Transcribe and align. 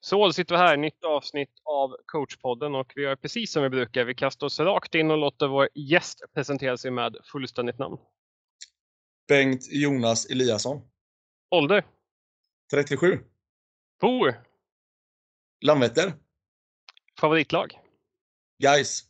Så, 0.00 0.32
sitter 0.32 0.54
vi 0.54 0.58
här, 0.58 0.76
nytt 0.76 1.04
avsnitt 1.04 1.52
av 1.64 1.96
coachpodden 2.06 2.74
och 2.74 2.92
vi 2.94 3.02
gör 3.02 3.16
precis 3.16 3.52
som 3.52 3.62
vi 3.62 3.68
brukar. 3.68 4.04
Vi 4.04 4.14
kastar 4.14 4.46
oss 4.46 4.60
rakt 4.60 4.94
in 4.94 5.10
och 5.10 5.18
låter 5.18 5.46
vår 5.46 5.68
gäst 5.74 6.22
presentera 6.34 6.76
sig 6.76 6.90
med 6.90 7.16
fullständigt 7.32 7.78
namn. 7.78 7.96
Bengt 9.28 9.66
Jonas 9.70 10.26
Eliasson. 10.26 10.80
Ålder? 11.50 11.86
37. 12.70 13.18
Bor? 14.00 14.44
Landvetter. 15.60 16.12
Favoritlag? 17.20 17.78
Gais. 18.58 19.04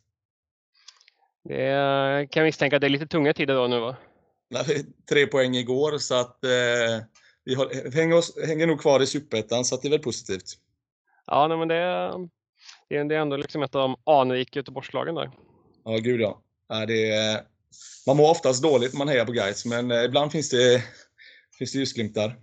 Det 1.43 2.27
kan 2.31 2.43
misstänka 2.43 2.75
att 2.75 2.81
det 2.81 2.87
är 2.87 2.89
lite 2.89 3.07
tunga 3.07 3.33
tider 3.33 3.55
då 3.55 3.67
nu 3.67 3.79
va? 3.79 3.97
Tre 5.09 5.27
poäng 5.27 5.55
igår 5.55 5.97
så 5.97 6.15
att 6.15 6.43
eh, 6.43 6.49
vi 7.43 7.55
har, 7.55 7.91
hänger, 7.93 8.15
oss, 8.15 8.37
hänger 8.47 8.67
nog 8.67 8.81
kvar 8.81 8.99
i 9.01 9.07
Superettan 9.07 9.65
så 9.65 9.75
att 9.75 9.81
det 9.81 9.87
är 9.87 9.89
väl 9.89 9.99
positivt. 9.99 10.57
Ja, 11.31 11.47
nej, 11.47 11.57
men 11.57 11.67
det, 11.67 11.75
är, 11.75 12.29
det 12.89 13.15
är 13.15 13.19
ändå 13.19 13.37
liksom 13.37 13.63
ett 13.63 13.75
av 13.75 13.81
de 13.81 14.13
anrika 14.13 14.59
Göteborgslagen 14.59 15.15
där. 15.15 15.31
Ja, 15.85 15.97
gud 15.97 16.21
ja. 16.21 16.41
ja 16.67 16.85
det 16.85 17.11
är, 17.11 17.41
man 18.07 18.17
mår 18.17 18.31
oftast 18.31 18.63
dåligt 18.63 18.93
när 18.93 18.97
man 18.97 19.07
hejar 19.07 19.25
på 19.25 19.31
Gais, 19.31 19.65
men 19.65 19.91
eh, 19.91 20.03
ibland 20.03 20.31
finns 20.31 20.49
det, 20.49 20.83
finns 21.57 21.71
det 21.71 21.79
ljusglimtar. 21.79 22.35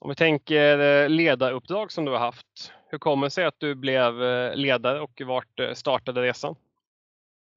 Om 0.00 0.08
vi 0.08 0.14
tänker 0.14 0.78
eh, 0.78 1.08
ledaruppdrag 1.08 1.92
som 1.92 2.04
du 2.04 2.12
har 2.12 2.18
haft. 2.18 2.72
Hur 2.90 2.98
kommer 2.98 3.26
det 3.26 3.30
sig 3.30 3.44
att 3.44 3.60
du 3.60 3.74
blev 3.74 4.22
eh, 4.22 4.54
ledare 4.54 5.00
och 5.00 5.22
vart 5.26 5.60
startade 5.74 6.22
resan? 6.22 6.54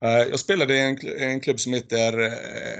Jag 0.01 0.39
spelade 0.39 0.75
i 0.75 0.79
en, 0.79 0.97
en 1.17 1.39
klubb 1.39 1.59
som 1.59 1.73
heter, 1.73 2.13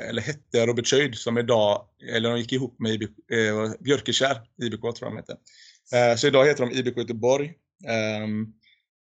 eller 0.09 0.21
hette 0.21 0.65
Robert 0.65 0.88
Schöid, 0.88 1.15
som 1.15 1.38
idag, 1.38 1.85
eller 2.15 2.29
de 2.29 2.39
gick 2.39 2.51
ihop 2.51 2.79
med 2.79 2.91
IB, 2.91 3.01
eh, 3.03 3.71
Björkekär, 3.79 4.41
IBK 4.61 4.81
tror 4.81 4.95
jag 4.99 5.11
de 5.11 5.17
heter. 5.17 5.35
Eh, 5.93 6.16
så 6.16 6.27
idag 6.27 6.45
heter 6.45 6.66
de 6.66 6.75
IBK 6.75 6.98
Göteborg. 6.98 7.53
Ehm, 7.88 8.53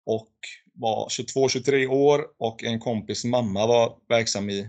och 0.07 0.33
var 0.75 1.09
22-23 1.09 1.87
år 1.87 2.27
och 2.39 2.65
en 2.65 2.81
kompis 2.81 3.25
mamma 3.25 3.67
var 3.67 3.97
verksam 4.09 4.51
i, 4.51 4.69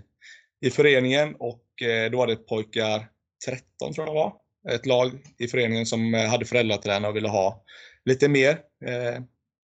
i 0.61 0.69
föreningen 0.69 1.35
och 1.39 1.81
eh, 1.81 2.11
då 2.11 2.17
var 2.17 2.27
det 2.27 2.35
pojkar 2.35 3.09
13 3.45 3.93
tror 3.93 4.07
jag 4.07 4.15
det 4.15 4.19
var. 4.19 4.33
Ett 4.75 4.85
lag 4.85 5.11
i 5.37 5.47
föreningen 5.47 5.85
som 5.85 6.15
eh, 6.15 6.29
hade 6.29 6.45
föräldratränare 6.45 7.09
och 7.09 7.15
ville 7.15 7.29
ha 7.29 7.63
lite 8.05 8.29
mer 8.29 8.59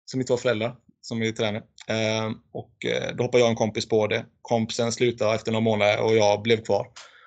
som 0.05 0.21
inte 0.21 0.33
var 0.33 0.39
föräldrar 0.39 0.77
som 1.01 1.21
vi 1.21 1.33
tränar. 1.33 1.63
Ehm, 1.89 2.35
och 2.53 2.73
då 3.15 3.25
hoppade 3.25 3.39
jag 3.39 3.47
och 3.47 3.51
en 3.51 3.57
kompis 3.57 3.89
på 3.89 4.07
det. 4.07 4.27
Kompisen 4.43 4.93
slutade 4.93 5.35
efter 5.35 5.53
några 5.53 5.65
månader 5.65 6.03
och 6.03 6.17
jag 6.17 6.43
blev 6.43 6.65
kvar. 6.65 6.87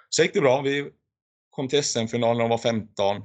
Så 0.10 0.22
gick 0.22 0.34
det 0.34 0.42
bra. 0.42 0.62
Vi 0.62 0.90
kom 1.50 1.68
till 1.68 1.84
SM-finalen 1.84 2.38
när 2.38 2.44
de 2.44 2.50
var 2.50 2.58
15. 2.58 3.24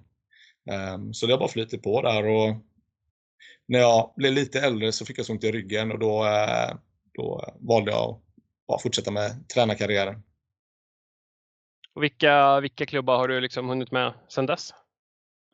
Ehm, 0.70 1.14
så 1.14 1.26
det 1.26 1.32
har 1.32 1.38
bara 1.38 1.48
flutit 1.48 1.82
på 1.82 2.02
där 2.02 2.26
och 2.26 2.56
när 3.68 3.78
jag 3.78 4.12
blev 4.16 4.32
lite 4.32 4.60
äldre 4.60 4.92
så 4.92 5.06
fick 5.06 5.18
jag 5.18 5.26
så 5.26 5.32
ont 5.32 5.44
i 5.44 5.52
ryggen 5.52 5.92
och 5.92 5.98
då, 5.98 6.24
eh, 6.24 6.76
då 7.14 7.54
valde 7.60 7.90
jag 7.90 8.20
att 8.72 8.82
fortsätta 8.82 9.10
med 9.10 9.48
tränarkarriären. 9.48 10.22
Och 11.94 12.02
vilka, 12.02 12.60
vilka 12.60 12.86
klubbar 12.86 13.16
har 13.16 13.28
du 13.28 13.40
liksom 13.40 13.68
hunnit 13.68 13.90
med 13.90 14.14
sedan 14.28 14.46
dess? 14.46 14.70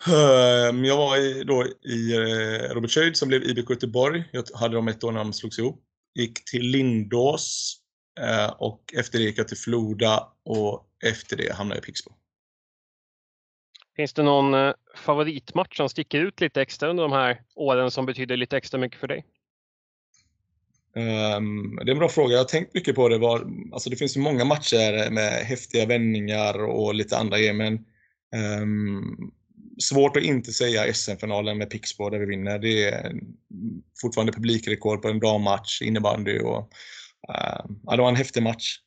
Ehm, 0.06 0.84
jag 0.84 0.96
var 0.96 1.16
i, 1.16 1.44
då 1.44 1.66
i 1.82 2.16
eh, 2.16 2.74
Robert 2.74 2.90
Schöid 2.90 3.16
som 3.16 3.28
blev 3.28 3.42
IBK 3.42 3.70
Göteborg. 3.70 4.24
Jag 4.32 4.44
hade 4.54 4.74
dem 4.74 4.88
ett 4.88 5.04
år 5.04 5.12
när 5.12 5.18
de 5.18 5.32
slogs 5.32 5.58
ihop. 5.58 5.84
Gick 6.14 6.44
till 6.44 6.62
Lindås 6.62 7.76
eh, 8.20 8.50
och 8.58 8.94
efter 8.98 9.18
det 9.18 9.24
gick 9.24 9.38
jag 9.38 9.48
till 9.48 9.56
Floda 9.56 10.32
och 10.44 10.86
efter 11.04 11.36
det 11.36 11.52
hamnade 11.52 11.78
jag 11.78 11.82
i 11.82 11.86
Pixbo. 11.86 12.19
Finns 14.00 14.12
det 14.12 14.22
någon 14.22 14.54
eh, 14.54 14.72
favoritmatch 14.96 15.76
som 15.76 15.88
sticker 15.88 16.20
ut 16.20 16.40
lite 16.40 16.62
extra 16.62 16.88
under 16.88 17.02
de 17.02 17.12
här 17.12 17.40
åren 17.54 17.90
som 17.90 18.06
betyder 18.06 18.36
lite 18.36 18.56
extra 18.56 18.80
mycket 18.80 19.00
för 19.00 19.08
dig? 19.08 19.24
Um, 20.96 21.76
det 21.76 21.90
är 21.90 21.92
en 21.92 21.98
bra 21.98 22.08
fråga. 22.08 22.32
Jag 22.32 22.40
har 22.40 22.44
tänkt 22.44 22.74
mycket 22.74 22.94
på 22.94 23.08
det. 23.08 23.18
Var, 23.18 23.46
alltså 23.72 23.90
det 23.90 23.96
finns 23.96 24.16
ju 24.16 24.20
många 24.20 24.44
matcher 24.44 25.10
med 25.10 25.32
häftiga 25.32 25.86
vändningar 25.86 26.64
och 26.64 26.94
lite 26.94 27.18
andra 27.18 27.38
grejer, 27.38 27.52
men 27.52 27.84
um, 28.62 29.32
svårt 29.78 30.16
att 30.16 30.22
inte 30.22 30.52
säga 30.52 30.94
SM-finalen 30.94 31.58
med 31.58 31.70
Pixbo 31.70 32.10
där 32.10 32.18
vi 32.18 32.26
vinner. 32.26 32.58
Det 32.58 32.84
är 32.84 33.12
fortfarande 34.02 34.32
publikrekord 34.32 35.02
på 35.02 35.08
en 35.08 35.18
bra 35.18 35.38
match, 35.38 35.82
innebandy 35.82 36.38
och 36.38 36.58
uh, 37.28 37.64
ja, 37.86 37.96
det 37.96 38.02
var 38.02 38.08
en 38.08 38.16
häftig 38.16 38.42
match. 38.42 38.78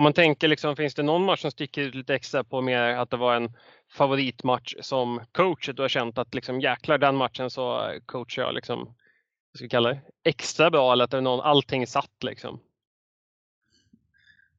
Om 0.00 0.04
man 0.04 0.12
tänker, 0.12 0.48
liksom, 0.48 0.76
finns 0.76 0.94
det 0.94 1.02
någon 1.02 1.24
match 1.24 1.40
som 1.40 1.50
sticker 1.50 1.82
ut 1.82 1.94
lite 1.94 2.14
extra 2.14 2.44
på 2.44 2.60
mer 2.60 2.80
att 2.80 3.10
det 3.10 3.16
var 3.16 3.34
en 3.34 3.52
favoritmatch 3.92 4.74
som 4.80 5.20
coach? 5.32 5.70
Du 5.74 5.82
har 5.82 5.88
känt 5.88 6.18
att 6.18 6.34
liksom, 6.34 6.60
jäklar 6.60 6.98
den 6.98 7.16
matchen 7.16 7.50
så 7.50 7.92
coachar 8.06 8.42
jag 8.42 8.54
liksom, 8.54 8.78
vad 8.84 9.56
ska 9.56 9.64
vi 9.64 9.68
kalla 9.68 9.88
det, 9.88 10.00
extra 10.24 10.70
bra 10.70 10.92
eller 10.92 11.04
att 11.04 11.10
det 11.10 11.16
är 11.16 11.20
någon, 11.20 11.40
allting 11.40 11.86
satt 11.86 12.24
liksom? 12.24 12.60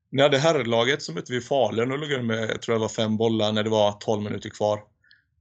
När 0.09 0.30
det 0.30 0.38
herrlaget 0.38 1.01
som 1.01 1.16
mötte 1.16 1.34
vi 1.34 1.41
Falun 1.41 1.91
och 1.91 2.00
låg 2.00 2.12
under 2.12 2.35
med, 2.35 2.50
jag 2.50 2.62
tror 2.62 2.75
det 2.75 2.81
var 2.81 2.90
fem 2.90 3.18
bollar 3.18 3.51
när 3.51 3.63
det 3.63 3.69
var 3.69 3.91
12 3.91 4.24
minuter 4.24 4.50
kvar. 4.50 4.84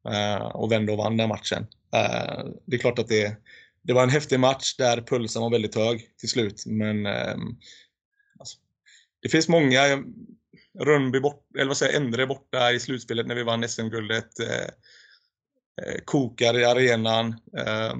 Uh, 0.09 0.47
och 0.47 0.72
vände 0.72 0.93
och 0.93 0.99
vann 0.99 1.16
den 1.16 1.28
matchen. 1.28 1.62
Uh, 1.97 2.50
det 2.65 2.77
är 2.77 2.81
klart 2.81 2.99
att 2.99 3.09
det, 3.09 3.37
det 3.83 3.93
var 3.93 4.03
en 4.03 4.10
häftig 4.10 4.41
match 4.41 4.77
där 4.77 5.00
pulsen 5.00 5.43
var 5.43 5.50
väldigt 5.50 5.75
hög 5.75 6.16
till 6.19 6.28
slut. 6.28 6.65
Men 6.66 7.06
um, 7.06 7.59
det 9.23 9.29
finns 9.29 9.49
många. 9.49 9.87
Eh, 9.87 9.99
Rönnby 10.79 11.21
bort, 11.21 11.47
eller 11.59 11.69
vad 11.69 11.77
säger 11.77 11.97
Endre 11.97 12.27
borta 12.27 12.73
i 12.73 12.81
slutspelet 12.81 13.27
när 13.27 13.35
vi 13.35 13.43
vann 13.43 13.69
SM-guldet. 13.69 14.41
Eh, 14.41 14.69
eh, 15.87 16.01
kokar 16.05 16.59
i 16.59 16.65
arenan. 16.65 17.29
Eh, 17.59 17.95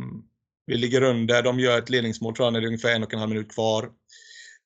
vi 0.67 0.77
ligger 0.77 1.03
under. 1.03 1.43
De 1.43 1.61
gör 1.61 1.79
ett 1.79 1.91
ledningsmål 1.91 2.35
tror 2.35 2.47
jag 2.47 2.53
när 2.53 2.61
det 2.61 2.65
är 2.65 2.69
ungefär 2.69 2.95
en 2.95 3.03
och 3.03 3.13
en 3.13 3.19
halv 3.19 3.31
minut 3.31 3.53
kvar. 3.53 3.91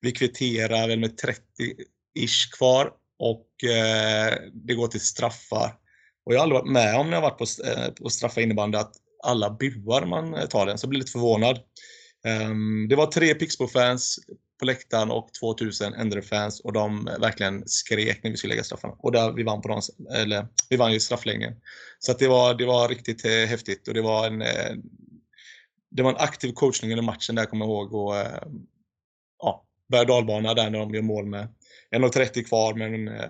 Vi 0.00 0.12
kvitterar 0.12 0.88
väl 0.88 0.98
med 0.98 1.20
30-ish 1.20 2.56
kvar 2.56 2.92
och 3.18 3.64
eh, 3.64 4.34
det 4.52 4.74
går 4.74 4.88
till 4.88 5.00
straffar. 5.00 5.74
Och 6.26 6.34
jag 6.34 6.38
har 6.38 6.42
aldrig 6.42 6.60
varit 6.60 6.72
med 6.72 6.96
om 6.96 7.10
när 7.10 7.16
jag 7.16 7.22
varit 7.22 7.38
på, 7.38 7.46
eh, 7.64 7.88
på 7.90 8.08
straffa 8.10 8.40
innebandy 8.40 8.78
att 8.78 8.92
alla 9.22 9.50
buar 9.50 10.06
man 10.06 10.34
eh, 10.34 10.46
tar 10.46 10.66
den, 10.66 10.78
så 10.78 10.84
jag 10.84 10.90
blir 10.90 11.00
lite 11.00 11.12
förvånad. 11.12 11.58
Um, 12.50 12.88
det 12.88 12.96
var 12.96 13.06
tre 13.06 13.34
Pixbo-fans 13.34 14.18
på 14.58 14.64
läktaren 14.64 15.10
och 15.10 15.32
2000 15.40 15.94
Endre-fans 15.94 16.60
och 16.60 16.72
de 16.72 17.08
eh, 17.08 17.18
verkligen 17.18 17.62
skrek 17.66 18.22
när 18.22 18.30
vi 18.30 18.36
skulle 18.36 18.52
lägga 18.52 18.64
straffarna. 18.64 18.94
Och 18.98 19.12
där 19.12 19.32
vi 19.32 19.42
vann 19.42 19.62
på 19.62 19.68
dem, 19.68 19.80
eller 20.14 20.46
vi 20.70 20.76
vann 20.76 20.92
ju 20.92 21.00
straffläggningen. 21.00 21.54
Så 21.98 22.12
att 22.12 22.18
det 22.18 22.28
var, 22.28 22.54
det 22.54 22.66
var 22.66 22.88
riktigt 22.88 23.24
eh, 23.24 23.30
häftigt 23.30 23.88
och 23.88 23.94
det 23.94 24.02
var 24.02 24.26
en 24.26 24.42
eh, 24.42 24.74
det 25.96 26.02
var 26.02 26.10
en 26.10 26.16
aktiv 26.16 26.52
coachning 26.52 26.92
under 26.92 27.04
matchen 27.04 27.34
där 27.34 27.44
kommer 27.44 27.64
jag 27.64 27.72
ihåg 27.72 27.94
och 27.94 28.16
eh, 28.16 28.42
ja, 29.38 29.64
berg 29.88 30.06
dalbana 30.06 30.54
där 30.54 30.70
när 30.70 30.78
de 30.78 30.94
gör 30.94 31.02
mål 31.02 31.26
med 31.26 31.48
1.30 31.90 32.42
kvar 32.48 32.74
men 32.74 33.08
eh, 33.08 33.24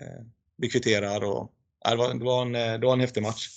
eh, 0.00 0.24
vi 0.56 0.68
kvitterar 0.68 1.24
och 1.24 1.52
det, 1.90 1.96
var, 1.96 2.14
det, 2.14 2.24
var 2.24 2.42
en, 2.42 2.54
eh, 2.54 2.78
det 2.78 2.86
var 2.86 2.92
en 2.92 3.00
häftig 3.00 3.22
match. 3.22 3.48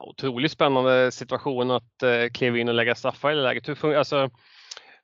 otroligt 0.00 0.52
spännande 0.52 1.12
situation 1.12 1.70
att 1.70 2.02
kliva 2.32 2.58
in 2.58 2.68
och 2.68 2.74
lägga 2.74 2.94
straffar 2.94 3.32
i 3.32 3.34
det 3.34 3.42
läget. 3.42 3.68
Hur, 3.68 3.94
alltså, 3.94 4.30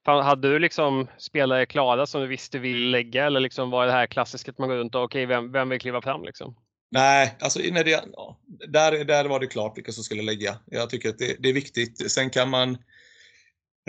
hade 0.05 0.49
du 0.49 0.59
liksom 0.59 1.09
spelare 1.19 1.67
klara 1.67 2.07
som 2.07 2.21
du 2.21 2.27
visste 2.27 2.59
vill 2.59 2.91
lägga 2.91 3.27
eller 3.27 3.41
liksom 3.41 3.71
var 3.71 3.87
det 3.87 3.93
här 3.93 4.07
klassiska 4.07 4.51
att 4.51 4.59
man 4.59 4.69
går 4.69 4.77
runt 4.77 4.95
och 4.95 5.03
okej, 5.03 5.27
okay, 5.27 5.37
vem, 5.37 5.53
vem 5.53 5.69
vill 5.69 5.81
kliva 5.81 6.03
fram 6.03 6.25
liksom? 6.25 6.57
Nej, 6.91 7.37
alltså 7.41 7.61
när 7.73 7.85
det, 7.85 7.91
ja, 7.91 8.39
där, 8.69 9.05
där 9.05 9.25
var 9.25 9.41
det 9.41 9.47
klart 9.47 9.77
vilka 9.79 9.93
som 9.93 10.05
skulle 10.05 10.23
lägga. 10.23 10.57
Jag 10.67 10.91
tycker 10.91 11.09
att 11.09 11.19
det, 11.19 11.37
det 11.39 11.49
är 11.49 11.53
viktigt. 11.53 12.11
Sen 12.11 12.31
kan 12.31 12.51
man 12.51 12.71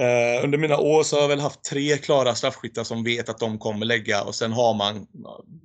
eh, 0.02 0.44
under 0.44 0.58
mina 0.58 0.78
år 0.78 1.04
så 1.04 1.16
har 1.16 1.22
jag 1.22 1.30
väl 1.30 1.40
haft 1.40 1.64
tre 1.64 1.98
klara 1.98 2.36
straffskyttar 2.36 2.84
som 2.84 3.04
vet 3.04 3.30
att 3.30 3.40
de 3.40 3.60
kommer 3.60 3.86
lägga 3.86 4.24
och 4.24 4.36
sen 4.36 4.52
har 4.52 4.74
man, 4.74 5.08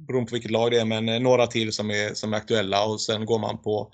beroende 0.07 0.31
på 0.31 0.35
vilket 0.35 0.51
lag 0.51 0.71
det 0.71 0.81
är, 0.81 0.85
men 0.85 1.09
eh, 1.09 1.21
några 1.21 1.47
till 1.47 1.73
som 1.73 1.91
är, 1.91 2.15
som 2.15 2.33
är 2.33 2.37
aktuella 2.37 2.85
och 2.85 3.01
sen 3.01 3.27
går 3.27 3.39
man 3.39 3.63
på, 3.63 3.93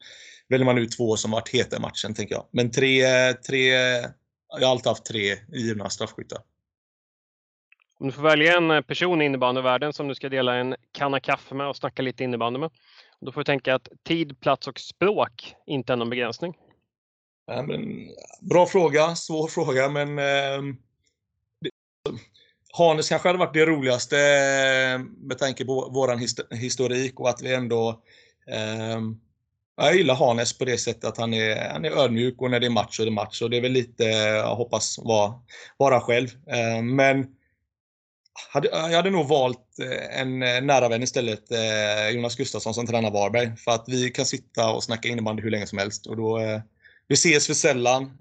väljer 0.49 0.65
man 0.65 0.79
ut 0.79 0.97
två 0.97 1.17
som 1.17 1.31
varit 1.31 1.49
heta 1.49 1.77
i 1.77 1.81
matchen, 1.81 2.15
tänker 2.15 2.35
jag. 2.35 2.47
Men 2.53 2.71
tre, 2.71 3.05
tre 3.33 3.73
jag 4.61 4.67
har 4.67 4.73
alltid 4.73 4.87
haft 4.87 5.05
tre 5.05 5.37
givna 5.49 5.91
straffskyttar. 5.91 6.39
Om 7.99 8.07
du 8.07 8.13
får 8.13 8.23
välja 8.23 8.57
en 8.57 8.83
person 8.83 9.23
i 9.23 9.25
innebandyvärlden 9.25 9.93
som 9.93 10.09
du 10.09 10.15
ska 10.15 10.29
dela 10.29 10.55
en 10.55 10.77
kanna 10.93 11.21
kaffe 11.21 11.55
med 11.55 11.69
och 11.69 11.77
snacka 11.77 12.03
lite 12.03 12.25
innebandy 12.25 12.61
med. 12.61 12.71
Då 13.21 13.33
får 13.33 13.41
du 13.41 13.45
tänka 13.45 13.75
att 13.75 13.89
tid, 14.05 14.41
plats 14.41 14.69
och 14.69 14.81
språk 14.81 15.55
inte 15.67 15.93
är 15.93 15.97
någon 15.97 16.11
begränsning. 16.11 16.55
Ja, 17.47 17.63
men, 17.63 17.81
bra 18.41 18.67
fråga, 18.67 19.17
svår 19.17 19.49
fråga 19.49 19.89
men 19.89 20.19
eh, 20.19 20.75
det, 21.61 21.71
Hanes 22.79 23.09
kanske 23.09 23.29
hade 23.29 23.39
varit 23.39 23.55
det 23.55 23.67
roligaste 23.67 24.19
eh, 24.19 24.99
med 25.19 25.39
tanke 25.39 25.65
på 25.65 25.91
våran 25.95 26.19
historik 26.51 27.21
och 27.21 27.29
att 27.29 27.43
vi 27.43 27.55
ändå 27.55 28.03
eh, 28.47 29.01
jag 29.77 29.97
gillar 29.97 30.15
Hanes 30.15 30.59
på 30.59 30.65
det 30.65 30.79
sättet 30.79 31.05
att 31.05 31.19
han 31.19 31.35
är, 31.35 31.69
han 31.73 31.85
är 31.85 31.91
ödmjuk 31.91 32.43
och 32.43 32.51
när 32.51 32.61
det 32.61 32.67
är 32.67 32.71
match 32.71 32.97
så 32.97 33.03
är 33.03 33.07
det 33.07 33.13
match. 33.13 33.43
Och 33.43 33.51
det 33.51 33.57
är 33.57 33.61
väl 33.61 33.73
lite, 33.73 34.05
jag 34.05 34.57
hoppas, 34.57 34.99
vara, 34.99 35.35
vara 35.77 36.01
själv. 36.01 36.29
Eh, 36.29 36.83
men 36.83 37.27
hade, 38.53 38.69
jag 38.69 38.97
hade 38.97 39.11
nog 39.11 39.29
valt 39.29 39.79
eh, 39.83 40.21
en 40.21 40.43
eh, 40.43 40.61
nära 40.61 40.89
vän 40.89 41.03
istället, 41.03 41.45
Jonas 42.15 42.37
Gustafsson 42.37 42.75
som 42.75 42.87
tränar 42.87 43.11
Varberg. 43.11 43.57
För 43.57 43.71
att 43.71 43.85
vi 43.89 44.11
kan 44.11 44.27
sitta 44.27 44.73
och 44.73 44.85
snacka 44.85 45.09
innebandy 45.09 45.43
hur 45.43 45.51
länge 45.51 45.67
som 45.67 45.79
helst. 45.79 46.07
Och 46.07 46.17
då, 46.17 46.41
vi 47.09 47.15
ses 47.15 47.47
för 47.47 47.55
sällan 47.55 48.19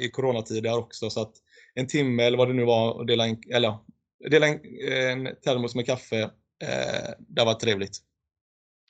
i 0.00 0.08
coronatider 0.08 0.78
också. 0.78 1.10
Så 1.10 1.22
att 1.22 1.32
en 1.74 1.86
timme 1.86 2.24
eller 2.24 2.38
vad 2.38 2.48
det 2.48 2.54
nu 2.54 2.64
var 2.64 2.92
och 2.92 3.06
dela 3.06 3.26
en, 3.26 3.36
eller, 3.50 3.74
dela 4.30 4.46
en, 4.46 4.60
en 4.92 5.36
termos 5.44 5.74
med 5.74 5.86
kaffe, 5.86 6.30
det 7.18 7.44
var 7.44 7.54
trevligt. 7.54 7.98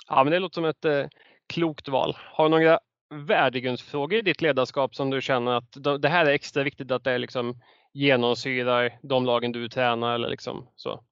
Ja, 0.08 0.24
men 0.24 0.32
det 0.32 0.38
låter 0.38 0.54
som 0.54 0.64
ett 0.64 1.10
klokt 1.46 1.88
val. 1.88 2.16
Har 2.18 2.44
du 2.44 2.50
några 2.50 2.78
värdegrundsfrågor 3.10 4.18
i 4.18 4.22
ditt 4.22 4.40
ledarskap 4.40 4.94
som 4.94 5.10
du 5.10 5.22
känner 5.22 5.52
att 5.52 6.00
det 6.02 6.08
här 6.08 6.26
är 6.26 6.30
extra 6.30 6.62
viktigt 6.62 6.90
att 6.90 7.04
det 7.04 7.18
liksom 7.18 7.60
genomsyrar 7.92 8.98
de 9.02 9.26
lagen 9.26 9.52
du 9.52 9.68
tränar 9.68 10.14
eller 10.14 10.28
liksom 10.28 10.68
så? 10.76 11.04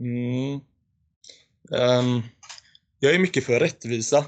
Mm. 0.00 0.60
Um, 1.70 2.22
jag 2.98 3.14
är 3.14 3.18
mycket 3.18 3.44
för 3.44 3.60
rättvisa. 3.60 4.24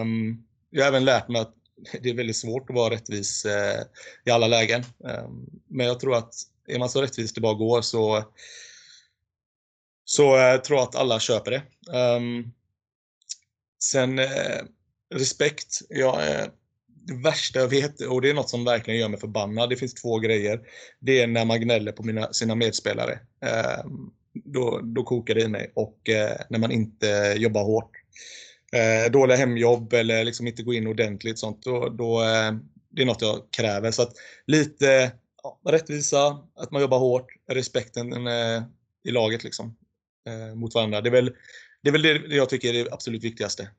Um, 0.00 0.44
jag 0.70 0.82
har 0.82 0.88
även 0.88 1.04
lärt 1.04 1.28
mig 1.28 1.40
att 1.40 1.54
det 2.02 2.10
är 2.10 2.14
väldigt 2.14 2.36
svårt 2.36 2.70
att 2.70 2.76
vara 2.76 2.94
rättvis 2.94 3.46
uh, 3.46 3.82
i 4.24 4.30
alla 4.30 4.46
lägen. 4.46 4.82
Um, 4.98 5.50
men 5.66 5.86
jag 5.86 6.00
tror 6.00 6.14
att 6.16 6.34
är 6.66 6.78
man 6.78 6.88
så 6.88 7.02
rättvis 7.02 7.34
det 7.34 7.40
bara 7.40 7.54
går 7.54 7.82
så, 7.82 8.24
så 10.04 10.36
uh, 10.36 10.60
tror 10.60 10.78
jag 10.78 10.88
att 10.88 10.96
alla 10.96 11.20
köper 11.20 11.50
det 11.50 11.62
sen 13.84 14.18
eh, 14.18 14.60
respekt. 15.14 15.78
Jag, 15.88 16.18
det 16.86 17.14
värsta 17.14 17.58
jag 17.58 17.68
vet, 17.68 18.00
och 18.00 18.22
det 18.22 18.30
är 18.30 18.34
något 18.34 18.50
som 18.50 18.64
verkligen 18.64 19.00
gör 19.00 19.08
mig 19.08 19.20
förbannad, 19.20 19.70
det 19.70 19.76
finns 19.76 19.94
två 19.94 20.18
grejer. 20.18 20.60
Det 21.00 21.20
är 21.20 21.26
när 21.26 21.44
man 21.44 21.60
gnäller 21.60 21.92
på 21.92 22.02
mina, 22.02 22.32
sina 22.32 22.54
medspelare. 22.54 23.18
Ehm, 23.44 24.10
då, 24.44 24.80
då 24.82 25.02
kokar 25.02 25.34
det 25.34 25.42
i 25.42 25.48
mig. 25.48 25.72
Och 25.74 26.08
eh, 26.08 26.36
när 26.50 26.58
man 26.58 26.72
inte 26.72 27.34
jobbar 27.36 27.64
hårt 27.64 27.90
eh, 28.72 29.12
dåliga 29.12 29.36
hemjobb 29.36 29.92
eller 29.92 30.24
liksom 30.24 30.46
inte 30.46 30.62
gå 30.62 30.74
in 30.74 30.86
ordentligt 30.86 31.38
sånt, 31.38 31.62
då, 31.62 31.88
då 31.88 32.22
eh, 32.22 32.52
det 32.90 33.02
är 33.02 33.06
något 33.06 33.22
jag 33.22 33.40
kräver. 33.50 33.90
Så 33.90 34.02
att 34.02 34.12
lite 34.46 35.12
ja, 35.42 35.60
rättvisa, 35.66 36.38
att 36.56 36.70
man 36.70 36.82
jobbar 36.82 36.98
hårt, 36.98 37.26
respekten 37.50 38.26
eh, 38.26 38.62
i 39.04 39.10
laget 39.10 39.44
liksom, 39.44 39.76
eh, 40.26 40.54
mot 40.54 40.74
varandra. 40.74 41.00
Det 41.00 41.08
är, 41.08 41.12
väl, 41.12 41.34
det 41.82 41.88
är 41.88 41.92
väl 41.92 42.02
det 42.02 42.36
jag 42.36 42.48
tycker 42.48 42.74
är 42.74 42.84
det 42.84 42.92
absolut 42.92 43.24
viktigaste. 43.24 43.70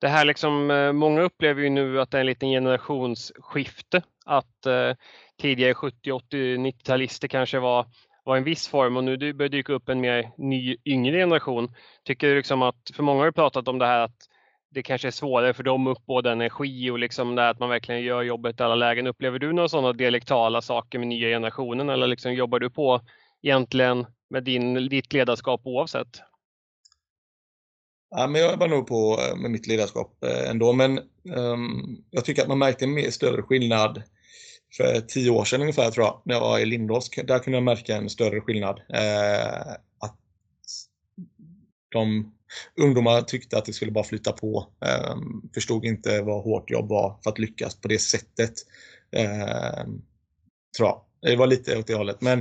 Det 0.00 0.08
här 0.08 0.24
liksom, 0.24 0.70
eh, 0.70 0.92
många 0.92 1.22
upplever 1.22 1.62
ju 1.62 1.70
nu 1.70 2.00
att 2.00 2.10
det 2.10 2.18
är 2.18 2.20
en 2.20 2.26
liten 2.26 2.48
generationsskifte. 2.48 4.02
Att 4.24 4.66
eh, 4.66 4.94
tidigare 5.40 5.74
70, 5.74 6.12
80, 6.12 6.56
90-talister 6.56 7.28
kanske 7.28 7.58
var 7.58 7.86
var 8.24 8.36
en 8.36 8.44
viss 8.44 8.68
form 8.68 8.96
och 8.96 9.04
nu 9.04 9.32
börjar 9.32 9.48
dyka 9.48 9.72
upp 9.72 9.88
en 9.88 10.00
mer 10.00 10.30
ny 10.36 10.76
yngre 10.84 11.18
generation. 11.18 11.74
Tycker 12.04 12.28
du 12.28 12.36
liksom 12.36 12.62
att, 12.62 12.90
för 12.94 13.02
många 13.02 13.22
har 13.22 13.30
pratat 13.30 13.68
om 13.68 13.78
det 13.78 13.86
här 13.86 14.00
att 14.00 14.28
det 14.70 14.82
kanske 14.82 15.08
är 15.08 15.12
svårare 15.12 15.54
för 15.54 15.62
dem 15.62 15.86
upp 15.86 16.06
både 16.06 16.32
energi 16.32 16.90
och 16.90 16.98
liksom 16.98 17.34
det 17.34 17.48
att 17.48 17.58
man 17.58 17.68
verkligen 17.68 18.02
gör 18.02 18.22
jobbet 18.22 18.60
i 18.60 18.62
alla 18.62 18.74
lägen. 18.74 19.06
Upplever 19.06 19.38
du 19.38 19.52
några 19.52 19.68
sådana 19.68 19.92
dialektala 19.92 20.62
saker 20.62 20.98
med 20.98 21.08
nya 21.08 21.28
generationen 21.28 21.88
eller 21.88 22.06
liksom 22.06 22.34
jobbar 22.34 22.60
du 22.60 22.70
på 22.70 23.00
egentligen 23.42 24.06
med 24.30 24.44
din, 24.44 24.88
ditt 24.88 25.12
ledarskap 25.12 25.60
oavsett? 25.64 26.20
Ja, 28.16 28.26
men 28.26 28.40
jag 28.40 28.50
jobbar 28.50 28.68
nog 28.68 28.86
på 28.86 29.20
eh, 29.20 29.36
med 29.36 29.50
mitt 29.50 29.66
ledarskap 29.66 30.24
eh, 30.24 30.50
ändå, 30.50 30.72
men 30.72 31.00
um, 31.34 32.04
jag 32.10 32.24
tycker 32.24 32.42
att 32.42 32.48
man 32.48 32.58
märkte 32.58 32.84
en 32.84 32.94
mer 32.94 33.10
större 33.10 33.42
skillnad 33.42 34.02
för 34.76 35.00
tio 35.00 35.30
år 35.30 35.44
sedan 35.44 35.60
ungefär 35.60 35.90
tror 35.90 36.06
jag, 36.06 36.22
när 36.24 36.34
jag 36.34 36.40
var 36.40 36.58
i 36.58 36.66
Lindås. 36.66 37.10
Där 37.10 37.38
kunde 37.38 37.56
jag 37.56 37.62
märka 37.62 37.96
en 37.96 38.10
större 38.10 38.40
skillnad. 38.40 38.80
Eh, 38.94 39.72
att 39.98 40.18
de 41.92 42.34
ungdomar 42.80 43.22
tyckte 43.22 43.58
att 43.58 43.64
det 43.64 43.72
skulle 43.72 43.92
bara 43.92 44.04
flyta 44.04 44.32
på. 44.32 44.66
Eh, 44.84 45.16
förstod 45.54 45.84
inte 45.84 46.22
vad 46.22 46.44
hårt 46.44 46.70
jobb 46.70 46.88
var 46.88 47.18
för 47.22 47.30
att 47.30 47.38
lyckas 47.38 47.80
på 47.80 47.88
det 47.88 47.98
sättet. 47.98 48.52
Eh, 49.16 49.84
tror 50.76 50.88
jag. 50.88 51.04
Det 51.22 51.36
var 51.36 51.46
lite 51.46 51.78
åt 51.78 51.86
det 51.86 51.94
hållet. 51.94 52.20
Men 52.20 52.38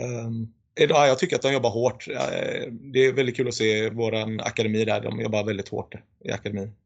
ehm, 0.00 0.52
Eh, 0.78 0.86
ja, 0.88 1.06
jag 1.06 1.18
tycker 1.18 1.36
att 1.36 1.42
de 1.42 1.52
jobbar 1.52 1.70
hårt. 1.70 2.08
Eh, 2.08 2.70
det 2.70 3.06
är 3.06 3.12
väldigt 3.12 3.36
kul 3.36 3.48
att 3.48 3.54
se 3.54 3.90
vår 3.90 4.14
akademi 4.40 4.84
där. 4.84 5.00
De 5.00 5.20
jobbar 5.20 5.44
väldigt 5.44 5.68
hårt 5.68 5.94
i 6.24 6.30
akademin. 6.30 6.76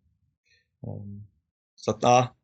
Ehm, 0.87 1.27
så 1.77 1.91
att, 1.91 1.99
ja, 2.03 2.37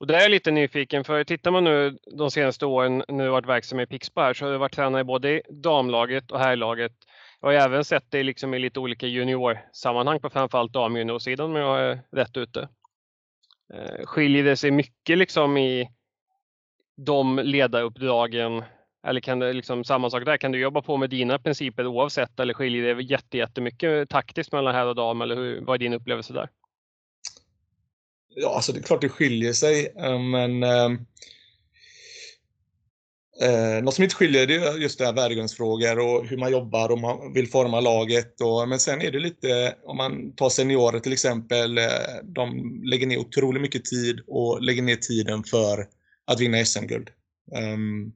och 0.00 0.06
där 0.06 0.14
är 0.14 0.20
jag 0.20 0.30
lite 0.30 0.50
nyfiken, 0.50 1.04
för 1.04 1.24
tittar 1.24 1.50
man 1.50 1.64
nu 1.64 1.98
de 2.16 2.30
senaste 2.30 2.66
åren 2.66 3.04
när 3.08 3.24
du 3.24 3.30
varit 3.30 3.46
verksam 3.48 3.80
i 3.80 3.86
Pixbo 3.86 4.20
här, 4.20 4.34
så 4.34 4.44
har 4.44 4.52
du 4.52 4.58
varit 4.58 4.74
tränare 4.74 5.04
både 5.04 5.30
i 5.30 5.42
damlaget 5.50 6.30
och 6.30 6.38
herrlaget. 6.38 6.92
Jag 7.40 7.48
har 7.48 7.54
även 7.54 7.84
sett 7.84 8.10
dig 8.10 8.24
liksom 8.24 8.54
i 8.54 8.58
lite 8.58 8.80
olika 8.80 9.06
juniorsammanhang 9.06 10.20
på 10.20 10.30
framförallt 10.30 10.72
damjuniorsidan 10.72 11.50
om 11.50 11.56
jag 11.56 11.80
är 11.80 12.00
rätt 12.12 12.36
ute. 12.36 12.68
Eh, 13.74 14.06
skiljer 14.06 14.44
det 14.44 14.56
sig 14.56 14.70
mycket 14.70 15.18
liksom 15.18 15.56
i 15.56 15.90
de 16.96 17.38
ledaruppdragen 17.38 18.62
eller 19.08 19.20
kan 19.20 19.38
det 19.38 19.52
liksom 19.52 19.84
samma 19.84 20.10
sak 20.10 20.24
där? 20.24 20.36
Kan 20.36 20.52
du 20.52 20.58
jobba 20.58 20.82
på 20.82 20.96
med 20.96 21.10
dina 21.10 21.38
principer 21.38 21.86
oavsett 21.86 22.40
eller 22.40 22.54
skiljer 22.54 22.94
det 22.94 23.38
jättemycket 23.38 24.08
taktiskt 24.08 24.52
mellan 24.52 24.74
herr 24.74 24.86
och 24.86 24.94
dam 24.94 25.20
eller 25.20 25.36
hur, 25.36 25.60
vad 25.60 25.74
är 25.74 25.78
din 25.78 25.92
upplevelse 25.92 26.32
där? 26.32 26.48
Ja, 28.28 28.54
alltså 28.54 28.72
det 28.72 28.78
är 28.78 28.82
klart 28.82 29.00
det 29.00 29.08
skiljer 29.08 29.52
sig, 29.52 29.92
eh, 29.96 30.18
men 30.18 30.62
eh, 30.62 30.90
eh, 33.42 33.82
något 33.82 33.94
som 33.94 34.04
inte 34.04 34.16
skiljer 34.16 34.46
det 34.46 34.54
är 34.54 34.78
just 34.78 34.98
det 34.98 35.06
här 35.06 35.12
värdegrundsfrågor 35.12 35.98
och 35.98 36.26
hur 36.26 36.36
man 36.36 36.52
jobbar 36.52 36.88
och 36.92 36.98
man 36.98 37.32
vill 37.32 37.48
forma 37.48 37.80
laget. 37.80 38.40
Och, 38.40 38.68
men 38.68 38.78
sen 38.78 39.02
är 39.02 39.10
det 39.10 39.18
lite, 39.18 39.74
om 39.84 39.96
man 39.96 40.32
tar 40.34 40.48
seniorer 40.48 41.00
till 41.00 41.12
exempel, 41.12 41.78
eh, 41.78 41.84
de 42.22 42.80
lägger 42.84 43.06
ner 43.06 43.18
otroligt 43.18 43.62
mycket 43.62 43.84
tid 43.84 44.20
och 44.26 44.62
lägger 44.62 44.82
ner 44.82 44.96
tiden 44.96 45.44
för 45.44 45.86
att 46.26 46.40
vinna 46.40 46.64
SM-guld. 46.64 47.10
Um, 47.74 48.12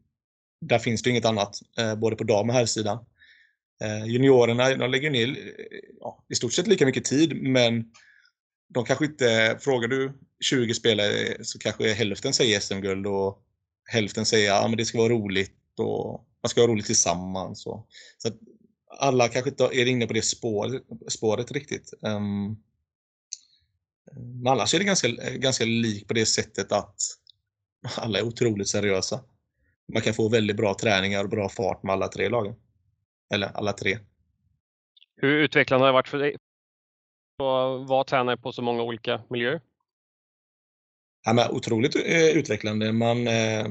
där 0.62 0.78
finns 0.78 1.02
det 1.02 1.10
inget 1.10 1.24
annat, 1.24 1.58
eh, 1.78 1.94
både 1.94 2.16
på 2.16 2.24
dam 2.24 2.48
och 2.48 2.54
herrsidan. 2.54 3.04
Eh, 3.82 4.06
juniorerna 4.06 4.76
de 4.76 4.90
lägger 4.90 5.10
ner 5.10 5.28
eh, 5.28 5.78
ja, 6.00 6.24
i 6.28 6.34
stort 6.34 6.52
sett 6.52 6.66
lika 6.66 6.86
mycket 6.86 7.04
tid, 7.04 7.42
men 7.42 7.84
de 8.68 8.84
kanske 8.84 9.04
inte, 9.04 9.58
frågar 9.60 9.88
du 9.88 10.12
20 10.40 10.74
spelare 10.74 11.26
eh, 11.26 11.36
så 11.42 11.58
kanske 11.58 11.92
hälften 11.92 12.32
säger 12.32 12.60
SM-guld 12.60 13.06
och 13.06 13.42
hälften 13.84 14.26
säger 14.26 14.52
att 14.52 14.70
ja, 14.70 14.76
det 14.76 14.84
ska 14.84 14.98
vara 14.98 15.12
roligt 15.12 15.78
och 15.78 16.26
man 16.42 16.50
ska 16.50 16.60
ha 16.60 16.68
roligt 16.68 16.86
tillsammans. 16.86 17.66
Och, 17.66 17.88
så 18.18 18.28
att 18.28 18.34
alla 18.98 19.28
kanske 19.28 19.50
inte 19.50 19.64
är 19.64 19.86
inne 19.86 20.06
på 20.06 20.12
det 20.12 20.22
spåret, 20.22 20.82
spåret 21.08 21.52
riktigt. 21.52 21.94
Um, 22.00 22.62
men 24.16 24.52
annars 24.52 24.74
är 24.74 24.78
det 24.78 24.84
ganska, 24.84 25.08
ganska 25.34 25.64
likt 25.64 26.08
på 26.08 26.14
det 26.14 26.26
sättet 26.26 26.72
att 26.72 26.96
alla 27.96 28.18
är 28.18 28.22
otroligt 28.22 28.68
seriösa. 28.68 29.20
Man 29.92 30.02
kan 30.02 30.14
få 30.14 30.28
väldigt 30.28 30.56
bra 30.56 30.74
träningar 30.74 31.24
och 31.24 31.30
bra 31.30 31.48
fart 31.48 31.82
med 31.82 31.92
alla 31.92 32.08
tre 32.08 32.28
lagen. 32.28 32.54
Eller 33.34 33.46
alla 33.46 33.72
tre. 33.72 33.98
Hur 35.16 35.38
utvecklande 35.38 35.82
har 35.84 35.88
det 35.88 35.92
varit 35.92 36.08
för 36.08 36.18
dig, 36.18 36.36
och 37.38 37.88
vara 37.88 38.04
tränare 38.04 38.36
på 38.36 38.52
så 38.52 38.62
många 38.62 38.82
olika 38.82 39.22
miljöer? 39.30 39.60
Ja, 41.24 41.32
men 41.32 41.50
otroligt 41.50 41.96
eh, 41.96 42.28
utvecklande. 42.28 42.92
Man, 42.92 43.26
eh, 43.26 43.66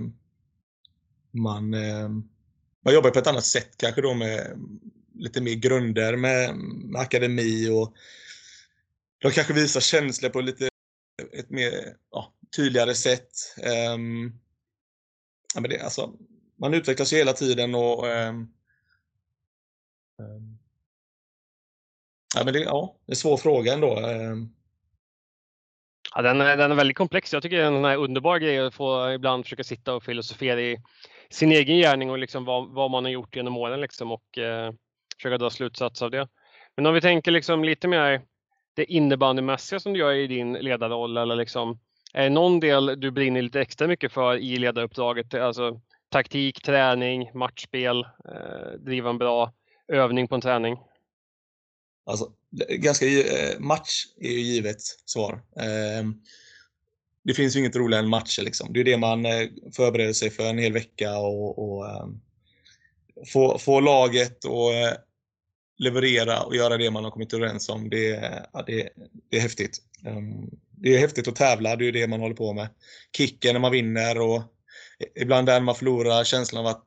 man, 1.32 1.74
eh, 1.74 2.10
man 2.86 2.94
jobbar 2.94 3.10
på 3.10 3.20
ett 3.20 3.28
annat 3.28 3.46
sätt 3.46 3.78
kanske 3.78 4.02
då 4.02 4.14
med 4.14 4.60
lite 5.16 5.42
mer 5.42 5.54
grunder 5.54 6.16
med, 6.16 6.56
med 6.56 7.02
akademi 7.02 7.70
och 7.70 7.94
de 9.22 9.32
kanske 9.32 9.54
visar 9.54 9.82
känslor 9.82 10.30
på 10.30 10.42
lite 10.42 10.70
ett 11.34 11.50
mer 11.50 11.74
ja, 12.12 12.34
tydligare 12.56 12.96
sätt. 12.96 13.32
Um, 13.96 14.40
ja, 15.56 15.62
men 15.62 15.70
det, 15.70 15.82
alltså, 15.82 16.14
man 16.56 16.74
utvecklas 16.74 17.14
ju 17.14 17.18
hela 17.18 17.34
tiden 17.34 17.76
och 17.76 18.08
eh, 18.08 18.30
eh, 20.20 20.42
Ja, 22.36 22.44
men 22.44 22.54
det, 22.54 22.60
ja, 22.60 22.96
det 23.06 23.12
är 23.12 23.14
en 23.14 23.16
svår 23.16 23.38
fråga 23.38 23.74
ändå. 23.74 24.00
Eh. 24.00 24.36
Ja, 26.16 26.22
den, 26.22 26.42
är, 26.42 26.58
den 26.58 26.72
är 26.72 26.76
väldigt 26.76 26.98
komplex. 26.98 27.34
Jag 27.34 27.44
tycker 27.44 27.58
det 27.58 27.64
är 27.64 27.68
en 27.68 28.00
underbar 28.00 28.38
grej 28.38 28.60
att 28.60 28.74
få 28.74 29.12
ibland 29.12 29.46
försöka 29.46 29.64
sitta 29.64 29.94
och 29.94 30.04
filosofera 30.04 30.62
i 30.62 30.78
sin 31.30 31.52
egen 31.52 31.78
gärning 31.78 32.10
och 32.12 32.18
liksom 32.18 32.46
vad, 32.46 32.70
vad 32.70 32.92
man 32.92 33.06
har 33.06 33.12
gjort 33.12 33.36
genom 33.36 33.58
åren 33.58 33.82
liksom 33.82 34.12
och 34.12 34.38
eh, 34.38 34.74
försöka 35.18 35.38
dra 35.38 35.50
slutsatser 35.50 36.06
av 36.06 36.12
det. 36.12 36.28
Men 36.76 36.86
om 36.86 36.94
vi 36.94 37.02
tänker 37.02 37.32
liksom 37.32 37.64
lite 37.64 37.88
mer 37.88 38.22
det 38.76 38.86
innebandymässiga 38.86 39.80
som 39.80 39.94
du 39.94 40.00
gör 40.00 40.14
i 40.14 40.28
din 40.28 40.54
ledarroll 40.54 41.18
eller 41.18 41.36
liksom, 41.36 41.80
är 42.14 42.24
det 42.24 42.30
någon 42.30 42.60
del 42.60 43.00
du 43.00 43.12
brinner 43.12 43.42
lite 43.42 43.62
extra 43.62 43.88
mycket 43.88 44.12
för 44.12 44.38
i 44.38 44.58
ledaruppdraget? 44.58 45.34
Alltså 45.34 45.82
taktik, 46.10 46.62
träning, 46.62 47.32
matchspel, 47.34 48.00
eh, 48.00 48.80
driva 48.80 49.10
en 49.10 49.18
bra 49.18 49.54
övning 49.88 50.28
på 50.28 50.36
en 50.36 50.42
träning? 50.42 50.78
Alltså, 52.06 52.32
ganska, 52.70 53.06
eh, 53.06 53.60
match 53.60 54.06
är 54.20 54.32
ju 54.32 54.40
givet 54.40 54.82
svar. 55.06 55.42
Ehm, 55.56 56.22
det 57.24 57.34
finns 57.34 57.56
ju 57.56 57.60
inget 57.60 57.76
roligare 57.76 58.04
än 58.04 58.10
matcher. 58.10 58.42
Liksom. 58.42 58.74
Det 58.74 58.80
är 58.80 58.84
det 58.84 58.98
man 58.98 59.26
eh, 59.26 59.48
förbereder 59.76 60.14
sig 60.14 60.30
för 60.30 60.50
en 60.50 60.58
hel 60.58 60.74
vecka 60.74 61.18
och, 61.18 61.60
och 61.60 61.90
ehm, 61.90 62.22
få, 63.34 63.58
få 63.58 63.80
laget 63.80 64.46
och 64.46 64.74
eh, 64.74 64.94
leverera 65.78 66.42
och 66.44 66.56
göra 66.56 66.78
det 66.78 66.92
man 66.92 67.04
har 67.04 67.12
kommit 67.12 67.34
överens 67.34 67.70
om. 67.70 67.90
Det, 67.90 68.10
ja, 68.54 68.64
det, 68.68 68.90
det 69.30 69.38
är 69.38 69.42
häftigt. 69.42 69.78
Ehm, 70.06 70.50
det 70.84 70.96
är 70.96 71.00
häftigt 71.00 71.28
att 71.28 71.36
tävla, 71.36 71.76
det 71.76 71.84
är 71.84 71.86
ju 71.86 71.92
det 71.92 72.08
man 72.08 72.20
håller 72.20 72.36
på 72.36 72.54
med. 72.54 72.70
Kicken 73.18 73.54
när 73.54 73.60
man 73.60 73.72
vinner 73.72 74.22
och 74.22 74.44
ibland 75.16 75.46
när 75.46 75.60
man 75.60 75.76
förlorar, 75.76 76.24
känslan 76.24 76.66
av 76.66 76.72
att 76.72 76.86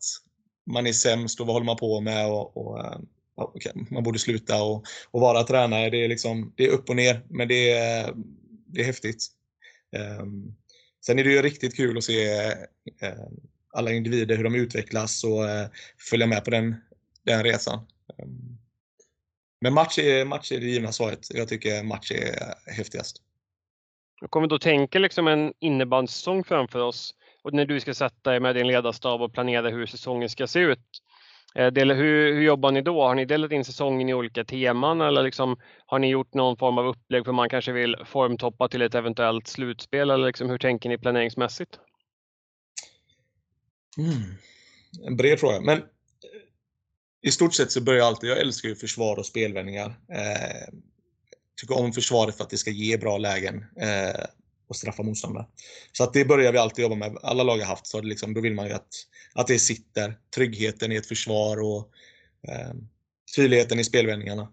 man 0.66 0.86
är 0.86 0.92
sämst 0.92 1.40
och 1.40 1.46
vad 1.46 1.54
håller 1.54 1.66
man 1.66 1.76
på 1.76 2.00
med 2.00 2.26
och, 2.26 2.56
och 2.56 2.84
eh, 2.84 2.98
okay, 3.36 3.72
man 3.90 4.02
borde 4.02 4.18
sluta 4.18 4.62
och, 4.62 4.84
och, 5.10 5.20
vara 5.20 5.42
tränare. 5.42 5.90
Det 5.90 6.04
är, 6.04 6.08
liksom, 6.08 6.52
det 6.56 6.64
är 6.64 6.70
upp 6.70 6.88
och 6.88 6.96
ner, 6.96 7.24
men 7.28 7.48
det 7.48 7.70
är, 7.70 8.14
det 8.66 8.80
är 8.80 8.84
häftigt. 8.84 9.26
Um, 10.20 10.56
sen 11.06 11.18
är 11.18 11.24
det 11.24 11.30
ju 11.30 11.42
riktigt 11.42 11.76
kul 11.76 11.98
att 11.98 12.04
se 12.04 12.46
uh, 13.02 13.24
alla 13.72 13.92
individer, 13.92 14.36
hur 14.36 14.44
de 14.44 14.54
utvecklas 14.54 15.24
och 15.24 15.42
uh, 15.42 15.66
följa 16.10 16.26
med 16.26 16.44
på 16.44 16.50
den, 16.50 16.76
den 17.24 17.44
resan. 17.44 17.86
Um, 18.22 18.58
men 19.60 19.74
match 19.74 19.98
är, 19.98 20.24
match 20.24 20.52
är 20.52 20.60
det 20.60 20.66
givna 20.66 20.92
svaret. 20.92 21.26
Jag 21.30 21.48
tycker 21.48 21.82
match 21.82 22.12
är 22.12 22.54
häftigast. 22.72 23.22
Jag 24.20 24.30
kommer 24.30 24.46
då 24.46 24.58
tänka 24.58 24.98
liksom 24.98 25.28
en 25.28 25.52
innebandysäsong 25.58 26.44
framför 26.44 26.78
oss 26.78 27.14
och 27.42 27.52
när 27.52 27.64
du 27.64 27.80
ska 27.80 27.94
sätta 27.94 28.30
dig 28.30 28.40
med 28.40 28.54
din 28.54 28.66
ledarstab 28.66 29.22
och 29.22 29.32
planera 29.32 29.70
hur 29.70 29.86
säsongen 29.86 30.30
ska 30.30 30.46
se 30.46 30.60
ut. 30.60 31.02
Eh, 31.54 31.72
hur, 31.74 32.34
hur 32.34 32.42
jobbar 32.42 32.72
ni 32.72 32.82
då? 32.82 33.02
Har 33.02 33.14
ni 33.14 33.24
delat 33.24 33.52
in 33.52 33.64
säsongen 33.64 34.08
i 34.08 34.14
olika 34.14 34.44
teman 34.44 35.00
eller 35.00 35.22
liksom, 35.22 35.56
har 35.86 35.98
ni 35.98 36.08
gjort 36.08 36.34
någon 36.34 36.56
form 36.56 36.78
av 36.78 36.86
upplägg 36.86 37.24
för 37.24 37.32
man 37.32 37.48
kanske 37.48 37.72
vill 37.72 37.96
formtoppa 38.06 38.68
till 38.68 38.82
ett 38.82 38.94
eventuellt 38.94 39.46
slutspel 39.46 40.10
eller 40.10 40.26
liksom, 40.26 40.50
hur 40.50 40.58
tänker 40.58 40.88
ni 40.88 40.98
planeringsmässigt? 40.98 41.78
Mm. 43.98 44.36
En 45.06 45.16
bred 45.16 45.40
fråga, 45.40 45.60
men 45.60 45.78
eh, 45.78 45.84
i 47.22 47.30
stort 47.30 47.54
sett 47.54 47.72
så 47.72 47.80
börjar 47.80 47.98
jag 47.98 48.06
alltid, 48.06 48.30
jag 48.30 48.38
älskar 48.38 48.68
ju 48.68 48.74
försvar 48.74 49.18
och 49.18 49.26
spelvändningar. 49.26 49.94
Eh, 50.08 50.74
tycker 51.60 51.78
om 51.78 51.92
försvaret 51.92 52.36
för 52.36 52.44
att 52.44 52.50
det 52.50 52.58
ska 52.58 52.70
ge 52.70 52.96
bra 52.96 53.18
lägen. 53.18 53.64
Eh, 53.80 54.24
och 54.68 54.76
straffa 54.76 55.02
motståndare. 55.02 55.46
Så 55.92 56.04
att 56.04 56.12
det 56.12 56.24
börjar 56.24 56.52
vi 56.52 56.58
alltid 56.58 56.82
jobba 56.82 56.96
med. 56.96 57.18
Alla 57.22 57.42
lag 57.42 57.58
har 57.58 57.66
haft 57.66 57.86
så 57.86 58.00
liksom, 58.00 58.34
då 58.34 58.40
vill 58.40 58.54
man 58.54 58.66
ju 58.66 58.72
att, 58.72 58.88
att 59.34 59.46
det 59.46 59.58
sitter. 59.58 60.18
Tryggheten 60.34 60.92
i 60.92 60.96
ett 60.96 61.06
försvar 61.06 61.62
och 61.62 61.90
eh, 62.48 62.74
tydligheten 63.36 63.78
i 63.80 63.84
spelvändningarna. 63.84 64.52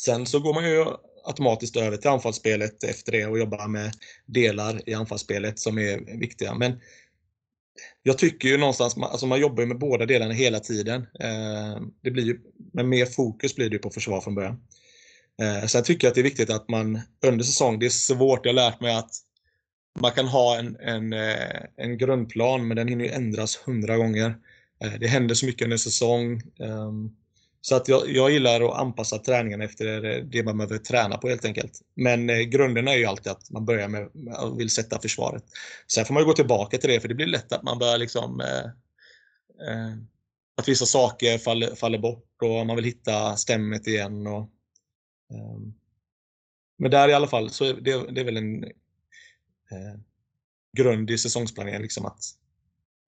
Sen 0.00 0.26
så 0.26 0.40
går 0.40 0.54
man 0.54 0.64
ju 0.64 0.84
automatiskt 1.24 1.76
över 1.76 1.96
till 1.96 2.10
anfallsspelet 2.10 2.84
efter 2.84 3.12
det 3.12 3.26
och 3.26 3.38
jobbar 3.38 3.68
med 3.68 3.92
delar 4.26 4.88
i 4.88 4.94
anfallsspelet 4.94 5.58
som 5.58 5.78
är 5.78 6.18
viktiga. 6.18 6.54
Men 6.54 6.80
jag 8.02 8.18
tycker 8.18 8.48
ju 8.48 8.56
någonstans, 8.56 8.96
alltså 8.96 9.26
man 9.26 9.40
jobbar 9.40 9.66
med 9.66 9.78
båda 9.78 10.06
delarna 10.06 10.34
hela 10.34 10.60
tiden. 10.60 11.06
Eh, 11.20 11.80
det 12.02 12.10
blir 12.10 12.24
ju, 12.24 12.40
men 12.72 12.88
mer 12.88 13.06
fokus 13.06 13.56
blir 13.56 13.70
det 13.70 13.78
på 13.78 13.90
försvar 13.90 14.20
från 14.20 14.34
början. 14.34 14.60
Eh, 15.40 15.66
sen 15.66 15.82
tycker 15.82 16.06
jag 16.06 16.10
att 16.10 16.14
det 16.14 16.20
är 16.20 16.24
viktigt 16.24 16.50
att 16.50 16.68
man 16.68 17.00
under 17.26 17.44
säsong, 17.44 17.78
det 17.78 17.86
är 17.86 17.90
svårt, 17.90 18.46
jag 18.46 18.52
har 18.52 18.70
lärt 18.70 18.80
mig 18.80 18.94
att 18.94 19.10
man 20.00 20.12
kan 20.12 20.26
ha 20.26 20.58
en, 20.58 20.76
en, 20.76 21.12
eh, 21.12 21.62
en 21.76 21.98
grundplan 21.98 22.68
men 22.68 22.76
den 22.76 22.88
hinner 22.88 23.04
ju 23.04 23.10
ändras 23.10 23.60
hundra 23.64 23.96
gånger. 23.96 24.36
Eh, 24.84 24.92
det 25.00 25.06
händer 25.06 25.34
så 25.34 25.46
mycket 25.46 25.64
under 25.64 25.76
säsong. 25.76 26.42
Ehm, 26.60 27.10
så 27.60 27.76
att 27.76 27.88
jag, 27.88 28.10
jag 28.10 28.30
gillar 28.30 28.60
att 28.60 28.80
anpassa 28.80 29.18
träningen 29.18 29.60
efter 29.60 30.00
det 30.22 30.42
man 30.42 30.58
behöver 30.58 30.78
träna 30.78 31.16
på 31.16 31.28
helt 31.28 31.44
enkelt. 31.44 31.80
Men 31.94 32.30
eh, 32.30 32.38
grunden 32.38 32.88
är 32.88 32.96
ju 32.96 33.04
alltid 33.04 33.32
att 33.32 33.50
man 33.50 33.64
börjar 33.64 33.88
med 33.88 34.08
att 34.36 34.58
vill 34.58 34.70
sätta 34.70 35.00
försvaret. 35.00 35.44
Sen 35.92 36.04
får 36.04 36.14
man 36.14 36.22
ju 36.22 36.26
gå 36.26 36.32
tillbaka 36.32 36.78
till 36.78 36.90
det 36.90 37.00
för 37.00 37.08
det 37.08 37.14
blir 37.14 37.26
lätt 37.26 37.52
att 37.52 37.62
man 37.62 37.78
börjar 37.78 37.98
liksom 37.98 38.40
eh, 38.40 38.64
eh, 39.68 39.94
att 40.56 40.68
vissa 40.68 40.86
saker 40.86 41.38
faller, 41.38 41.74
faller 41.74 41.98
bort 41.98 42.42
och 42.42 42.66
man 42.66 42.76
vill 42.76 42.84
hitta 42.84 43.36
stämmet 43.36 43.86
igen. 43.86 44.26
Och, 44.26 44.50
Ehm, 45.30 45.74
men 46.78 46.90
där 46.90 47.08
i 47.08 47.14
alla 47.14 47.26
fall 47.26 47.50
så 47.50 47.64
det, 47.64 48.12
det 48.12 48.20
är 48.20 48.24
väl 48.24 48.36
en 48.36 48.64
eh, 48.64 50.00
grund 50.76 51.10
i 51.10 51.18
säsongsplaneringen 51.18 51.82
liksom 51.82 52.06
att 52.06 52.20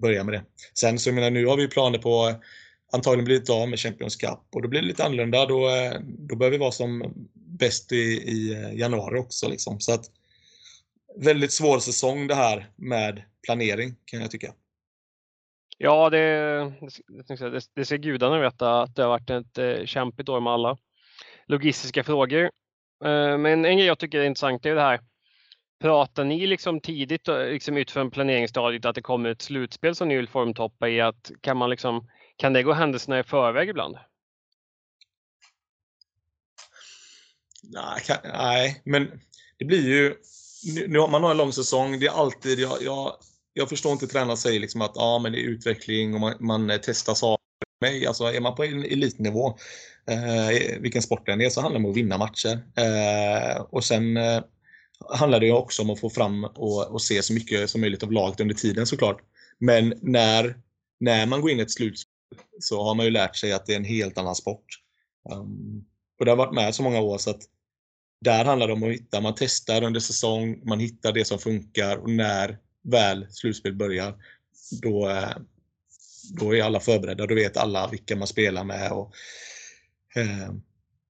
börja 0.02 0.24
med 0.24 0.34
det. 0.34 0.44
Sen 0.74 0.98
så 0.98 1.08
jag 1.08 1.14
menar 1.14 1.30
nu 1.30 1.46
har 1.46 1.56
vi 1.56 1.68
planer 1.68 1.98
på 1.98 2.34
antagligen 2.92 3.24
blivit 3.24 3.50
av 3.50 3.68
med 3.68 3.78
Champions 3.78 4.16
Cup 4.16 4.40
och 4.52 4.62
då 4.62 4.68
blir 4.68 4.80
det 4.80 4.86
lite 4.86 5.04
annorlunda. 5.04 5.46
Då, 5.46 5.68
eh, 5.68 6.00
då 6.02 6.36
bör 6.36 6.50
vi 6.50 6.58
vara 6.58 6.72
som 6.72 7.12
bäst 7.34 7.92
i, 7.92 7.96
i 8.06 8.52
eh, 8.52 8.78
januari 8.78 9.18
också. 9.18 9.48
Liksom. 9.48 9.80
Så 9.80 9.92
att, 9.92 10.04
väldigt 11.16 11.52
svår 11.52 11.78
säsong 11.78 12.26
det 12.26 12.34
här 12.34 12.70
med 12.76 13.22
planering 13.42 13.94
kan 14.04 14.20
jag 14.20 14.30
tycka. 14.30 14.54
Ja, 15.78 16.10
det, 16.10 16.26
det, 17.38 17.68
det 17.74 17.84
ska 17.84 17.96
gudarna 17.96 18.40
veta 18.40 18.82
att 18.82 18.96
det 18.96 19.02
har 19.02 19.08
varit 19.08 19.30
ett 19.30 19.58
eh, 19.58 19.84
kämpigt 19.84 20.28
år 20.28 20.40
med 20.40 20.52
alla 20.52 20.78
logistiska 21.52 22.04
frågor. 22.04 22.44
Eh, 23.04 23.38
men 23.38 23.64
en 23.64 23.76
grej 23.76 23.86
jag 23.86 23.98
tycker 23.98 24.20
är 24.20 24.24
intressant 24.24 24.66
är 24.66 24.74
det 24.74 24.80
här. 24.80 25.00
Pratar 25.80 26.24
ni 26.24 26.46
liksom 26.46 26.80
tidigt 26.80 27.28
eh, 27.28 27.44
liksom 27.44 27.76
utifrån 27.76 28.10
planeringsstadiet 28.10 28.84
att 28.84 28.94
det 28.94 29.02
kommer 29.02 29.30
ett 29.30 29.42
slutspel 29.42 29.94
som 29.94 30.08
ni 30.08 30.16
vill 30.16 30.28
formtoppa 30.28 30.88
i? 30.88 31.00
Att 31.00 31.30
kan, 31.40 31.56
man 31.56 31.70
liksom, 31.70 32.08
kan 32.36 32.52
det 32.52 32.62
gå 32.62 32.72
händelserna 32.72 33.18
i 33.18 33.24
förväg 33.24 33.68
ibland? 33.68 33.96
Nej, 37.62 38.02
kan, 38.06 38.16
nej, 38.24 38.82
men 38.84 39.20
det 39.58 39.64
blir 39.64 39.88
ju... 39.88 40.14
Nu, 40.88 40.98
man 40.98 41.22
har 41.22 41.30
en 41.30 41.36
lång 41.36 41.52
säsong. 41.52 42.00
Det 42.00 42.06
är 42.06 42.20
alltid... 42.20 42.58
Jag, 42.58 42.82
jag, 42.82 43.16
jag 43.52 43.68
förstår 43.68 43.92
inte 43.92 44.06
tränare 44.06 44.36
säger 44.36 44.60
liksom 44.60 44.82
att 44.82 44.92
ja, 44.94 45.18
men 45.22 45.32
det 45.32 45.38
är 45.38 45.48
utveckling 45.48 46.14
och 46.14 46.20
man, 46.20 46.34
man 46.40 46.78
testar 46.82 47.14
saker. 47.14 47.42
Alltså, 48.06 48.24
är 48.24 48.40
man 48.40 48.54
på 48.54 48.62
elitnivå 48.62 49.58
eh, 50.08 50.80
vilken 50.80 51.02
sport 51.02 51.26
det 51.26 51.32
än 51.32 51.40
är, 51.40 51.50
så 51.50 51.60
handlar 51.60 51.80
det 51.80 51.84
om 51.84 51.90
att 51.90 51.96
vinna 51.96 52.18
matcher. 52.18 52.62
Eh, 52.76 53.62
och 53.62 53.84
sen 53.84 54.16
eh, 54.16 54.42
handlar 55.14 55.40
det 55.40 55.52
också 55.52 55.82
om 55.82 55.90
att 55.90 56.00
få 56.00 56.10
fram 56.10 56.44
och, 56.44 56.90
och, 56.90 57.02
se 57.02 57.22
så 57.22 57.32
mycket 57.32 57.70
som 57.70 57.80
möjligt 57.80 58.02
av 58.02 58.12
laget 58.12 58.40
under 58.40 58.54
tiden 58.54 58.86
såklart. 58.86 59.20
Men 59.58 59.94
när, 60.02 60.56
när 61.00 61.26
man 61.26 61.40
går 61.40 61.50
in 61.50 61.58
i 61.58 61.62
ett 61.62 61.70
slutspel 61.70 62.38
så 62.60 62.82
har 62.82 62.94
man 62.94 63.06
ju 63.06 63.10
lärt 63.10 63.36
sig 63.36 63.52
att 63.52 63.66
det 63.66 63.72
är 63.72 63.76
en 63.76 63.84
helt 63.84 64.18
annan 64.18 64.34
sport. 64.34 64.66
Um, 65.30 65.84
och 66.18 66.24
det 66.24 66.30
har 66.30 66.36
varit 66.36 66.54
med 66.54 66.74
så 66.74 66.82
många 66.82 67.00
år 67.00 67.18
så 67.18 67.30
att 67.30 67.42
där 68.20 68.44
handlar 68.44 68.66
det 68.66 68.72
om 68.72 68.82
att 68.82 68.92
hitta, 68.92 69.20
man 69.20 69.34
testar 69.36 69.82
under 69.82 70.00
säsong, 70.00 70.60
man 70.64 70.80
hittar 70.80 71.12
det 71.12 71.24
som 71.24 71.38
funkar 71.38 71.96
och 71.96 72.10
när 72.10 72.58
väl 72.82 73.26
slutspel 73.30 73.74
börjar, 73.74 74.14
då, 74.82 75.08
eh, 75.08 75.36
då 76.40 76.56
är 76.56 76.62
alla 76.62 76.80
förberedda. 76.80 77.26
Då 77.26 77.34
vet 77.34 77.56
alla 77.56 77.88
vilka 77.88 78.16
man 78.16 78.28
spelar 78.28 78.64
med 78.64 78.92
och 78.92 79.12
Eh, 79.12 79.51
Eh, 80.16 80.52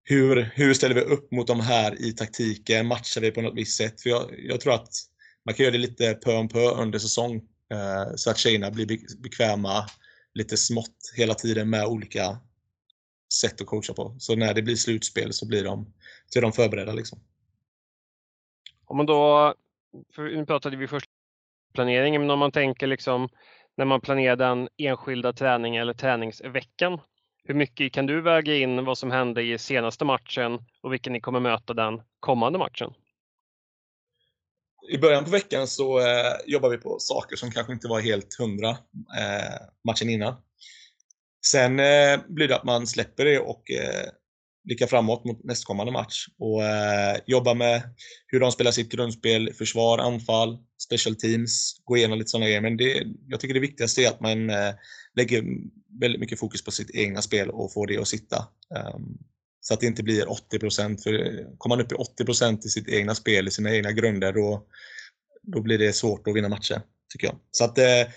hur, 0.03 0.51
hur 0.55 0.73
ställer 0.73 0.95
vi 0.95 1.01
upp 1.01 1.31
mot 1.31 1.47
de 1.47 1.59
här 1.59 2.01
i 2.01 2.11
taktiken? 2.11 2.87
Matchar 2.87 3.21
vi 3.21 3.31
på 3.31 3.41
något 3.41 3.57
visst 3.57 3.77
sätt? 3.77 4.01
För 4.01 4.09
jag, 4.09 4.29
jag 4.37 4.61
tror 4.61 4.73
att 4.73 4.89
man 5.45 5.55
kan 5.55 5.63
göra 5.63 5.73
det 5.73 5.77
lite 5.77 6.13
pö 6.13 6.35
om 6.35 6.49
pö 6.49 6.69
under 6.69 6.99
säsong 6.99 7.35
eh, 7.71 8.15
så 8.15 8.29
att 8.29 8.37
tjejerna 8.37 8.71
blir 8.71 9.17
bekväma 9.23 9.85
lite 10.33 10.57
smått 10.57 11.13
hela 11.15 11.33
tiden 11.33 11.69
med 11.69 11.85
olika 11.85 12.37
sätt 13.41 13.61
att 13.61 13.67
coacha 13.67 13.93
på. 13.93 14.15
Så 14.19 14.35
när 14.35 14.53
det 14.53 14.61
blir 14.61 14.75
slutspel 14.75 15.33
så 15.33 15.47
blir 15.47 15.63
de, 15.63 15.93
så 16.25 16.39
är 16.39 16.41
de 16.41 16.51
förberedda. 16.51 16.93
Liksom. 16.93 17.19
Om 18.85 18.97
man 18.97 19.05
då, 19.05 19.53
nu 20.17 20.45
pratade 20.45 20.77
vi 20.77 20.87
först 20.87 21.09
planeringen, 21.73 22.21
men 22.21 22.29
om 22.29 22.39
man 22.39 22.51
tänker 22.51 22.87
liksom 22.87 23.29
när 23.75 23.85
man 23.85 24.01
planerar 24.01 24.35
den 24.35 24.69
enskilda 24.77 25.33
träningen 25.33 25.81
eller 25.81 25.93
träningsveckan 25.93 26.99
hur 27.43 27.53
mycket 27.53 27.93
kan 27.93 28.05
du 28.05 28.21
väga 28.21 28.55
in 28.55 28.85
vad 28.85 28.97
som 28.97 29.11
hände 29.11 29.41
i 29.41 29.57
senaste 29.57 30.05
matchen 30.05 30.59
och 30.81 30.93
vilken 30.93 31.13
ni 31.13 31.21
kommer 31.21 31.39
möta 31.39 31.73
den 31.73 32.01
kommande 32.19 32.59
matchen? 32.59 32.93
I 34.89 34.97
början 34.97 35.25
på 35.25 35.31
veckan 35.31 35.67
så 35.67 35.99
eh, 35.99 36.33
jobbar 36.45 36.69
vi 36.69 36.77
på 36.77 36.99
saker 36.99 37.35
som 37.35 37.51
kanske 37.51 37.73
inte 37.73 37.87
var 37.87 38.01
helt 38.01 38.35
hundra 38.39 38.69
eh, 38.69 39.61
matchen 39.87 40.09
innan. 40.09 40.35
Sen 41.45 41.79
eh, 41.79 42.19
blir 42.27 42.47
det 42.47 42.55
att 42.55 42.63
man 42.63 42.87
släpper 42.87 43.25
det 43.25 43.39
och 43.39 43.71
eh, 43.71 44.09
blickar 44.63 44.87
framåt 44.87 45.25
mot 45.25 45.43
nästkommande 45.43 45.91
match 45.91 46.27
och 46.39 46.63
eh, 46.63 47.17
jobbar 47.25 47.55
med 47.55 47.81
hur 48.27 48.39
de 48.39 48.51
spelar 48.51 48.71
sitt 48.71 48.91
grundspel, 48.91 49.53
försvar, 49.53 49.97
anfall, 49.97 50.57
special 50.83 51.15
teams, 51.15 51.81
gå 51.83 51.97
igenom 51.97 52.17
lite 52.17 52.29
sådana 52.29 52.45
grejer. 52.45 52.61
Men 52.61 52.77
det, 52.77 53.03
jag 53.27 53.39
tycker 53.39 53.53
det 53.53 53.59
viktigaste 53.59 54.01
är 54.01 54.07
att 54.07 54.21
man 54.21 54.49
eh, 54.49 54.73
lägger 55.15 55.43
väldigt 55.99 56.19
mycket 56.21 56.39
fokus 56.39 56.63
på 56.63 56.71
sitt 56.71 56.95
egna 56.95 57.21
spel 57.21 57.49
och 57.49 57.73
få 57.73 57.85
det 57.85 57.97
att 57.97 58.07
sitta. 58.07 58.47
Um, 58.95 59.17
så 59.59 59.73
att 59.73 59.79
det 59.79 59.85
inte 59.85 60.03
blir 60.03 60.31
80 60.31 60.59
procent, 60.59 61.03
För 61.03 61.13
kommer 61.57 61.75
man 61.75 61.85
upp 61.85 61.91
i 61.91 61.95
80 61.95 62.25
procent 62.25 62.65
i 62.65 62.69
sitt 62.69 62.89
egna 62.89 63.15
spel, 63.15 63.47
i 63.47 63.51
sina 63.51 63.75
egna 63.75 63.91
grunder, 63.91 64.33
då, 64.33 64.67
då 65.41 65.61
blir 65.61 65.77
det 65.77 65.93
svårt 65.93 66.27
att 66.27 66.35
vinna 66.35 66.49
matcher. 66.49 66.81
Tycker 67.13 67.27
jag. 67.27 67.39
Så 67.51 67.63
att 67.65 67.77
eh, 67.77 68.11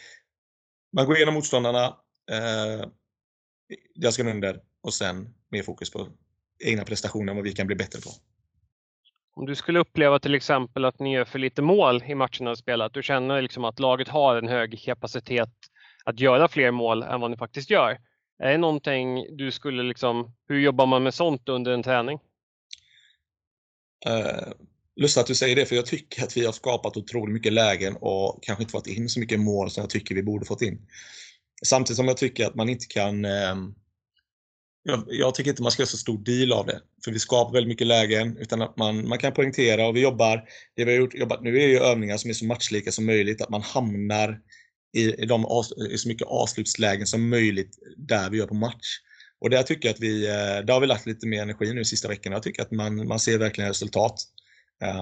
man 0.92 1.06
går 1.06 1.16
igenom 1.16 1.35
motståndarna, 1.35 1.85
eh, 2.30 2.88
deras 3.95 4.16
grunder 4.16 4.61
och 4.83 4.95
sen 4.95 5.35
mer 5.50 5.62
fokus 5.62 5.90
på 5.90 6.09
egna 6.64 6.85
prestationer 6.85 7.33
och 7.33 7.37
vad 7.37 7.45
vi 7.45 7.52
kan 7.52 7.66
bli 7.66 7.76
bättre 7.76 8.00
på. 8.00 8.11
Om 9.35 9.47
du 9.47 9.54
skulle 9.54 9.78
uppleva 9.78 10.18
till 10.18 10.35
exempel 10.35 10.85
att 10.85 11.00
ni 11.00 11.14
gör 11.14 11.25
för 11.25 11.38
lite 11.38 11.62
mål 11.62 12.04
i 12.06 12.14
matcherna 12.14 12.50
du 12.50 12.56
spelat, 12.56 12.95
du 12.95 13.02
känner 13.02 13.42
liksom 13.42 13.64
att 13.64 13.80
laget 13.80 14.09
har 14.09 14.37
en 14.37 14.49
hög 14.49 14.80
kapacitet 14.80 15.50
att 16.07 16.21
göra 16.21 16.49
fler 16.49 16.71
mål 16.71 17.03
än 17.03 17.21
vad 17.21 17.31
ni 17.31 17.37
faktiskt 17.37 17.71
gör. 17.71 17.99
Är 18.43 18.51
det 18.51 18.59
någonting 18.59 19.37
du 19.37 19.53
skulle 19.53 19.83
liksom, 19.83 20.35
hur 20.49 20.61
jobbar 20.61 20.87
man 20.87 21.03
med 21.03 21.15
sånt 21.15 21.49
under 21.49 21.73
en 21.73 21.83
träning? 21.83 22.19
Uh, 24.09 24.53
lustigt 24.97 25.21
att 25.21 25.27
du 25.27 25.35
säger 25.35 25.57
det, 25.57 25.67
för 25.67 25.77
jag 25.77 25.87
tycker 25.87 26.23
att 26.23 26.37
vi 26.37 26.45
har 26.45 26.53
skapat 26.53 26.97
otroligt 26.97 27.35
mycket 27.35 27.53
lägen 27.53 27.97
och 28.01 28.39
kanske 28.43 28.63
inte 28.63 28.73
fått 28.73 28.87
in 28.87 29.09
så 29.09 29.21
mycket 29.21 29.41
mål 29.41 29.71
som 29.71 29.81
jag 29.81 29.91
tycker 29.91 30.15
vi 30.15 30.23
borde 30.23 30.47
fått 30.47 30.63
in. 30.63 30.89
Samtidigt 31.65 31.97
som 31.97 32.09
jag 32.09 32.17
tycker 32.17 32.47
att 32.47 32.55
man 32.55 32.69
inte 32.69 32.87
kan 32.87 33.25
uh, 33.25 33.55
jag, 34.83 35.05
jag, 35.09 35.35
tycker 35.35 35.51
inte 35.51 35.63
man 35.63 35.73
ska 35.73 35.83
göra 35.83 35.89
så 35.89 35.97
stor 35.97 36.19
deal 36.19 36.53
av 36.53 36.67
det. 36.67 36.81
För 37.05 37.13
vi 37.13 37.19
skapar 37.19 37.53
väldigt 37.53 37.69
mycket 37.69 37.87
lägen 37.87 38.37
utan 38.37 38.63
att 38.63 38.77
man, 38.77 39.09
man 39.09 39.19
kan 39.19 39.33
poängtera 39.33 39.87
och 39.87 39.97
vi 39.97 40.01
jobbar, 40.01 40.45
det 40.77 40.85
vi 40.85 40.93
har 40.93 40.99
gjort, 40.99 41.15
jobbat 41.15 41.43
nu 41.43 41.59
är 41.59 41.67
ju 41.67 41.79
övningar 41.79 42.17
som 42.17 42.31
är 42.31 42.35
så 42.35 42.45
matchlika 42.45 42.93
som 42.93 43.07
möjligt, 43.07 43.43
att 43.43 43.49
man 43.49 43.63
hamnar 43.63 44.41
i, 44.97 45.23
i, 45.23 45.26
de, 45.26 45.47
i 45.91 45.99
så 45.99 46.09
mycket 46.09 46.26
avslutslägen 46.26 47.07
som 47.07 47.29
möjligt 47.29 47.79
där 47.97 48.31
vi 48.31 48.38
gör 48.38 48.47
på 48.47 48.55
match. 48.55 49.00
Och 49.38 49.50
där 49.50 49.62
tycker 49.62 49.88
jag 49.88 49.95
att 49.95 50.00
vi, 50.00 50.26
eh, 50.26 50.65
där 50.65 50.73
har 50.73 50.81
vi 50.81 50.87
lagt 50.87 51.07
lite 51.07 51.26
mer 51.26 51.43
energi 51.43 51.67
nu 51.69 51.75
de 51.75 51.85
sista 51.85 52.09
veckorna. 52.09 52.37
Jag 52.37 52.43
tycker 52.43 52.62
att 52.62 52.71
man, 52.71 53.09
man 53.09 53.21
ser 53.21 53.38
verkligen 53.38 53.69
resultat. 53.69 54.21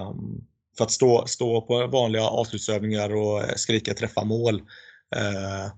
Um, 0.09 0.47
för 0.77 0.83
att 0.83 0.91
stå, 0.91 1.27
stå 1.27 1.61
på 1.61 1.87
vanliga 1.87 2.23
avslutsövningar 2.23 3.15
och 3.15 3.43
eh, 3.43 3.55
skrika 3.55 3.93
träffa 3.93 4.23
mål. 4.23 4.55
Uh, 5.15 5.71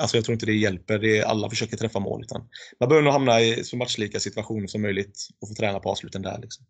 alltså 0.00 0.16
jag 0.16 0.24
tror 0.24 0.32
inte 0.32 0.46
det 0.46 0.54
hjälper. 0.54 0.98
Det 0.98 1.18
är, 1.18 1.24
alla 1.24 1.50
försöker 1.50 1.76
träffa 1.76 1.98
mål. 1.98 2.22
Utan 2.22 2.48
man 2.80 2.88
behöver 2.88 3.04
nog 3.04 3.12
hamna 3.12 3.40
i 3.40 3.64
så 3.64 3.76
matchlika 3.76 4.20
situationer 4.20 4.66
som 4.66 4.82
möjligt 4.82 5.28
och 5.40 5.48
få 5.48 5.54
träna 5.54 5.80
på 5.80 5.90
avsluten 5.90 6.22
där. 6.22 6.38
Liksom. 6.38 6.66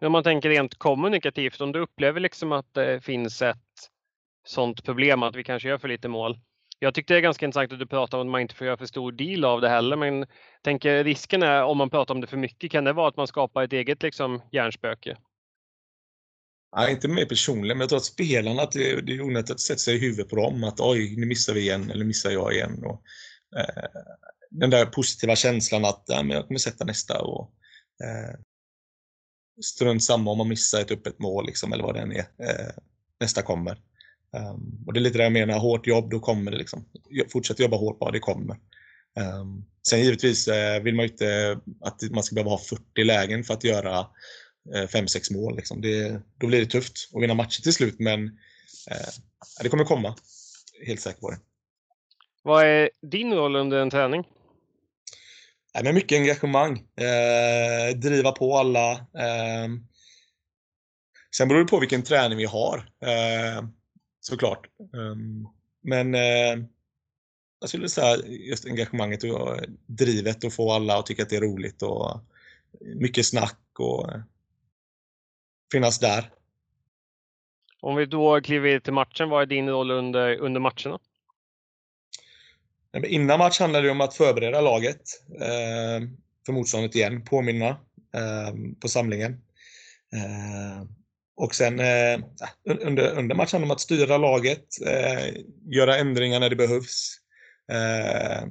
Om 0.00 0.12
man 0.12 0.22
tänker 0.22 0.48
rent 0.48 0.78
kommunikativt, 0.78 1.60
om 1.60 1.72
du 1.72 1.80
upplever 1.80 2.20
liksom 2.20 2.52
att 2.52 2.74
det 2.74 3.00
finns 3.00 3.42
ett 3.42 3.56
sånt 4.46 4.84
problem 4.84 5.22
att 5.22 5.36
vi 5.36 5.44
kanske 5.44 5.68
gör 5.68 5.78
för 5.78 5.88
lite 5.88 6.08
mål. 6.08 6.38
Jag 6.78 6.94
tyckte 6.94 7.14
det 7.14 7.18
är 7.18 7.22
ganska 7.22 7.46
intressant 7.46 7.72
att 7.72 7.78
du 7.78 7.86
pratar 7.86 8.18
om 8.18 8.26
att 8.26 8.30
man 8.30 8.40
inte 8.40 8.54
får 8.54 8.66
göra 8.66 8.76
för 8.76 8.86
stor 8.86 9.12
deal 9.12 9.44
av 9.44 9.60
det 9.60 9.68
heller, 9.68 9.96
men 9.96 10.26
tänker 10.62 11.04
risken 11.04 11.42
är 11.42 11.62
om 11.62 11.78
man 11.78 11.90
pratar 11.90 12.14
om 12.14 12.20
det 12.20 12.26
för 12.26 12.36
mycket, 12.36 12.70
kan 12.70 12.84
det 12.84 12.92
vara 12.92 13.08
att 13.08 13.16
man 13.16 13.26
skapar 13.26 13.62
ett 13.62 13.72
eget 13.72 14.02
liksom 14.02 14.42
hjärnspöke? 14.52 15.16
Nej, 16.76 16.92
inte 16.92 17.08
mer 17.08 17.26
personligen, 17.26 17.78
men 17.78 17.82
jag 17.82 17.88
tror 17.88 17.96
att 17.96 18.04
spelarna, 18.04 18.62
att 18.62 18.72
det, 18.72 19.00
det 19.00 19.12
är 19.12 19.20
onödigt 19.20 19.50
att 19.50 19.60
sätta 19.60 19.78
sig 19.78 19.96
i 19.96 19.98
huvudet 19.98 20.28
på 20.28 20.36
dem. 20.36 20.64
Att 20.64 20.80
oj, 20.80 21.16
nu 21.16 21.26
missar 21.26 21.54
vi 21.54 21.60
igen, 21.60 21.90
eller 21.90 22.04
missar 22.04 22.30
jag 22.30 22.52
igen. 22.52 22.84
Och, 22.84 23.02
eh, 23.58 23.84
den 24.50 24.70
där 24.70 24.86
positiva 24.86 25.36
känslan 25.36 25.84
att 25.84 26.04
ja, 26.06 26.22
men 26.22 26.36
jag 26.36 26.46
kommer 26.46 26.58
sätta 26.58 26.84
nästa. 26.84 27.22
Och, 27.22 27.52
eh, 28.04 28.38
strunt 29.64 30.02
samma 30.02 30.30
om 30.30 30.38
man 30.38 30.48
missar 30.48 30.80
ett 30.80 30.90
öppet 30.90 31.18
mål, 31.18 31.46
liksom, 31.46 31.72
eller 31.72 31.84
vad 31.84 31.94
det 31.94 32.00
än 32.00 32.12
är. 32.12 32.18
Eh, 32.18 32.72
nästa 33.20 33.42
kommer. 33.42 33.78
Um, 34.32 34.84
och 34.86 34.92
det 34.92 35.00
är 35.00 35.02
lite 35.02 35.18
det 35.18 35.24
jag 35.24 35.32
menar, 35.32 35.58
hårt 35.58 35.86
jobb, 35.86 36.10
då 36.10 36.20
kommer 36.20 36.50
det. 36.50 36.56
Liksom. 36.56 36.84
Fortsätt 37.28 37.60
jobba 37.60 37.76
hårt 37.76 37.98
bara, 37.98 38.10
det 38.10 38.18
kommer. 38.18 38.56
Um, 39.40 39.64
sen 39.88 40.00
givetvis 40.00 40.48
eh, 40.48 40.82
vill 40.82 40.94
man 40.94 41.06
ju 41.06 41.10
inte 41.10 41.60
att 41.80 42.02
man 42.10 42.22
ska 42.22 42.34
behöva 42.34 42.50
ha 42.50 42.58
40 42.58 43.04
lägen 43.04 43.44
för 43.44 43.54
att 43.54 43.64
göra 43.64 44.06
5-6 44.74 45.30
eh, 45.30 45.36
mål. 45.36 45.56
Liksom. 45.56 45.80
Det, 45.80 46.22
då 46.38 46.46
blir 46.46 46.60
det 46.60 46.66
tufft 46.66 47.10
att 47.14 47.22
vinna 47.22 47.34
matcher 47.34 47.62
till 47.62 47.72
slut, 47.72 47.96
men 47.98 48.26
eh, 48.90 49.62
det 49.62 49.68
kommer 49.68 49.84
komma. 49.84 50.16
Helt 50.86 51.00
säker 51.00 51.20
på 51.20 51.30
det. 51.30 51.38
Vad 52.42 52.64
är 52.64 52.90
din 53.02 53.34
roll 53.34 53.56
under 53.56 53.78
en 53.78 53.90
träning? 53.90 54.24
Nej, 55.74 55.84
men 55.84 55.94
mycket 55.94 56.18
engagemang. 56.18 56.78
Eh, 56.78 57.96
driva 57.96 58.32
på 58.32 58.56
alla. 58.56 58.92
Eh, 58.92 59.68
sen 61.36 61.48
beror 61.48 61.60
det 61.60 61.70
på 61.70 61.80
vilken 61.80 62.02
träning 62.02 62.38
vi 62.38 62.44
har. 62.44 62.76
Eh, 63.02 63.64
såklart. 64.26 64.66
Ehm, 64.94 65.48
men 65.80 66.14
eh, 66.14 66.64
jag 67.60 67.68
skulle 67.68 67.88
säga 67.88 68.16
just 68.26 68.66
engagemanget 68.66 69.24
och 69.24 69.60
drivet 69.86 70.44
och 70.44 70.52
få 70.52 70.72
alla 70.72 70.98
att 70.98 71.06
tycka 71.06 71.22
att 71.22 71.28
det 71.28 71.36
är 71.36 71.40
roligt 71.40 71.82
och 71.82 72.20
mycket 72.80 73.26
snack 73.26 73.60
och 73.78 74.10
finnas 75.72 75.98
där. 75.98 76.30
Om 77.80 77.96
vi 77.96 78.06
då 78.06 78.40
kliver 78.40 78.80
till 78.80 78.92
matchen, 78.92 79.28
vad 79.28 79.42
är 79.42 79.46
din 79.46 79.68
roll 79.68 79.90
under, 79.90 80.36
under 80.36 80.60
matcherna? 80.60 80.98
Innan 83.06 83.38
match 83.38 83.60
handlar 83.60 83.82
det 83.82 83.90
om 83.90 84.00
att 84.00 84.14
förbereda 84.14 84.60
laget 84.60 85.02
eh, 85.40 86.08
för 86.46 86.52
motståndet 86.52 86.94
igen, 86.94 87.24
påminna 87.24 87.68
eh, 88.14 88.54
på 88.80 88.88
samlingen. 88.88 89.42
Och 91.36 91.54
sen 91.54 91.80
eh, 91.80 92.20
under, 92.64 93.18
under 93.18 93.34
matchen 93.34 93.52
handlar 93.52 93.58
det 93.60 93.64
om 93.64 93.70
att 93.70 93.80
styra 93.80 94.18
laget, 94.18 94.66
eh, 94.86 95.42
göra 95.66 95.96
ändringar 95.96 96.40
när 96.40 96.50
det 96.50 96.56
behövs. 96.56 97.16
Eh, 97.72 98.48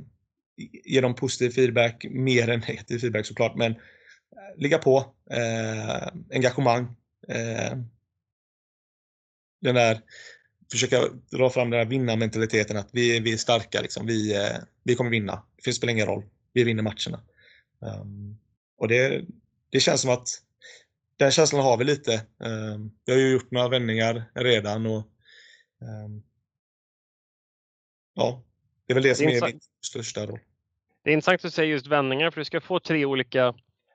ge 0.86 1.02
dem 1.02 1.16
positiv 1.16 1.50
feedback, 1.50 2.06
mer 2.10 2.50
än 2.50 2.60
negativ 2.60 3.00
feedback 3.00 3.26
såklart, 3.26 3.56
men 3.56 3.72
eh, 3.72 3.78
ligga 4.58 4.78
på, 4.78 5.14
eh, 5.32 6.08
engagemang 6.34 6.84
eh, 7.28 7.78
den 9.62 9.76
där, 9.76 10.02
försöka 10.72 11.02
dra 11.32 11.50
fram 11.50 11.70
den 11.70 11.80
där 11.80 11.86
vinnarmentaliteten 11.86 12.78
att 12.78 12.90
vi, 12.92 13.20
vi 13.20 13.34
är 13.34 13.38
starka, 13.38 13.82
liksom. 13.82 14.06
vi, 14.06 14.36
eh, 14.36 14.58
vi 14.84 14.96
kommer 14.96 15.10
vinna. 15.10 15.44
Det 15.64 15.74
spelar 15.74 15.94
ingen 15.94 16.08
roll, 16.08 16.24
vi 16.54 16.64
vinner 16.64 16.84
matcherna. 16.84 17.24
Um, 17.80 18.40
och 18.78 18.88
det, 18.88 19.26
det 19.70 19.80
känns 19.80 20.02
som 20.02 20.10
att 20.10 20.28
den 21.18 21.32
känslan 21.32 21.64
har 21.64 21.78
vi 21.78 21.84
lite. 21.84 22.26
Vi 23.06 23.14
har 23.14 23.20
ju 23.20 23.32
gjort 23.32 23.52
några 23.52 23.70
vändningar 23.70 24.24
redan 24.36 24.86
och 24.86 25.04
um, 25.82 26.24
ja, 28.14 28.44
det 28.88 28.94
är 28.94 28.96
väl 28.96 29.04
det 29.04 29.16
som 29.16 29.26
det 29.26 29.38
är, 29.38 29.44
är 29.44 29.48
min 29.48 29.60
största 29.86 30.26
roll. 30.26 30.40
Det 31.04 31.10
är 31.10 31.14
intressant 31.14 31.46
att 31.46 31.54
säga 31.54 31.68
just 31.68 31.88
vändningar 31.88 32.32
för 32.32 32.42
du 32.42 32.46
ska 32.46 32.62
få 32.62 32.80
tre 32.80 33.06
olika 33.06 33.54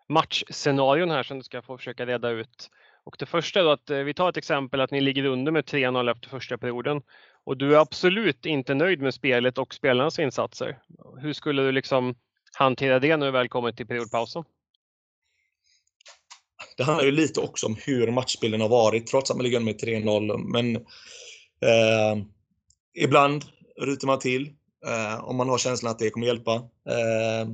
matchscenarion 0.09 1.11
här 1.11 1.23
som 1.23 1.39
du 1.39 1.45
ska 1.45 1.63
få 1.63 1.79
försöka 1.79 2.07
reda 2.07 2.31
ut. 2.31 2.71
Och 3.05 3.17
det 3.19 3.27
första 3.27 3.61
är 3.61 3.65
då 3.65 3.71
att 3.71 3.91
eh, 3.91 3.99
vi 3.99 4.15
tar 4.15 4.29
ett 4.29 4.37
exempel 4.37 4.81
att 4.81 4.91
ni 4.91 5.01
ligger 5.01 5.25
under 5.25 5.53
med 5.53 5.65
3-0 5.65 6.11
efter 6.11 6.29
första 6.29 6.59
perioden 6.59 7.03
och 7.45 7.57
du 7.57 7.75
är 7.75 7.79
absolut 7.79 8.47
inte 8.47 8.75
nöjd 8.75 9.01
med 9.01 9.15
spelet 9.15 9.59
och 9.59 9.75
spelarnas 9.75 10.19
insatser. 10.19 10.79
Hur 11.21 11.33
skulle 11.33 11.63
du 11.63 11.73
liksom 11.73 12.15
hantera 12.53 12.99
det 12.99 13.17
när 13.17 13.27
du 13.27 13.33
väl 13.33 13.49
kommer 13.49 13.73
till 13.73 13.87
periodpausen? 13.87 14.45
Det 16.81 16.85
handlar 16.85 17.05
ju 17.05 17.11
lite 17.11 17.41
också 17.41 17.67
om 17.67 17.77
hur 17.85 18.11
matchbilden 18.11 18.61
har 18.61 18.69
varit 18.69 19.07
trots 19.07 19.31
att 19.31 19.37
man 19.37 19.45
ligger 19.45 19.59
under 19.59 19.73
med 19.73 20.05
3-0. 20.05 20.39
Men 20.39 20.77
eh, 20.77 22.25
ibland 22.95 23.45
ryter 23.81 24.07
man 24.07 24.19
till 24.19 24.53
eh, 24.87 25.25
om 25.25 25.37
man 25.37 25.49
har 25.49 25.59
känslan 25.59 25.93
att 25.93 25.99
det 25.99 26.11
kommer 26.11 26.27
hjälpa. 26.27 26.55
Eh, 26.89 27.49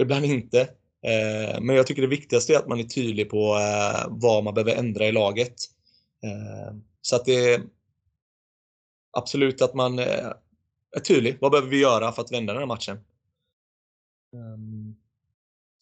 ibland 0.00 0.24
inte. 0.24 0.60
Eh, 1.02 1.60
men 1.60 1.76
jag 1.76 1.86
tycker 1.86 2.02
det 2.02 2.08
viktigaste 2.08 2.54
är 2.54 2.58
att 2.58 2.68
man 2.68 2.80
är 2.80 2.84
tydlig 2.84 3.30
på 3.30 3.56
eh, 3.56 4.06
vad 4.08 4.44
man 4.44 4.54
behöver 4.54 4.74
ändra 4.74 5.06
i 5.06 5.12
laget. 5.12 5.54
Eh, 6.24 6.76
så 7.00 7.16
att 7.16 7.24
det 7.24 7.54
är 7.54 7.62
absolut 9.12 9.62
att 9.62 9.74
man 9.74 9.98
eh, 9.98 10.32
är 10.96 11.00
tydlig. 11.00 11.38
Vad 11.40 11.50
behöver 11.50 11.70
vi 11.70 11.80
göra 11.80 12.12
för 12.12 12.22
att 12.22 12.32
vända 12.32 12.52
den 12.52 12.62
här 12.62 12.66
matchen? 12.66 12.96
Ehm, 14.34 14.77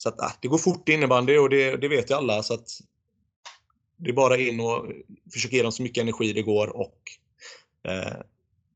så 0.07 0.25
att 0.25 0.38
det 0.42 0.49
går 0.49 0.59
fort 0.59 0.88
i 0.88 0.92
innebandy 0.92 1.38
och 1.38 1.51
det, 1.51 1.77
det 1.77 1.88
vet 1.88 2.11
ju 2.11 2.14
alla. 2.14 2.42
Så 2.42 2.55
att 2.55 2.69
det 3.97 4.11
är 4.11 4.14
bara 4.14 4.37
in 4.37 4.61
och 4.61 4.87
försöka 5.33 5.57
ge 5.57 5.62
dem 5.62 5.73
så 5.73 5.83
mycket 5.83 6.03
energi 6.03 6.33
det 6.33 6.42
går 6.42 6.77
och 6.77 6.99
eh, 7.88 8.12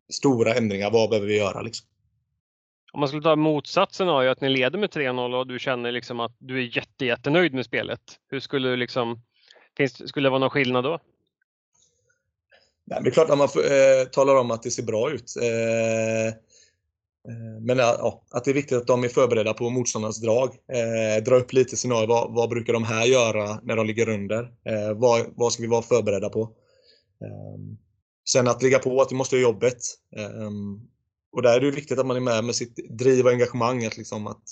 stora 0.09 0.55
ändringar. 0.55 0.91
Vad 0.91 1.11
behöver 1.11 1.29
vi 1.29 1.37
göra? 1.37 1.63
Liksom? 1.63 1.87
Om 2.93 3.01
man 3.01 3.09
skulle 3.09 3.23
ta 3.23 3.37
motsatsen 3.37 4.09
av 4.09 4.29
att 4.29 4.41
ni 4.41 4.49
leder 4.49 4.79
med 4.79 4.91
3-0 4.91 5.39
och 5.39 5.47
du 5.47 5.59
känner 5.59 5.93
liksom 5.93 6.21
att 6.21 6.37
du 6.39 6.59
är 6.59 6.77
jätte, 6.77 7.05
jättenöjd 7.05 7.55
med 7.55 7.65
spelet. 7.65 8.01
Hur 8.31 8.41
skulle 8.41 8.69
du 8.69 8.77
liksom, 8.77 9.23
finns, 9.77 10.09
skulle 10.09 10.27
det 10.27 10.31
vara 10.31 10.41
någon 10.41 10.51
skillnad 10.51 10.85
då? 10.85 10.99
Nej, 12.85 13.01
det 13.03 13.09
är 13.09 13.13
klart 13.13 13.31
att 13.31 13.39
man 13.39 13.49
eh, 13.65 14.09
talar 14.13 14.37
om 14.37 14.51
att 14.51 14.63
det 14.63 14.71
ser 14.71 14.83
bra 14.83 15.11
ut. 15.11 15.37
Eh, 15.37 16.35
Eh, 17.29 17.63
men 17.63 17.79
ja, 17.79 18.25
att 18.31 18.45
det 18.45 18.51
är 18.51 18.55
viktigt 18.55 18.79
att 18.79 18.87
de 18.87 19.05
är 19.05 19.09
förberedda 19.09 19.55
på 19.55 19.71
motståndarens 19.71 20.21
drag. 20.21 20.49
Eh, 20.49 21.25
dra 21.25 21.37
upp 21.37 21.53
lite 21.53 21.77
scenarier. 21.77 22.07
Vad, 22.07 22.35
vad, 22.35 22.49
brukar 22.49 22.73
de 22.73 22.85
här 22.85 23.07
göra 23.07 23.61
när 23.63 23.77
de 23.77 23.87
ligger 23.87 24.09
under? 24.09 24.43
Eh, 24.43 24.93
vad, 24.97 25.27
vad 25.37 25.53
ska 25.53 25.63
vi 25.63 25.69
vara 25.69 25.83
förberedda 25.83 26.29
på? 26.29 26.43
Eh, 27.25 27.77
sen 28.29 28.49
att 28.49 28.63
ligga 28.63 28.79
på, 28.79 29.03
att 29.03 29.13
vi 29.13 29.17
måste 29.17 29.37
göra 29.37 29.53
jobbet. 29.53 29.79
Ehm, 30.17 30.81
och 31.33 31.43
där 31.43 31.57
är 31.57 31.61
det 31.61 31.71
viktigt 31.71 31.99
att 31.99 32.07
man 32.07 32.17
är 32.17 32.21
med 32.21 32.45
med 32.45 32.55
sitt 32.55 32.99
driv 32.99 33.25
och 33.25 33.33
engagemang. 33.33 33.85
Att, 33.85 33.97
liksom 33.97 34.27
att 34.27 34.43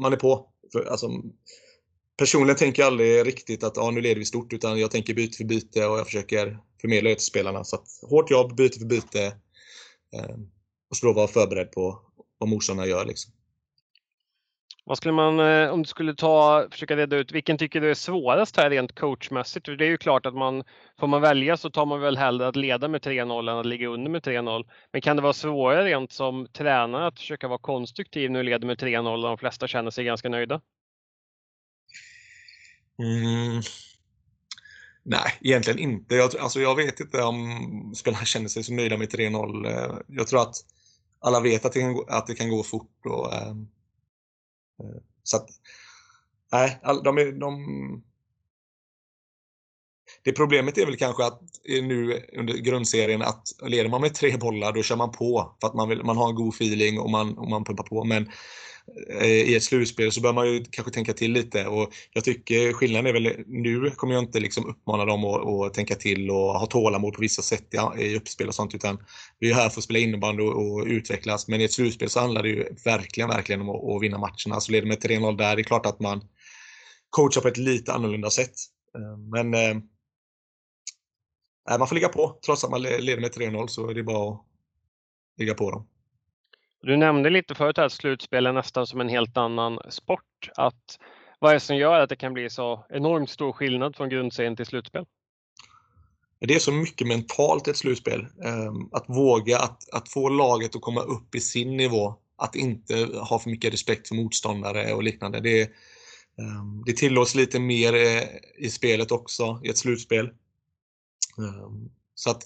man 0.00 0.12
är 0.12 0.16
på. 0.16 0.48
För, 0.72 0.84
alltså, 0.84 1.08
personligen 2.18 2.56
tänker 2.56 2.82
jag 2.82 2.86
aldrig 2.86 3.26
riktigt 3.26 3.64
att 3.64 3.78
ah, 3.78 3.90
nu 3.90 4.00
leder 4.00 4.18
vi 4.18 4.24
stort, 4.24 4.52
utan 4.52 4.80
jag 4.80 4.90
tänker 4.90 5.14
byte 5.14 5.36
för 5.36 5.44
byte 5.44 5.86
och 5.86 5.98
jag 5.98 6.06
försöker 6.06 6.58
förmedla 6.80 7.10
det 7.10 7.16
till 7.16 7.24
spelarna. 7.24 7.64
Så 7.64 7.76
att, 7.76 7.86
hårt 8.10 8.30
jobb, 8.30 8.56
byte 8.56 8.78
för 8.78 8.86
byte. 8.86 9.26
Ehm, 10.16 10.50
och 10.92 10.96
så 10.96 11.06
då 11.06 11.12
vara 11.12 11.28
förberedd 11.28 11.72
på 11.72 12.00
vad 12.38 12.48
motståndarna 12.48 12.88
gör. 12.88 13.04
Liksom. 13.04 13.32
Vad 14.84 14.96
skulle 14.96 15.12
man, 15.12 15.40
eh, 15.40 15.70
om 15.70 15.82
du 15.82 15.88
skulle 15.88 16.14
ta, 16.14 16.66
försöka 16.70 16.96
reda 16.96 17.16
ut, 17.16 17.32
vilken 17.32 17.58
tycker 17.58 17.80
du 17.80 17.90
är 17.90 17.94
svårast 17.94 18.56
här 18.56 18.70
rent 18.70 18.98
coachmässigt? 18.98 19.66
det 19.66 19.84
är 19.84 19.88
ju 19.88 19.98
klart 19.98 20.26
att 20.26 20.34
man, 20.34 20.64
får 21.00 21.06
man 21.06 21.20
välja 21.20 21.56
så 21.56 21.70
tar 21.70 21.86
man 21.86 22.00
väl 22.00 22.16
hellre 22.16 22.48
att 22.48 22.56
leda 22.56 22.88
med 22.88 23.04
3-0 23.04 23.50
än 23.50 23.58
att 23.58 23.66
ligga 23.66 23.88
under 23.88 24.10
med 24.10 24.22
3-0. 24.22 24.64
Men 24.92 25.00
kan 25.00 25.16
det 25.16 25.22
vara 25.22 25.32
svårare 25.32 25.84
rent 25.84 26.12
som 26.12 26.46
tränare 26.46 27.06
att 27.06 27.18
försöka 27.18 27.48
vara 27.48 27.58
konstruktiv 27.58 28.30
när 28.30 28.38
du 28.40 28.44
leder 28.50 28.66
med 28.66 28.80
3-0 28.80 29.14
och 29.14 29.22
de 29.22 29.38
flesta 29.38 29.68
känner 29.68 29.90
sig 29.90 30.04
ganska 30.04 30.28
nöjda? 30.28 30.60
Mm. 32.98 33.62
Nej, 35.02 35.32
egentligen 35.40 35.78
inte. 35.78 36.14
Jag, 36.14 36.36
alltså 36.36 36.60
jag 36.60 36.76
vet 36.76 37.00
inte 37.00 37.22
om 37.22 37.94
spelarna 37.96 38.24
känner 38.24 38.48
sig 38.48 38.62
så 38.62 38.72
nöjda 38.72 38.96
med 38.96 39.08
3-0. 39.08 39.66
Eh, 39.66 39.98
jag 40.08 40.26
tror 40.26 40.42
att 40.42 40.54
alla 41.22 41.40
vet 41.40 41.64
att 41.64 41.72
det 41.72 41.80
kan, 41.80 41.94
gå, 41.94 42.04
att 42.08 42.26
det 42.26 42.34
kan 42.34 42.50
gå 42.50 42.62
fort. 42.62 43.06
Och, 43.06 43.34
äh, 43.34 43.54
så 45.22 45.36
att, 45.36 45.48
nej, 46.52 46.80
all, 46.82 47.02
de, 47.02 47.38
de, 47.38 48.04
det 50.24 50.32
problemet 50.32 50.78
är 50.78 50.86
väl 50.86 50.96
kanske 50.96 51.24
att 51.24 51.40
nu 51.68 52.22
under 52.38 52.54
grundserien 52.54 53.22
att 53.22 53.42
leder 53.66 53.90
man 53.90 54.00
med 54.00 54.14
tre 54.14 54.36
bollar 54.36 54.72
då 54.72 54.82
kör 54.82 54.96
man 54.96 55.12
på 55.12 55.56
för 55.60 55.68
att 55.68 55.74
man, 55.74 55.88
vill, 55.88 56.02
man 56.02 56.16
har 56.16 56.28
en 56.28 56.34
god 56.34 56.54
feeling 56.54 56.98
och 56.98 57.10
man, 57.10 57.38
och 57.38 57.48
man 57.48 57.64
pumpar 57.64 57.84
på. 57.84 58.04
Men 58.04 58.30
eh, 59.20 59.26
i 59.26 59.54
ett 59.54 59.62
slutspel 59.62 60.12
så 60.12 60.20
bör 60.20 60.32
man 60.32 60.52
ju 60.52 60.64
kanske 60.70 60.92
tänka 60.92 61.12
till 61.12 61.32
lite 61.32 61.66
och 61.66 61.92
jag 62.12 62.24
tycker 62.24 62.72
skillnaden 62.72 63.06
är 63.06 63.12
väl 63.12 63.44
nu 63.46 63.90
kommer 63.90 64.14
jag 64.14 64.22
inte 64.22 64.40
liksom 64.40 64.66
uppmana 64.66 65.04
dem 65.04 65.24
att, 65.24 65.46
att 65.46 65.74
tänka 65.74 65.94
till 65.94 66.30
och 66.30 66.36
ha 66.36 66.66
tålamod 66.66 67.14
på 67.14 67.20
vissa 67.20 67.42
sätt 67.42 67.68
i, 67.98 68.02
i 68.02 68.16
uppspel 68.16 68.48
och 68.48 68.54
sånt 68.54 68.74
utan 68.74 68.98
vi 69.38 69.50
är 69.50 69.54
här 69.54 69.68
för 69.68 69.80
att 69.80 69.84
spela 69.84 69.98
innebandy 69.98 70.42
och, 70.42 70.72
och, 70.72 70.86
utvecklas 70.86 71.48
men 71.48 71.60
i 71.60 71.64
ett 71.64 71.72
slutspel 71.72 72.10
så 72.10 72.20
handlar 72.20 72.42
det 72.42 72.48
ju 72.48 72.74
verkligen, 72.84 73.28
verkligen 73.28 73.60
om 73.60 73.68
att, 73.68 73.96
att 73.96 74.02
vinna 74.02 74.18
matcherna. 74.18 74.60
Så 74.60 74.72
leder 74.72 74.86
med 74.86 74.98
3-0 74.98 75.36
där, 75.36 75.56
det 75.56 75.62
är 75.62 75.64
klart 75.64 75.86
att 75.86 76.00
man 76.00 76.20
coachar 77.10 77.40
på 77.40 77.48
ett 77.48 77.56
lite 77.56 77.92
annorlunda 77.92 78.30
sätt. 78.30 78.54
Eh, 78.98 79.18
men 79.18 79.54
eh, 79.54 79.82
Nej, 81.68 81.78
man 81.78 81.88
får 81.88 81.94
ligga 81.94 82.08
på. 82.08 82.38
Trots 82.46 82.64
att 82.64 82.70
man 82.70 82.82
leder 82.82 83.20
med 83.20 83.30
3-0 83.30 83.66
så 83.66 83.90
är 83.90 83.94
det 83.94 84.02
bara 84.02 84.32
att 84.32 84.40
ligga 85.38 85.54
på 85.54 85.70
dem. 85.70 85.86
Du 86.82 86.96
nämnde 86.96 87.30
lite 87.30 87.54
förut 87.54 87.78
att 87.78 87.92
slutspel 87.92 88.46
är 88.46 88.52
nästan 88.52 88.86
som 88.86 89.00
en 89.00 89.08
helt 89.08 89.36
annan 89.36 89.78
sport. 89.88 90.50
Att, 90.56 90.98
vad 91.38 91.50
är 91.50 91.54
det 91.54 91.60
som 91.60 91.76
gör 91.76 92.00
att 92.00 92.08
det 92.08 92.16
kan 92.16 92.32
bli 92.32 92.50
så 92.50 92.86
enormt 92.88 93.30
stor 93.30 93.52
skillnad 93.52 93.96
från 93.96 94.08
grundserien 94.08 94.56
till 94.56 94.66
slutspel? 94.66 95.04
Det 96.40 96.54
är 96.54 96.58
så 96.58 96.72
mycket 96.72 97.06
mentalt 97.06 97.68
ett 97.68 97.76
slutspel. 97.76 98.20
Ehm, 98.20 98.88
att 98.92 99.04
våga 99.08 99.58
att, 99.58 99.94
att 99.94 100.08
få 100.08 100.28
laget 100.28 100.76
att 100.76 100.82
komma 100.82 101.00
upp 101.00 101.34
i 101.34 101.40
sin 101.40 101.76
nivå. 101.76 102.14
Att 102.36 102.56
inte 102.56 102.94
ha 103.30 103.38
för 103.38 103.50
mycket 103.50 103.72
respekt 103.72 104.08
för 104.08 104.14
motståndare 104.14 104.92
och 104.92 105.02
liknande. 105.02 105.40
Det, 105.40 105.62
ehm, 105.62 106.82
det 106.86 106.96
tillåts 106.96 107.34
lite 107.34 107.60
mer 107.60 107.94
eh, 107.94 108.22
i 108.58 108.70
spelet 108.70 109.12
också, 109.12 109.60
i 109.64 109.68
ett 109.68 109.78
slutspel. 109.78 110.30
Ehm, 111.44 111.90
så 112.14 112.30
att 112.30 112.42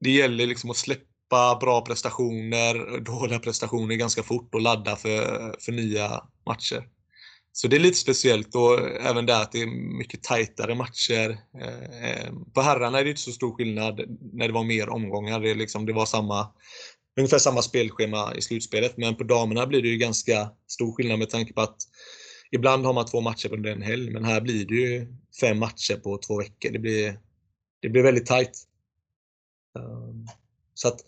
det 0.00 0.10
gäller 0.10 0.46
liksom 0.46 0.70
att 0.70 0.76
släppa 0.76 1.58
bra 1.60 1.80
prestationer, 1.80 3.00
dåliga 3.00 3.38
prestationer 3.38 3.94
ganska 3.94 4.22
fort 4.22 4.54
och 4.54 4.60
ladda 4.60 4.96
för, 4.96 5.54
för 5.60 5.72
nya 5.72 6.22
matcher. 6.46 6.88
Så 7.52 7.68
det 7.68 7.76
är 7.76 7.80
lite 7.80 7.98
speciellt 7.98 8.54
och 8.54 8.80
även 9.00 9.26
där 9.26 9.42
att 9.42 9.52
det 9.52 9.62
är 9.62 9.96
mycket 9.98 10.22
tajtare 10.22 10.74
matcher. 10.74 11.38
Ehm, 11.60 12.44
på 12.52 12.60
herrarna 12.60 12.98
är 12.98 13.04
det 13.04 13.10
inte 13.10 13.22
så 13.22 13.32
stor 13.32 13.56
skillnad 13.56 14.00
när 14.32 14.48
det 14.48 14.54
var 14.54 14.64
mer 14.64 14.88
omgångar. 14.88 15.40
Det, 15.40 15.54
liksom, 15.54 15.86
det 15.86 15.92
var 15.92 16.06
samma, 16.06 16.48
ungefär 17.18 17.38
samma 17.38 17.62
spelschema 17.62 18.34
i 18.34 18.42
slutspelet. 18.42 18.96
Men 18.96 19.16
på 19.16 19.24
damerna 19.24 19.66
blir 19.66 19.82
det 19.82 19.88
ju 19.88 19.96
ganska 19.96 20.50
stor 20.68 20.92
skillnad 20.92 21.18
med 21.18 21.30
tanke 21.30 21.52
på 21.52 21.60
att 21.60 21.76
ibland 22.50 22.86
har 22.86 22.92
man 22.92 23.06
två 23.06 23.20
matcher 23.20 23.52
under 23.52 23.70
en 23.70 23.82
helg, 23.82 24.10
men 24.10 24.24
här 24.24 24.40
blir 24.40 24.66
det 24.66 24.74
ju 24.74 25.06
fem 25.40 25.58
matcher 25.58 25.96
på 25.96 26.18
två 26.18 26.38
veckor. 26.38 26.70
Det 26.72 26.78
blir, 26.78 27.20
det 27.80 27.88
blir 27.88 28.02
väldigt 28.02 28.26
tajt. 28.26 28.68
Um, 29.78 30.26
så 30.74 30.88
att 30.88 31.00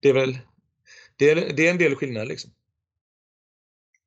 det 0.00 0.08
är 0.08 0.14
väl 0.14 0.38
det 1.16 1.30
är, 1.30 1.52
det 1.56 1.66
är 1.66 1.70
en 1.70 1.78
del 1.78 1.94
skillnad 1.94 2.28
liksom. 2.28 2.50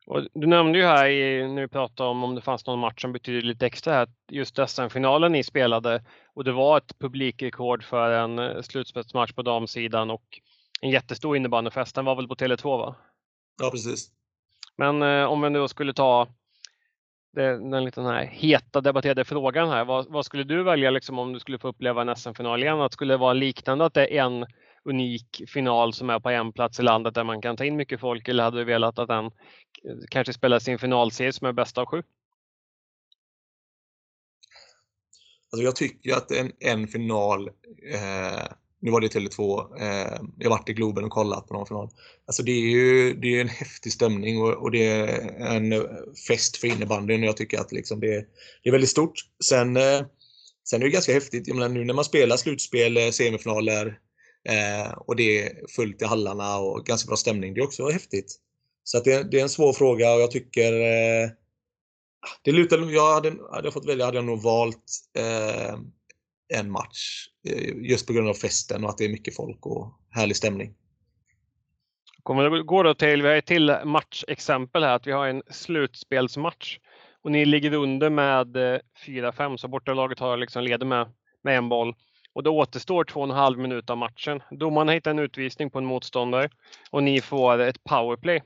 Och 0.08 0.28
du 0.34 0.48
nämnde 0.48 0.80
ju 0.80 0.86
här 0.86 1.10
i, 1.10 1.48
när 1.48 1.62
vi 1.62 1.68
pratade 1.68 2.10
om 2.10 2.24
om 2.24 2.36
det 2.36 2.42
fanns 2.42 2.66
någon 2.66 2.80
match 2.80 3.02
som 3.02 3.12
betyder 3.14 3.42
lite 3.42 3.66
extra 3.66 3.94
här, 3.94 4.08
just 4.32 4.60
SM-finalen 4.68 5.32
ni 5.32 5.44
spelade 5.44 6.04
och 6.34 6.44
det 6.44 6.52
var 6.52 6.78
ett 6.78 7.00
publikrekord 7.00 7.84
för 7.84 8.12
en 8.12 8.40
eh, 8.40 8.62
slutspelsmatch 8.62 9.34
på 9.34 9.42
damsidan 9.42 10.12
och 10.12 10.42
en 10.82 10.90
jättestor 10.90 11.38
innebandyfest. 11.38 11.96
Den 11.96 12.06
var 12.06 12.16
väl 12.16 12.28
på 12.28 12.36
Tele2 12.36 12.78
va? 12.78 12.96
Ja 13.62 13.70
precis. 13.72 14.12
Men 14.78 15.02
eh, 15.02 15.26
om 15.26 15.42
vi 15.42 15.50
nu 15.50 15.68
skulle 15.68 15.94
ta 15.94 16.28
den, 17.36 17.70
den 17.70 17.86
lite 17.86 18.02
här 18.02 18.26
heta 18.26 18.82
debatterade 18.82 19.26
frågan 19.26 19.70
här. 19.70 19.86
Vad, 19.86 20.12
vad, 20.12 20.26
skulle 20.26 20.44
du 20.44 20.64
välja 20.64 20.92
liksom 20.92 21.20
om 21.20 21.34
du 21.34 21.40
skulle 21.40 21.60
få 21.60 21.68
uppleva 21.68 22.02
en 22.02 22.16
SM-final 22.16 22.64
igen? 22.64 22.82
Att 22.82 22.94
skulle 22.94 23.14
det 23.14 23.18
vara 23.18 23.34
liknande 23.34 23.86
att 23.86 23.94
det 23.94 24.18
är 24.18 24.24
en 24.24 24.46
unik 24.86 25.42
final 25.48 25.94
som 25.94 26.10
är 26.10 26.20
på 26.20 26.30
en 26.30 26.54
plats 26.54 26.80
i 26.80 26.84
landet 26.84 27.14
där 27.14 27.24
man 27.24 27.42
kan 27.42 27.58
ta 27.58 27.66
in 27.66 27.76
mycket 27.76 28.00
folk 28.00 28.28
eller 28.28 28.44
hade 28.44 28.58
du 28.58 28.64
velat 28.64 29.00
att 29.00 29.08
den 29.08 29.26
eh, 29.26 29.32
kanske 30.10 30.34
spelar 30.34 30.60
sin 30.60 30.80
finalserie 30.80 31.34
som 31.34 31.48
är 31.48 31.54
bästa 31.54 31.82
av 31.82 31.88
sju? 31.88 32.04
Alltså 35.52 35.64
jag 35.64 35.76
tycker 35.76 36.14
att 36.14 36.32
en, 36.32 36.52
en 36.60 36.88
final 36.88 37.48
eh, 37.94 38.48
nu 38.82 38.92
var 38.92 39.02
det 39.02 39.08
Tele2. 39.08 39.60
Eh, 39.80 40.22
jag 40.38 40.50
varit 40.50 40.70
i 40.70 40.74
Globen 40.74 41.04
och 41.04 41.12
kollat 41.12 41.48
på 41.48 41.54
någon 41.54 41.68
final. 41.68 41.90
Alltså 42.28 42.44
det 42.44 42.52
är 42.52 42.70
ju 42.70 43.14
det 43.14 43.28
är 43.28 43.42
en 43.42 43.50
häftig 43.50 43.92
stämning 43.92 44.42
och, 44.42 44.54
och, 44.54 44.72
det 44.72 44.88
är 44.88 45.08
en 45.56 45.74
fest 46.28 46.58
för 46.58 46.68
innebandyn 46.68 47.22
och 47.22 47.28
jag 47.28 47.38
tycker 47.38 47.60
att 47.60 47.72
liksom 47.72 48.00
det, 48.00 48.26
det 48.64 48.70
är 48.70 48.72
väldigt 48.72 48.90
stort. 48.90 49.14
Sen, 49.44 49.78
eh, 49.78 50.02
sen 50.70 50.82
är 50.82 50.86
det 50.86 50.92
ganska 50.92 51.14
häftigt. 51.14 51.48
Jag 51.48 51.56
menar, 51.56 51.70
nu 51.70 51.84
när 51.84 51.94
man 51.94 52.06
spelar 52.06 52.38
slutspel, 52.38 52.98
eh, 52.98 53.10
semifinaler 53.10 54.00
eh, 54.50 54.92
och 54.98 55.16
det 55.16 55.42
är 55.42 55.68
fullt 55.76 56.02
i 56.02 56.06
hallarna 56.06 56.58
och 56.58 56.86
ganska 56.86 57.08
bra 57.08 57.18
stämning. 57.18 57.54
Det 57.54 57.60
är 57.60 57.66
också 57.66 57.90
häftigt. 57.90 58.40
Så 58.84 58.98
att 58.98 59.04
det, 59.04 59.32
det 59.32 59.40
är 59.40 59.44
en 59.44 59.50
svår 59.50 59.74
fråga 59.74 60.14
och 60.14 60.22
jag 60.22 60.32
tycker 60.32 60.74
eh, 60.74 61.30
det 62.44 62.52
lutar, 62.52 62.92
jag 62.92 63.14
hade, 63.14 63.30
hade 63.52 63.68
jag 63.68 63.74
fått 63.74 63.90
välja 63.90 64.06
hade 64.06 64.18
jag 64.18 64.26
nog 64.26 64.42
valt 64.42 64.92
eh, 65.18 65.80
en 66.54 66.72
match. 66.72 67.28
Eh, 67.50 67.76
just 67.90 68.08
på 68.08 68.14
grund 68.14 68.30
av 68.30 68.34
festen 68.34 68.84
och 68.84 68.90
att 68.90 68.98
det 68.98 69.06
är 69.06 69.10
mycket 69.10 69.36
folk 69.36 69.66
och 69.66 70.00
härlig 70.12 70.36
stämning. 70.36 70.74
Kommer 72.24 72.50
det 72.50 72.64
gå 72.64 72.84
då 72.84 72.94
till, 72.94 73.22
vi 73.22 73.28
har 73.28 73.36
ett 73.36 73.46
till 73.46 73.76
matchexempel 73.84 74.84
här, 74.84 74.96
att 74.96 75.08
vi 75.08 75.12
har 75.12 75.28
en 75.28 75.44
slutspelsmatch 75.50 76.80
och 77.22 77.32
ni 77.32 77.46
ligger 77.46 77.74
under 77.74 78.10
med 78.10 78.56
eh, 78.56 78.80
4-5 79.06 79.58
så 79.58 79.68
bortalaget 79.68 80.20
har 80.20 80.38
liksom 80.38 80.64
leder 80.64 80.86
med, 80.86 81.12
med 81.44 81.58
en 81.58 81.70
boll. 81.70 81.96
Och 82.34 82.44
det 82.44 82.50
återstår 82.50 83.04
två 83.04 83.20
och 83.20 83.28
en 83.28 83.36
halv 83.36 83.60
minut 83.60 83.90
av 83.90 83.98
matchen. 83.98 84.44
Domaren 84.52 84.90
hittar 84.90 85.12
en 85.12 85.20
utvisning 85.20 85.70
på 85.70 85.78
en 85.78 85.86
motståndare 85.86 86.50
och 86.92 87.04
ni 87.04 87.22
får 87.22 87.60
ett 87.60 87.84
powerplay. 87.84 88.44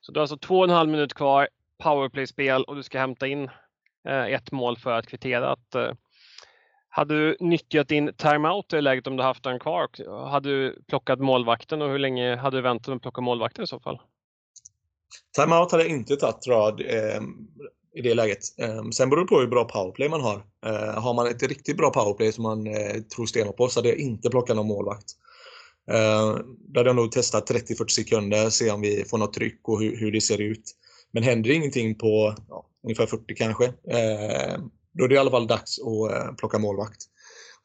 Så 0.00 0.12
du 0.12 0.18
har 0.18 0.22
alltså 0.22 0.36
två 0.36 0.58
och 0.58 0.64
en 0.64 0.70
halv 0.70 0.90
minut 0.90 1.14
kvar, 1.14 1.48
powerplay-spel 1.82 2.64
och 2.64 2.76
du 2.76 2.82
ska 2.82 2.98
hämta 2.98 3.26
in 3.26 3.50
eh, 4.08 4.24
ett 4.24 4.52
mål 4.52 4.76
för 4.76 4.92
att 4.92 5.06
kvittera 5.06 5.50
att 5.52 5.74
hade 6.96 7.14
du 7.14 7.36
nyttjat 7.40 7.88
din 7.88 8.12
timeout 8.16 8.72
i 8.72 8.80
läget 8.80 9.06
om 9.06 9.16
du 9.16 9.22
haft 9.22 9.44
den 9.44 9.58
kvar? 9.58 9.88
Hade 10.30 10.48
du 10.48 10.82
plockat 10.88 11.20
målvakten 11.20 11.82
och 11.82 11.90
hur 11.90 11.98
länge 11.98 12.36
hade 12.36 12.56
du 12.56 12.60
väntat 12.60 12.86
med 12.86 12.96
att 12.96 13.02
plocka 13.02 13.20
målvakten 13.20 13.64
i 13.64 13.66
så 13.66 13.80
fall? 13.80 14.00
Timeout 15.36 15.72
hade 15.72 15.84
jag 15.84 15.92
inte 15.92 16.16
tagit 16.16 16.42
tror 16.42 16.80
eh, 16.80 17.20
i 17.94 18.02
det 18.02 18.14
läget. 18.14 18.38
Eh, 18.58 18.90
sen 18.90 19.10
beror 19.10 19.20
det 19.20 19.26
på 19.26 19.40
hur 19.40 19.46
bra 19.46 19.64
powerplay 19.64 20.08
man 20.08 20.20
har. 20.20 20.44
Eh, 20.66 21.02
har 21.02 21.14
man 21.14 21.26
ett 21.26 21.42
riktigt 21.42 21.76
bra 21.76 21.90
powerplay 21.90 22.32
som 22.32 22.42
man 22.42 22.66
eh, 22.66 23.02
tror 23.16 23.26
stenhårt 23.26 23.56
på 23.56 23.68
så 23.68 23.78
hade 23.80 23.88
jag 23.88 23.98
inte 23.98 24.30
plockat 24.30 24.56
någon 24.56 24.66
målvakt. 24.66 25.06
Eh, 25.90 26.36
då 26.58 26.80
hade 26.80 26.88
jag 26.88 26.96
nog 26.96 27.12
testat 27.12 27.50
30-40 27.50 27.88
sekunder, 27.88 28.50
se 28.50 28.70
om 28.70 28.80
vi 28.80 29.04
får 29.04 29.18
något 29.18 29.32
tryck 29.32 29.68
och 29.68 29.80
hur, 29.80 29.96
hur 29.96 30.12
det 30.12 30.20
ser 30.20 30.40
ut. 30.40 30.72
Men 31.12 31.22
händer 31.22 31.50
ingenting 31.50 31.94
på 31.94 32.34
ja, 32.48 32.66
ungefär 32.82 33.06
40 33.06 33.34
kanske, 33.34 33.64
eh, 33.66 34.58
då 34.94 35.04
är 35.04 35.08
det 35.08 35.14
i 35.14 35.18
alla 35.18 35.30
fall 35.30 35.46
dags 35.46 35.78
att 35.78 36.12
eh, 36.12 36.34
plocka 36.34 36.58
målvakt. 36.58 37.04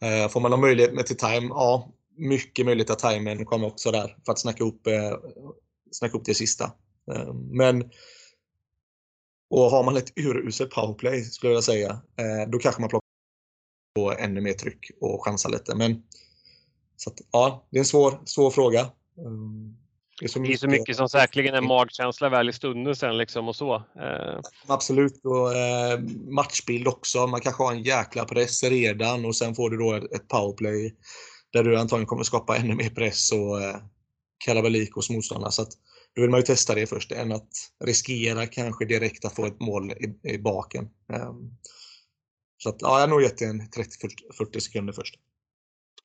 Eh, 0.01 0.29
får 0.29 0.39
man 0.39 0.51
ha 0.51 0.59
möjlighet 0.59 0.93
med 0.93 1.05
till 1.05 1.17
time? 1.17 1.47
Ja, 1.49 1.91
mycket 2.17 2.65
möjligt 2.65 2.89
att 2.89 2.99
timern 2.99 3.45
kommer 3.45 3.67
också 3.67 3.91
där 3.91 4.17
för 4.25 4.31
att 4.31 4.39
snacka 4.39 4.63
upp, 4.63 4.87
eh, 4.87 5.17
snacka 5.91 6.17
upp 6.17 6.25
det 6.25 6.35
sista. 6.35 6.71
Eh, 7.11 7.33
men 7.33 7.91
och 9.49 9.71
har 9.71 9.83
man 9.83 9.97
ett 9.97 10.17
uruselt 10.19 10.71
powerplay 10.71 11.23
skulle 11.23 11.53
jag 11.53 11.63
säga, 11.63 11.89
eh, 11.89 12.49
då 12.49 12.57
kanske 12.57 12.81
man 12.81 12.89
plockar 12.89 13.07
på 13.95 14.11
ännu 14.11 14.41
mer 14.41 14.53
tryck 14.53 14.91
och 15.01 15.25
chansar 15.25 15.49
lite. 15.49 15.75
Men 15.75 16.03
så 16.95 17.09
att, 17.09 17.19
ja, 17.31 17.67
det 17.69 17.77
är 17.77 17.79
en 17.79 17.85
svår, 17.85 18.21
svår 18.25 18.51
fråga. 18.51 18.79
Eh, 18.79 19.31
det 20.19 20.25
är 20.25 20.27
så 20.27 20.39
mycket, 20.39 20.61
det 20.61 20.65
är 20.65 20.67
så 20.67 20.79
mycket 20.79 20.97
som 20.97 21.09
säkerligen 21.09 21.55
är 21.55 21.61
magkänsla 21.61 22.29
väl 22.29 22.49
i 22.49 22.53
stunden 22.53 22.95
sen 22.95 23.17
liksom 23.17 23.47
och 23.47 23.55
så. 23.55 23.75
Eh. 23.75 24.39
Absolut 24.67 25.25
och 25.25 25.55
eh, 25.55 25.99
matchbild 26.29 26.87
också. 26.87 27.27
Man 27.27 27.41
kanske 27.41 27.63
har 27.63 27.71
en 27.71 27.83
jäkla 27.83 28.25
press 28.25 28.63
redan 28.63 29.25
och 29.25 29.35
sen 29.35 29.55
får 29.55 29.69
du 29.69 29.77
då 29.77 29.93
ett 29.93 30.27
powerplay 30.27 30.95
där 31.53 31.63
du 31.63 31.77
antagligen 31.77 32.07
kommer 32.07 32.23
skapa 32.23 32.57
ännu 32.57 32.75
mer 32.75 32.89
press 32.89 33.31
och 33.31 33.61
eh, 33.61 33.75
kalabalik 34.45 34.95
hos 34.95 35.09
motståndarna. 35.09 35.51
Så 35.51 35.61
att, 35.61 35.71
då 36.15 36.21
vill 36.21 36.31
man 36.31 36.39
ju 36.39 36.45
testa 36.45 36.75
det 36.75 36.87
först 36.87 37.11
än 37.11 37.31
att 37.31 37.49
riskera 37.85 38.45
kanske 38.45 38.85
direkt 38.85 39.25
att 39.25 39.35
få 39.35 39.45
ett 39.45 39.59
mål 39.59 39.91
i, 39.91 40.33
i 40.33 40.37
baken. 40.37 40.89
Um, 41.13 41.57
så 42.57 42.69
att, 42.69 42.75
ja, 42.79 42.93
jag 42.93 42.99
har 42.99 43.07
nog 43.07 43.21
gett 43.21 43.37
det 43.37 43.45
en 43.45 43.61
30-40 43.61 44.59
sekunder 44.59 44.93
först. 44.93 45.15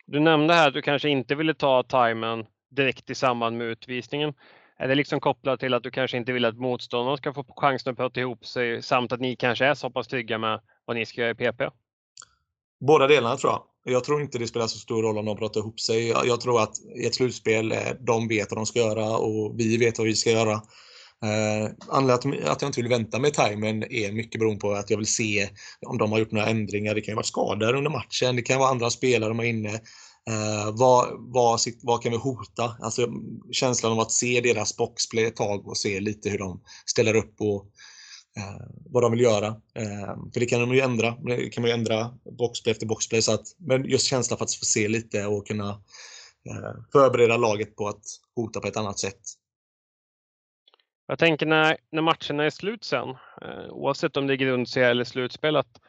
Du 0.07 0.21
nämnde 0.21 0.55
här 0.55 0.69
att 0.69 0.75
du 0.75 0.83
kanske 0.83 1.09
inte 1.09 1.35
ville 1.35 1.55
ta 1.55 1.83
timern 1.83 2.47
direkt 2.75 3.11
i 3.11 3.15
samband 3.15 3.59
med 3.59 3.67
utvisningen? 3.67 4.35
Är 4.79 4.89
det 4.89 4.95
liksom 4.95 5.21
kopplat 5.21 5.61
till 5.61 5.75
att 5.75 5.83
du 5.83 5.91
kanske 5.91 6.17
inte 6.17 6.33
vill 6.33 6.45
att 6.45 6.59
motståndaren 6.59 7.19
ska 7.19 7.35
få 7.35 7.45
chansen 7.57 7.91
att 7.91 7.97
prata 7.97 8.21
ihop 8.21 8.47
sig 8.47 8.83
samt 8.83 9.13
att 9.13 9.21
ni 9.21 9.37
kanske 9.37 9.67
är 9.67 9.75
så 9.75 9.91
pass 9.91 10.09
trygga 10.09 10.39
med 10.39 10.61
vad 10.85 10.97
ni 10.97 11.07
ska 11.07 11.21
göra 11.21 11.31
i 11.31 11.35
PP? 11.35 11.63
Båda 12.81 13.07
delarna 13.07 13.37
tror 13.37 13.53
jag. 13.53 13.63
Jag 13.87 14.05
tror 14.05 14.23
inte 14.23 14.39
det 14.39 14.47
spelar 14.47 14.67
så 14.67 14.79
stor 14.79 15.03
roll 15.03 15.19
om 15.19 15.25
de 15.25 15.37
pratar 15.37 15.61
ihop 15.61 15.81
sig. 15.81 16.09
Jag, 16.09 16.41
tror 16.41 16.63
att 16.63 16.73
i 16.97 17.07
ett 17.07 17.15
slutspel, 17.15 17.73
eh, 17.73 17.79
de 18.01 18.29
vet 18.29 18.51
vad 18.51 18.59
de 18.59 18.67
ska 18.67 18.79
göra 18.79 19.17
och 19.17 19.61
vi 19.61 19.77
vet 19.77 19.99
vad 19.99 20.07
vi 20.07 20.15
ska 20.15 20.31
göra. 20.31 20.53
Eh, 21.25 21.71
anledningen 21.89 22.39
till 22.41 22.49
att 22.49 22.63
jag 22.63 22.69
inte 22.69 22.81
vill 22.81 22.91
vänta 22.91 23.19
med 23.19 23.35
timern 23.35 23.83
är 23.83 24.13
mycket 24.13 24.39
beroende 24.39 24.61
på 24.61 24.73
att 24.73 24.91
jag 24.91 24.97
vill 24.97 25.07
se 25.07 25.49
om 25.87 25.99
de 25.99 26.13
har 26.13 26.19
gjort 26.19 26.31
några 26.31 26.47
ändringar. 26.47 26.95
Det 26.95 27.01
kan 27.01 27.13
ju 27.13 27.17
vara 27.17 27.25
skador 27.25 27.75
under 27.75 27.91
matchen, 27.91 28.37
det 28.37 28.43
kan 28.43 28.59
vara 28.59 28.71
andra 28.71 28.91
spelare 28.91 29.31
de 29.31 29.39
har 29.39 29.47
inne. 29.47 29.81
Eh, 30.31 30.71
vad, 30.73 31.09
vad, 31.19 31.61
vad, 31.83 32.03
kan 32.03 32.13
vi 32.13 32.19
hota? 32.19 32.77
Alltså 32.81 33.09
känslan 33.53 33.93
av 33.93 34.01
att 34.01 34.13
se 34.13 34.41
deras 34.41 34.77
boxplay 34.77 35.25
ett 35.25 35.37
tag 35.37 35.69
och 35.69 35.77
se 35.77 36.01
lite 36.01 36.31
hur 36.31 36.39
de 36.39 36.63
ställer 36.87 37.17
upp 37.17 37.41
och 37.41 37.67
eh, 38.37 38.67
vad 38.91 39.03
de 39.03 39.13
vill 39.13 39.21
göra. 39.21 39.47
Eh, 39.75 40.17
för 40.33 40.41
det 40.41 40.47
kan 40.47 40.61
de 40.61 40.75
ju 40.75 40.81
ändra. 40.81 41.11
Det 41.11 41.51
kan 41.51 41.63
man 41.63 41.71
ju 41.71 41.75
ändra 41.75 42.15
boxplay 42.39 42.73
efter 42.73 42.87
boxplay. 42.87 43.23
Så 43.23 43.35
att, 43.35 43.47
men 43.59 43.85
just 43.85 44.07
känslan 44.07 44.39
för 44.39 44.45
att 44.45 44.55
få 44.55 44.65
se 44.65 44.89
lite 44.89 45.27
och 45.27 45.47
kunna 45.47 45.71
eh, 46.51 46.83
förbereda 46.93 47.37
laget 47.37 47.77
på 47.77 47.89
att 47.89 48.03
hota 48.37 48.61
på 48.61 48.69
ett 48.69 48.77
annat 48.77 48.99
sätt. 48.99 49.21
Jag 51.07 51.19
tänker 51.19 51.47
när, 51.47 51.77
när 51.93 52.03
matcherna 52.03 52.45
är 52.45 52.51
slut 52.51 52.85
sen, 52.85 53.09
eh, 53.43 53.71
oavsett 53.71 54.17
om 54.17 54.27
det 54.27 54.35
är 54.35 54.37
grundserie 54.37 54.91
eller 54.91 55.05
slutspel, 55.05 55.57
att 55.57 55.81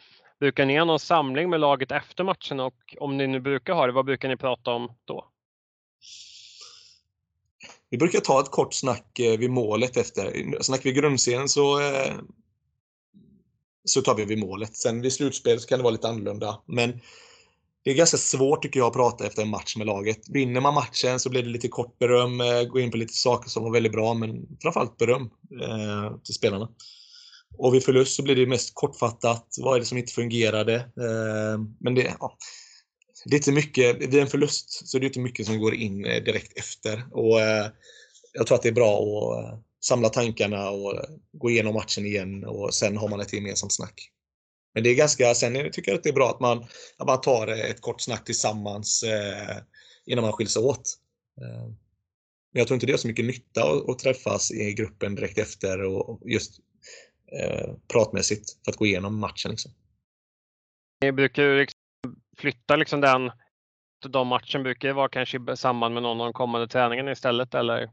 brukar 0.45 0.65
ni 0.65 0.77
ha 0.77 0.85
någon 0.85 0.99
samling 0.99 1.49
med 1.49 1.59
laget 1.59 1.91
efter 1.91 2.23
matchen? 2.23 2.59
och 2.59 2.95
om 2.99 3.17
ni 3.17 3.27
nu 3.27 3.39
brukar 3.39 3.73
ha 3.73 3.85
det, 3.85 3.91
vad 3.91 4.05
brukar 4.05 4.29
ni 4.29 4.37
prata 4.37 4.71
om 4.71 4.91
då? 5.05 5.25
Vi 7.89 7.97
brukar 7.97 8.19
ta 8.19 8.39
ett 8.39 8.51
kort 8.51 8.73
snack 8.73 9.19
eh, 9.19 9.39
vid 9.39 9.49
målet 9.49 9.97
efter. 9.97 10.55
Snackar 10.61 10.83
vi 10.83 10.91
grundserien 10.91 11.49
så, 11.49 11.81
eh, 11.81 12.13
så 13.85 14.01
tar 14.01 14.15
vi 14.15 14.25
vid 14.25 14.39
målet. 14.39 14.75
Sen 14.75 15.01
vid 15.01 15.13
slutspel 15.13 15.59
så 15.59 15.67
kan 15.67 15.79
det 15.79 15.83
vara 15.83 15.91
lite 15.91 16.07
annorlunda. 16.07 16.61
Men 16.65 16.99
det 17.83 17.91
är 17.91 17.95
ganska 17.95 18.17
svårt 18.17 18.61
tycker 18.61 18.79
jag 18.79 18.87
att 18.87 18.93
prata 18.93 19.25
efter 19.25 19.41
en 19.41 19.49
match 19.49 19.77
med 19.77 19.87
laget. 19.87 20.29
Vinner 20.29 20.61
man 20.61 20.73
matchen 20.73 21.19
så 21.19 21.29
blir 21.29 21.43
det 21.43 21.49
lite 21.49 21.67
kort 21.67 21.99
beröm, 21.99 22.41
eh, 22.41 22.63
gå 22.63 22.79
in 22.79 22.91
på 22.91 22.97
lite 22.97 23.13
saker 23.13 23.49
som 23.49 23.63
var 23.63 23.71
väldigt 23.71 23.91
bra, 23.91 24.13
men 24.13 24.57
framförallt 24.61 24.97
beröm 24.97 25.29
till 26.23 26.33
spelarna. 26.33 26.69
Och 27.57 27.73
vid 27.73 27.83
förlust 27.83 28.15
så 28.15 28.23
blir 28.23 28.35
det 28.35 28.47
mest 28.47 28.71
kortfattat. 28.73 29.47
Vad 29.57 29.75
är 29.75 29.79
det 29.79 29.85
som 29.85 29.97
inte 29.97 30.13
fungerade? 30.13 30.75
Eh, 30.75 31.59
men 31.79 31.95
det, 31.95 32.15
ja, 32.19 32.37
det 33.25 33.35
är 33.35 33.37
inte 33.37 33.51
mycket, 33.51 33.97
vid 33.97 34.15
en 34.15 34.27
förlust 34.27 34.87
så 34.87 34.97
är 34.97 35.01
det 35.01 35.07
inte 35.07 35.19
mycket 35.19 35.45
som 35.45 35.59
går 35.59 35.75
in 35.75 36.05
eh, 36.05 36.23
direkt 36.23 36.57
efter. 36.57 37.05
Och 37.11 37.41
eh, 37.41 37.67
jag 38.33 38.47
tror 38.47 38.55
att 38.55 38.61
det 38.61 38.69
är 38.69 38.73
bra 38.73 38.99
att 38.99 39.63
samla 39.85 40.09
tankarna 40.09 40.69
och 40.69 41.01
gå 41.33 41.49
igenom 41.49 41.73
matchen 41.73 42.05
igen 42.05 42.45
och 42.45 42.73
sen 42.73 42.97
har 42.97 43.07
man 43.07 43.19
ett 43.19 43.33
gemensamt 43.33 43.73
snack. 43.73 44.11
Men 44.73 44.83
det 44.83 44.89
är 44.89 44.95
ganska, 44.95 45.35
sen 45.35 45.53
tycker 45.53 45.91
jag 45.91 45.97
att 45.97 46.03
det 46.03 46.09
är 46.09 46.13
bra 46.13 46.29
att 46.29 46.39
man, 46.39 46.65
att 46.97 47.07
man 47.07 47.21
tar 47.21 47.47
ett 47.47 47.81
kort 47.81 48.01
snack 48.01 48.25
tillsammans 48.25 49.03
innan 50.05 50.23
man 50.23 50.33
skiljs 50.33 50.57
åt. 50.57 50.97
Men 52.53 52.59
jag 52.59 52.67
tror 52.67 52.75
inte 52.75 52.85
det 52.85 52.93
är 52.93 52.97
så 52.97 53.07
mycket 53.07 53.25
nytta 53.25 53.63
att 53.87 53.99
träffas 53.99 54.51
i 54.51 54.73
gruppen 54.73 55.15
direkt 55.15 55.37
efter 55.37 55.83
och 55.83 56.21
just 56.25 56.59
eh, 57.39 57.73
pratmässigt 57.87 58.65
för 58.65 58.71
att 58.71 58.77
gå 58.77 58.85
igenom 58.85 59.19
matchen. 59.19 59.51
Liksom. 59.51 59.71
Ni 61.01 61.11
brukar 61.11 61.43
ju 61.43 61.57
liksom 61.57 61.79
flytta 62.37 62.75
liksom 62.75 63.01
den, 63.01 63.31
de 64.07 64.27
matchen 64.27 64.63
brukar 64.63 64.93
vara 64.93 65.09
kanske 65.09 65.37
i 65.53 65.57
samband 65.57 65.93
med 65.93 66.03
någon 66.03 66.21
av 66.21 66.25
de 66.25 66.33
kommande 66.33 66.67
träningarna 66.67 67.11
istället 67.11 67.55
eller? 67.55 67.91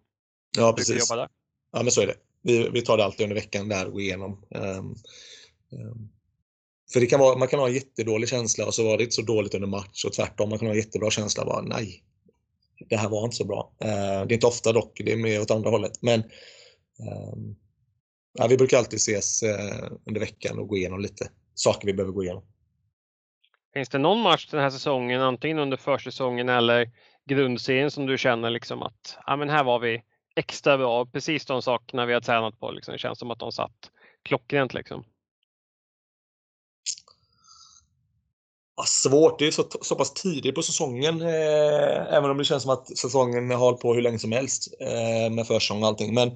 Ja, 0.56 0.72
precis. 0.72 1.10
Jobba 1.10 1.20
där? 1.22 1.28
Ja, 1.72 1.82
men 1.82 1.92
så 1.92 2.00
är 2.00 2.06
det. 2.06 2.14
Vi, 2.42 2.68
vi 2.68 2.82
tar 2.82 2.96
det 2.96 3.04
alltid 3.04 3.24
under 3.24 3.34
veckan 3.34 3.68
där 3.68 3.86
och 3.86 3.92
går 3.92 4.00
igenom. 4.00 4.44
Um, 4.50 4.96
um, 5.70 6.12
för 6.92 7.00
det 7.00 7.06
kan 7.06 7.20
vara, 7.20 7.38
man 7.38 7.48
kan 7.48 7.58
ha 7.58 7.68
en 7.68 7.74
jättedålig 7.74 8.28
känsla 8.28 8.66
och 8.66 8.74
så 8.74 8.84
var 8.84 8.96
det 8.96 9.02
inte 9.02 9.14
så 9.14 9.22
dåligt 9.22 9.54
under 9.54 9.68
match 9.68 10.04
och 10.04 10.12
tvärtom. 10.12 10.48
Man 10.48 10.58
kan 10.58 10.68
ha 10.68 10.74
en 10.74 10.80
jättebra 10.80 11.10
känsla 11.10 11.42
och 11.42 11.48
bara 11.48 11.62
nej, 11.62 12.04
det 12.88 12.96
här 12.96 13.08
var 13.08 13.24
inte 13.24 13.36
så 13.36 13.44
bra. 13.44 13.72
Uh, 13.84 13.88
det 14.26 14.32
är 14.32 14.32
inte 14.32 14.46
ofta 14.46 14.72
dock, 14.72 15.00
det 15.04 15.12
är 15.12 15.16
mer 15.16 15.40
åt 15.40 15.50
andra 15.50 15.70
hållet. 15.70 16.02
Men 16.02 16.22
um, 17.34 17.56
ja, 18.32 18.46
vi 18.46 18.56
brukar 18.56 18.78
alltid 18.78 18.96
ses 18.96 19.42
uh, 19.42 19.48
under 20.06 20.20
veckan 20.20 20.58
och 20.58 20.68
gå 20.68 20.76
igenom 20.76 21.00
lite 21.00 21.30
saker 21.54 21.86
vi 21.86 21.94
behöver 21.94 22.12
gå 22.12 22.24
igenom. 22.24 22.44
Finns 23.74 23.88
det 23.88 23.98
någon 23.98 24.20
match 24.20 24.48
den 24.50 24.60
här 24.60 24.70
säsongen, 24.70 25.20
antingen 25.20 25.58
under 25.58 25.76
försäsongen 25.76 26.48
eller 26.48 26.90
grundserien 27.24 27.90
som 27.90 28.06
du 28.06 28.18
känner 28.18 28.50
liksom 28.50 28.82
att 28.82 29.18
ja, 29.26 29.36
men 29.36 29.48
här 29.48 29.64
var 29.64 29.78
vi 29.78 30.02
extra 30.36 30.78
bra, 30.78 31.06
precis 31.06 31.46
de 31.46 31.62
sakerna 31.62 32.06
vi 32.06 32.12
har 32.12 32.20
tränat 32.20 32.60
på. 32.60 32.70
Liksom. 32.70 32.92
Det 32.92 32.98
känns 32.98 33.18
som 33.18 33.30
att 33.30 33.38
de 33.38 33.52
satt 33.52 33.90
klockrent 34.22 34.74
liksom. 34.74 35.04
Ja, 38.76 38.84
svårt, 38.86 39.38
det 39.38 39.46
är 39.46 39.50
så, 39.50 39.64
så 39.82 39.94
pass 39.94 40.12
tidigt 40.12 40.54
på 40.54 40.62
säsongen. 40.62 41.20
Eh, 41.20 42.14
även 42.14 42.30
om 42.30 42.38
det 42.38 42.44
känns 42.44 42.62
som 42.62 42.72
att 42.72 42.98
säsongen 42.98 43.50
har 43.50 43.56
hållit 43.56 43.80
på 43.80 43.94
hur 43.94 44.02
länge 44.02 44.18
som 44.18 44.32
helst 44.32 44.74
eh, 44.80 45.30
med 45.30 45.46
försäsong 45.46 45.82
och 45.82 45.88
allting. 45.88 46.14
Men 46.14 46.28
eh, 46.28 46.34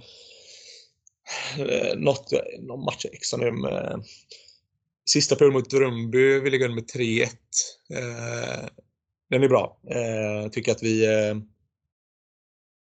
Eh, 1.58 1.98
något, 1.98 2.32
någon 2.58 2.84
match 2.84 3.06
extra 3.12 3.38
nu 3.38 3.52
med 3.52 4.04
Sista 5.08 5.36
perioden 5.36 5.54
mot 5.54 5.70
Drömby 5.70 6.40
vi 6.40 6.50
ligger 6.50 6.68
med 6.68 6.84
3-1. 6.84 7.26
Eh, 7.90 8.68
den 9.30 9.42
är 9.42 9.48
bra. 9.48 9.80
Eh, 9.90 10.50
tycker 10.50 10.72
att 10.72 10.82
vi 10.82 11.06
eh, 11.06 11.36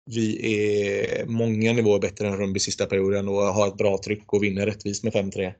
vi 0.07 0.55
är 0.55 1.27
många 1.27 1.72
nivåer 1.72 1.98
bättre 1.98 2.29
än 2.29 2.37
Rönnby 2.37 2.61
sista 2.61 2.87
perioden 2.87 3.29
och 3.29 3.35
har 3.35 3.68
ett 3.68 3.77
bra 3.77 3.98
tryck 4.05 4.33
och 4.33 4.42
vinner 4.42 4.66
rättvist 4.66 5.05
med 5.05 5.12
5-3. 5.12 5.46
Um, 5.46 5.55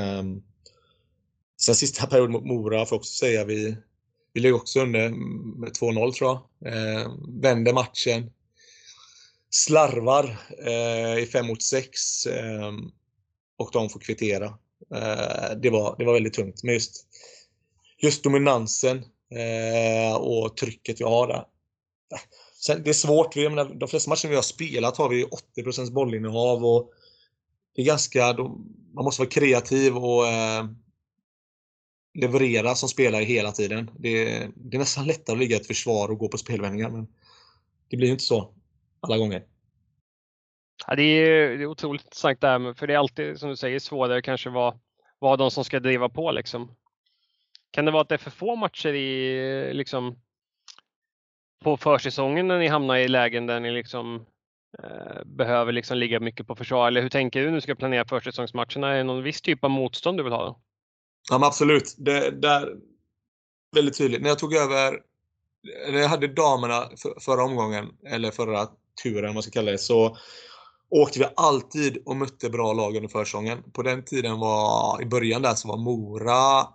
ehm, 0.00 0.42
sen 1.60 1.74
sista 1.74 2.06
perioden 2.06 2.32
mot 2.32 2.44
Mora 2.44 2.86
får 2.86 2.96
jag 2.96 3.00
också 3.00 3.12
säga 3.12 3.44
vi, 3.44 3.76
vi 4.32 4.40
ligger 4.40 4.56
också 4.56 4.80
under 4.80 5.08
med 5.58 5.70
2-0 5.70 6.12
tror 6.12 6.30
jag. 6.30 6.72
Uh, 6.72 7.12
vänder 7.42 7.72
matchen. 7.72 8.30
Slarvar 9.56 10.38
eh, 10.66 11.22
i 11.22 11.28
5 11.32 11.46
mot 11.46 11.62
6 11.62 12.26
eh, 12.26 12.72
och 13.58 13.70
de 13.72 13.88
får 13.88 14.00
kvittera. 14.00 14.46
Eh, 14.94 15.56
det, 15.62 15.70
var, 15.70 15.96
det 15.98 16.04
var 16.04 16.12
väldigt 16.12 16.34
tungt. 16.34 16.62
Men 16.62 16.74
just, 16.74 17.06
just 17.98 18.22
dominansen 18.22 19.04
eh, 19.30 20.16
och 20.16 20.56
trycket 20.56 21.00
vi 21.00 21.04
har 21.04 21.28
där 21.28 21.44
Sen, 22.60 22.82
det 22.82 22.90
är 22.90 22.94
svårt. 22.94 23.36
Vi, 23.36 23.48
menar, 23.48 23.74
de 23.74 23.88
flesta 23.88 24.10
matcher 24.10 24.28
vi 24.28 24.34
har 24.34 24.42
spelat 24.42 24.96
har 24.96 25.08
vi 25.08 25.24
80% 25.56 25.92
bollinnehav 25.92 26.64
och 26.64 26.90
det 27.74 27.82
är 27.82 27.86
ganska, 27.86 28.32
de, 28.32 28.74
man 28.94 29.04
måste 29.04 29.22
vara 29.22 29.30
kreativ 29.30 29.96
och 29.96 30.26
eh, 30.26 30.66
leverera 32.14 32.74
som 32.74 32.88
spelare 32.88 33.24
hela 33.24 33.52
tiden. 33.52 33.90
Det, 33.98 34.24
det, 34.56 34.76
är 34.76 34.78
nästan 34.78 35.06
lättare 35.06 35.34
att 35.34 35.40
ligga 35.40 35.56
i 35.56 35.60
ett 35.60 35.66
försvar 35.66 36.08
och 36.08 36.18
gå 36.18 36.28
på 36.28 36.38
spelvändningar 36.38 36.90
men 36.90 37.06
det 37.88 37.96
blir 37.96 38.06
ju 38.06 38.12
inte 38.12 38.24
så 38.24 38.55
alla 39.06 39.18
gånger. 39.18 39.44
Ja, 40.86 40.94
det, 40.94 41.02
är, 41.02 41.58
det 41.58 41.62
är 41.62 41.66
otroligt 41.66 42.04
intressant 42.04 42.40
där, 42.40 42.74
för 42.74 42.86
det 42.86 42.94
är 42.94 42.98
alltid 42.98 43.38
som 43.38 43.48
du 43.48 43.56
säger 43.56 43.78
svårare 43.78 44.22
kanske 44.22 44.50
vara 44.50 44.78
vad 45.18 45.38
de 45.38 45.50
som 45.50 45.64
ska 45.64 45.80
driva 45.80 46.08
på 46.08 46.32
liksom. 46.32 46.76
Kan 47.70 47.84
det 47.84 47.90
vara 47.90 48.02
att 48.02 48.08
det 48.08 48.14
är 48.14 48.18
för 48.18 48.30
få 48.30 48.56
matcher 48.56 48.94
i 48.94 49.74
liksom 49.74 50.18
på 51.64 51.76
försäsongen 51.76 52.48
när 52.48 52.58
ni 52.58 52.68
hamnar 52.68 52.96
i 52.96 53.08
lägen 53.08 53.46
där 53.46 53.60
ni 53.60 53.70
liksom 53.72 54.26
eh, 54.82 55.24
behöver 55.24 55.72
liksom 55.72 55.98
ligga 55.98 56.20
mycket 56.20 56.46
på 56.46 56.56
försvar? 56.56 56.88
Eller 56.88 57.02
hur 57.02 57.08
tänker 57.08 57.40
du 57.40 57.46
när 57.46 57.54
du 57.54 57.60
ska 57.60 57.74
planera 57.74 58.04
försäsongsmatcherna? 58.04 58.92
Är 58.92 58.96
det 58.96 59.04
någon 59.04 59.22
viss 59.22 59.40
typ 59.40 59.64
av 59.64 59.70
motstånd 59.70 60.18
du 60.18 60.22
vill 60.22 60.32
ha? 60.32 60.44
Då? 60.44 60.60
Ja, 61.30 61.38
men 61.38 61.46
absolut. 61.46 61.94
Det 61.98 62.30
där 62.30 62.76
väldigt 63.76 63.98
tydligt. 63.98 64.22
När 64.22 64.28
jag 64.28 64.38
tog 64.38 64.54
över, 64.54 65.00
när 65.90 65.98
jag 65.98 66.08
hade 66.08 66.26
damerna 66.26 66.90
för, 67.02 67.20
förra 67.20 67.44
omgången, 67.44 67.96
eller 68.06 68.30
förra 68.30 68.68
turen, 69.02 69.34
man 69.34 69.42
ska 69.42 69.52
kalla 69.52 69.70
det, 69.70 69.78
så 69.78 70.16
åkte 70.90 71.18
vi 71.18 71.26
alltid 71.36 72.02
och 72.06 72.16
mötte 72.16 72.50
bra 72.50 72.72
lag 72.72 72.96
under 72.96 73.08
försäsongen. 73.08 73.62
På 73.72 73.82
den 73.82 74.04
tiden 74.04 74.38
var, 74.38 75.02
i 75.02 75.06
början 75.06 75.42
där, 75.42 75.54
så 75.54 75.68
var 75.68 75.76
Mora 75.76 76.68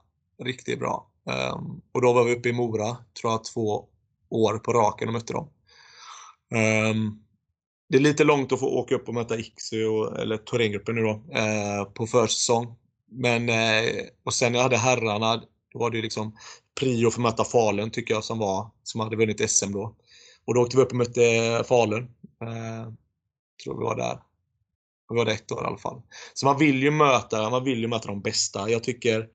riktigt 0.44 0.80
bra. 0.80 1.08
Um, 1.26 1.82
och 1.92 2.02
då 2.02 2.14
var 2.14 2.24
vi 2.24 2.36
uppe 2.36 2.50
i 2.50 2.54
Mora, 2.54 2.98
tror 3.22 3.32
jag, 3.32 3.44
två 3.44 3.86
år 4.30 4.58
på 4.58 4.74
raken 4.74 5.08
och 5.08 5.14
mötte 5.14 5.34
dem. 5.34 5.50
Um, 6.90 7.24
det 7.90 7.98
är 7.98 8.02
lite 8.02 8.24
långt 8.24 8.52
att 8.52 8.60
få 8.60 8.66
åka 8.66 8.96
upp 8.96 9.08
och 9.08 9.14
möta 9.14 9.38
Iksu, 9.38 10.06
eller 10.20 10.38
Thorengruppen 10.38 10.96
nu 10.96 11.02
då, 11.02 11.12
uh, 11.12 11.84
på 11.94 12.08
försäsong. 12.08 12.76
Men, 13.12 13.50
uh, 13.50 14.02
och 14.24 14.34
sen 14.34 14.52
när 14.52 14.60
jag 14.60 14.64
hade 14.64 14.78
herrarna, 14.78 15.44
då 15.74 15.80
var 15.80 15.90
det 15.90 16.02
liksom 16.02 16.38
prio 16.80 17.12
för 17.12 17.20
att 17.20 17.24
möta 17.24 17.44
Falun 17.44 17.92
tycker 17.92 18.14
jag 18.14 18.24
som 18.24 18.40
var, 18.40 18.72
som 18.84 19.02
hade 19.02 19.16
vunnit 19.16 19.52
SM 19.52 19.72
då. 19.72 19.96
Och 20.46 20.54
då 20.54 20.62
åkte 20.62 20.78
vi 20.78 20.84
upp 20.84 20.90
och 20.90 20.96
mötte 20.96 21.26
eh, 21.26 21.64
Falun. 21.64 22.04
Eh, 22.42 22.94
tror 23.64 23.78
vi 23.78 23.84
var 23.84 23.96
där. 23.96 24.20
Vi 25.10 25.16
var 25.16 25.26
där 25.26 25.34
ett 25.34 25.52
år 25.52 25.64
i 25.64 25.68
alla 25.68 25.78
fall. 25.78 26.02
Så 26.34 26.46
man 26.46 26.58
vill 26.58 26.84
ju 26.84 26.92
möta, 26.92 27.50
man 27.50 27.64
vill 27.64 27.80
ju 27.80 27.88
möta 27.88 28.08
de 28.08 28.22
bästa. 28.22 28.70
Jag 28.70 28.84
tycker 28.84 29.30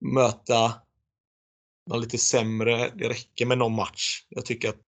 möta 0.00 0.74
de 1.90 2.00
lite 2.00 2.18
sämre, 2.18 2.90
det 2.94 3.08
räcker 3.08 3.46
med 3.46 3.58
någon 3.58 3.74
match. 3.74 4.26
Jag 4.28 4.46
tycker 4.46 4.68
att 4.68 4.78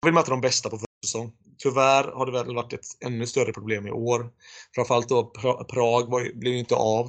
jag 0.00 0.06
vill 0.06 0.14
möta 0.14 0.30
de 0.30 0.40
bästa 0.40 0.70
på 0.70 0.78
försäsong. 0.78 1.32
Tyvärr 1.58 2.04
har 2.04 2.26
det 2.26 2.32
väl 2.32 2.54
varit 2.54 2.72
ett 2.72 2.86
ännu 3.00 3.26
större 3.26 3.52
problem 3.52 3.86
i 3.86 3.90
år. 3.90 4.32
Framförallt 4.74 5.08
då 5.08 5.24
Prag 5.68 6.10
var, 6.10 6.38
blev 6.38 6.54
inte 6.54 6.74
av. 6.74 7.06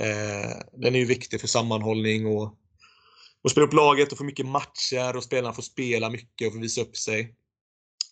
Eh, 0.00 0.58
den 0.72 0.94
är 0.94 0.98
ju 0.98 1.04
viktig 1.04 1.40
för 1.40 1.48
sammanhållning 1.48 2.26
och 2.26 2.54
och 3.46 3.50
spela 3.50 3.66
upp 3.66 3.72
laget 3.72 4.12
och 4.12 4.18
få 4.18 4.24
mycket 4.24 4.46
matcher 4.46 5.16
och 5.16 5.24
spelarna 5.24 5.54
får 5.54 5.62
spela 5.62 6.10
mycket 6.10 6.48
och 6.48 6.54
få 6.54 6.60
visa 6.60 6.80
upp 6.80 6.96
sig. 6.96 7.20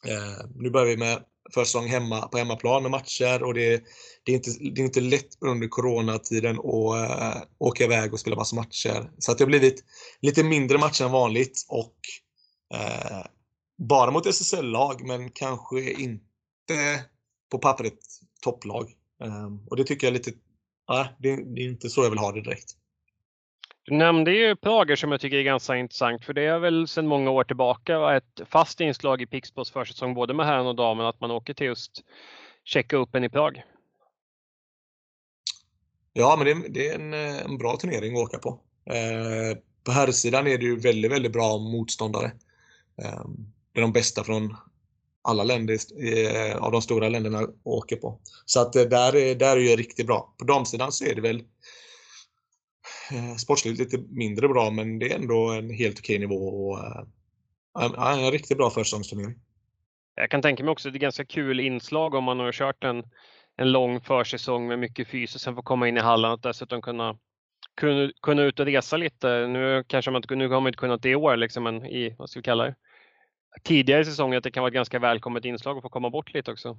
Eh, 0.06 0.46
nu 0.54 0.70
börjar 0.70 0.86
vi 0.86 0.96
med 0.96 1.24
försäsong 1.54 1.86
hemma, 1.86 2.28
på 2.28 2.38
hemmaplan 2.38 2.82
med 2.82 2.90
matcher 2.90 3.42
och 3.42 3.54
det, 3.54 3.84
det, 4.24 4.32
är 4.32 4.36
inte, 4.36 4.50
det 4.50 4.80
är 4.80 4.84
inte 4.84 5.00
lätt 5.00 5.28
under 5.40 5.68
coronatiden 5.68 6.58
att 6.58 6.64
eh, 6.64 7.42
åka 7.58 7.84
iväg 7.84 8.12
och 8.12 8.20
spela 8.20 8.36
massa 8.36 8.56
matcher. 8.56 9.10
Så 9.18 9.32
att 9.32 9.38
det 9.38 9.44
har 9.44 9.48
blivit 9.48 9.84
lite 10.20 10.44
mindre 10.44 10.78
matcher 10.78 11.04
än 11.04 11.12
vanligt 11.12 11.66
och 11.68 11.96
eh, 12.74 13.26
bara 13.78 14.10
mot 14.10 14.26
SSL-lag 14.26 15.06
men 15.06 15.30
kanske 15.30 15.92
inte 15.92 17.04
på 17.50 17.58
pappret 17.58 17.98
topplag. 18.42 18.92
Eh, 19.22 19.48
och 19.70 19.76
det 19.76 19.84
tycker 19.84 20.06
jag 20.06 20.14
är 20.14 20.18
lite, 20.18 20.32
nej, 20.88 21.16
det, 21.18 21.36
det 21.54 21.60
är 21.60 21.68
inte 21.68 21.90
så 21.90 22.02
jag 22.02 22.10
vill 22.10 22.18
ha 22.18 22.32
det 22.32 22.42
direkt. 22.42 22.76
Du 23.86 23.94
nämnde 23.94 24.32
ju 24.32 24.56
Prager 24.56 24.96
som 24.96 25.12
jag 25.12 25.20
tycker 25.20 25.36
är 25.36 25.42
ganska 25.42 25.76
intressant 25.76 26.24
för 26.24 26.32
det 26.32 26.42
är 26.42 26.58
väl 26.58 26.88
sedan 26.88 27.06
många 27.06 27.30
år 27.30 27.44
tillbaka 27.44 28.16
ett 28.16 28.40
fast 28.48 28.80
inslag 28.80 29.22
i 29.22 29.26
Pixbos 29.26 29.70
försäsong 29.70 30.14
både 30.14 30.34
med 30.34 30.46
herren 30.46 30.66
och 30.66 30.76
damen 30.76 31.06
att 31.06 31.20
man 31.20 31.30
åker 31.30 31.54
till 31.54 31.66
just 31.66 32.04
checka 32.64 32.96
upp 32.96 33.14
en 33.14 33.24
i 33.24 33.28
Prag. 33.28 33.62
Ja, 36.12 36.34
men 36.38 36.46
det 36.46 36.52
är, 36.52 36.68
det 36.68 36.88
är 36.88 36.94
en, 36.94 37.14
en, 37.14 37.58
bra 37.58 37.76
turnering 37.76 38.16
att 38.16 38.22
åka 38.22 38.38
på. 38.38 38.60
Eh, 38.90 39.58
på 39.84 39.92
herrsidan 39.92 40.46
är 40.46 40.58
det 40.58 40.64
ju 40.64 40.80
väldigt, 40.80 41.12
väldigt 41.12 41.32
bra 41.32 41.58
motståndare. 41.58 42.26
Eh, 43.02 43.24
det 43.72 43.80
är 43.80 43.82
de 43.82 43.92
bästa 43.92 44.24
från 44.24 44.56
alla 45.22 45.44
länder 45.44 45.78
eh, 46.02 46.56
av 46.56 46.72
de 46.72 46.82
stora 46.82 47.08
länderna 47.08 47.48
åker 47.64 47.96
på. 47.96 48.18
Så 48.46 48.60
att 48.60 48.76
eh, 48.76 48.82
där, 48.82 49.16
är, 49.16 49.34
där 49.34 49.56
är 49.56 49.68
det 49.68 49.76
riktigt 49.76 50.06
bra. 50.06 50.34
På 50.38 50.44
damsidan 50.44 50.92
så 50.92 51.04
är 51.04 51.14
det 51.14 51.20
väl 51.20 51.42
Eh, 53.12 53.34
sportsligt 53.36 53.78
lite 53.78 53.98
mindre 53.98 54.48
bra, 54.48 54.70
men 54.70 54.98
det 54.98 55.12
är 55.12 55.16
ändå 55.16 55.50
en 55.50 55.70
helt 55.70 55.98
okej 55.98 56.18
nivå 56.18 56.36
och 56.36 56.78
äh, 57.82 58.24
en 58.24 58.30
riktigt 58.30 58.56
bra 58.58 58.70
försäsongsturnering. 58.70 59.34
Jag 60.14 60.30
kan 60.30 60.42
tänka 60.42 60.64
mig 60.64 60.72
också 60.72 60.88
att 60.88 60.92
det 60.92 60.98
är 60.98 61.00
ganska 61.00 61.24
kul 61.24 61.60
inslag 61.60 62.14
om 62.14 62.24
man 62.24 62.38
har 62.38 62.52
kört 62.52 62.84
en, 62.84 63.04
en 63.56 63.72
lång 63.72 64.00
försäsong 64.00 64.66
med 64.66 64.78
mycket 64.78 65.08
fys 65.08 65.34
och 65.34 65.40
sen 65.40 65.54
får 65.54 65.62
komma 65.62 65.88
in 65.88 65.96
i 65.96 66.00
hallen 66.00 66.30
och 66.32 66.40
dessutom 66.40 66.82
kunna 66.82 67.18
kunna, 67.74 68.12
kunna 68.22 68.42
ut 68.42 68.60
och 68.60 68.66
resa 68.66 68.96
lite. 68.96 69.46
Nu 69.46 69.84
kanske 69.86 70.10
man 70.10 70.18
inte, 70.18 70.34
nu 70.34 70.48
har 70.48 70.60
man 70.60 70.68
inte 70.68 70.78
kunnat 70.78 71.02
det 71.02 71.10
i 71.10 71.14
år, 71.14 71.36
liksom, 71.36 71.62
men 71.64 71.86
i, 71.86 72.14
vad 72.18 72.30
ska 72.30 72.40
vi 72.40 72.44
kalla 72.44 72.64
det, 72.64 72.74
tidigare 73.62 74.04
säsonger, 74.04 74.38
att 74.38 74.44
det 74.44 74.50
kan 74.50 74.60
vara 74.60 74.68
ett 74.68 74.74
ganska 74.74 74.98
välkommet 74.98 75.44
inslag 75.44 75.76
att 75.76 75.82
få 75.82 75.88
komma 75.88 76.10
bort 76.10 76.34
lite 76.34 76.52
också. 76.52 76.78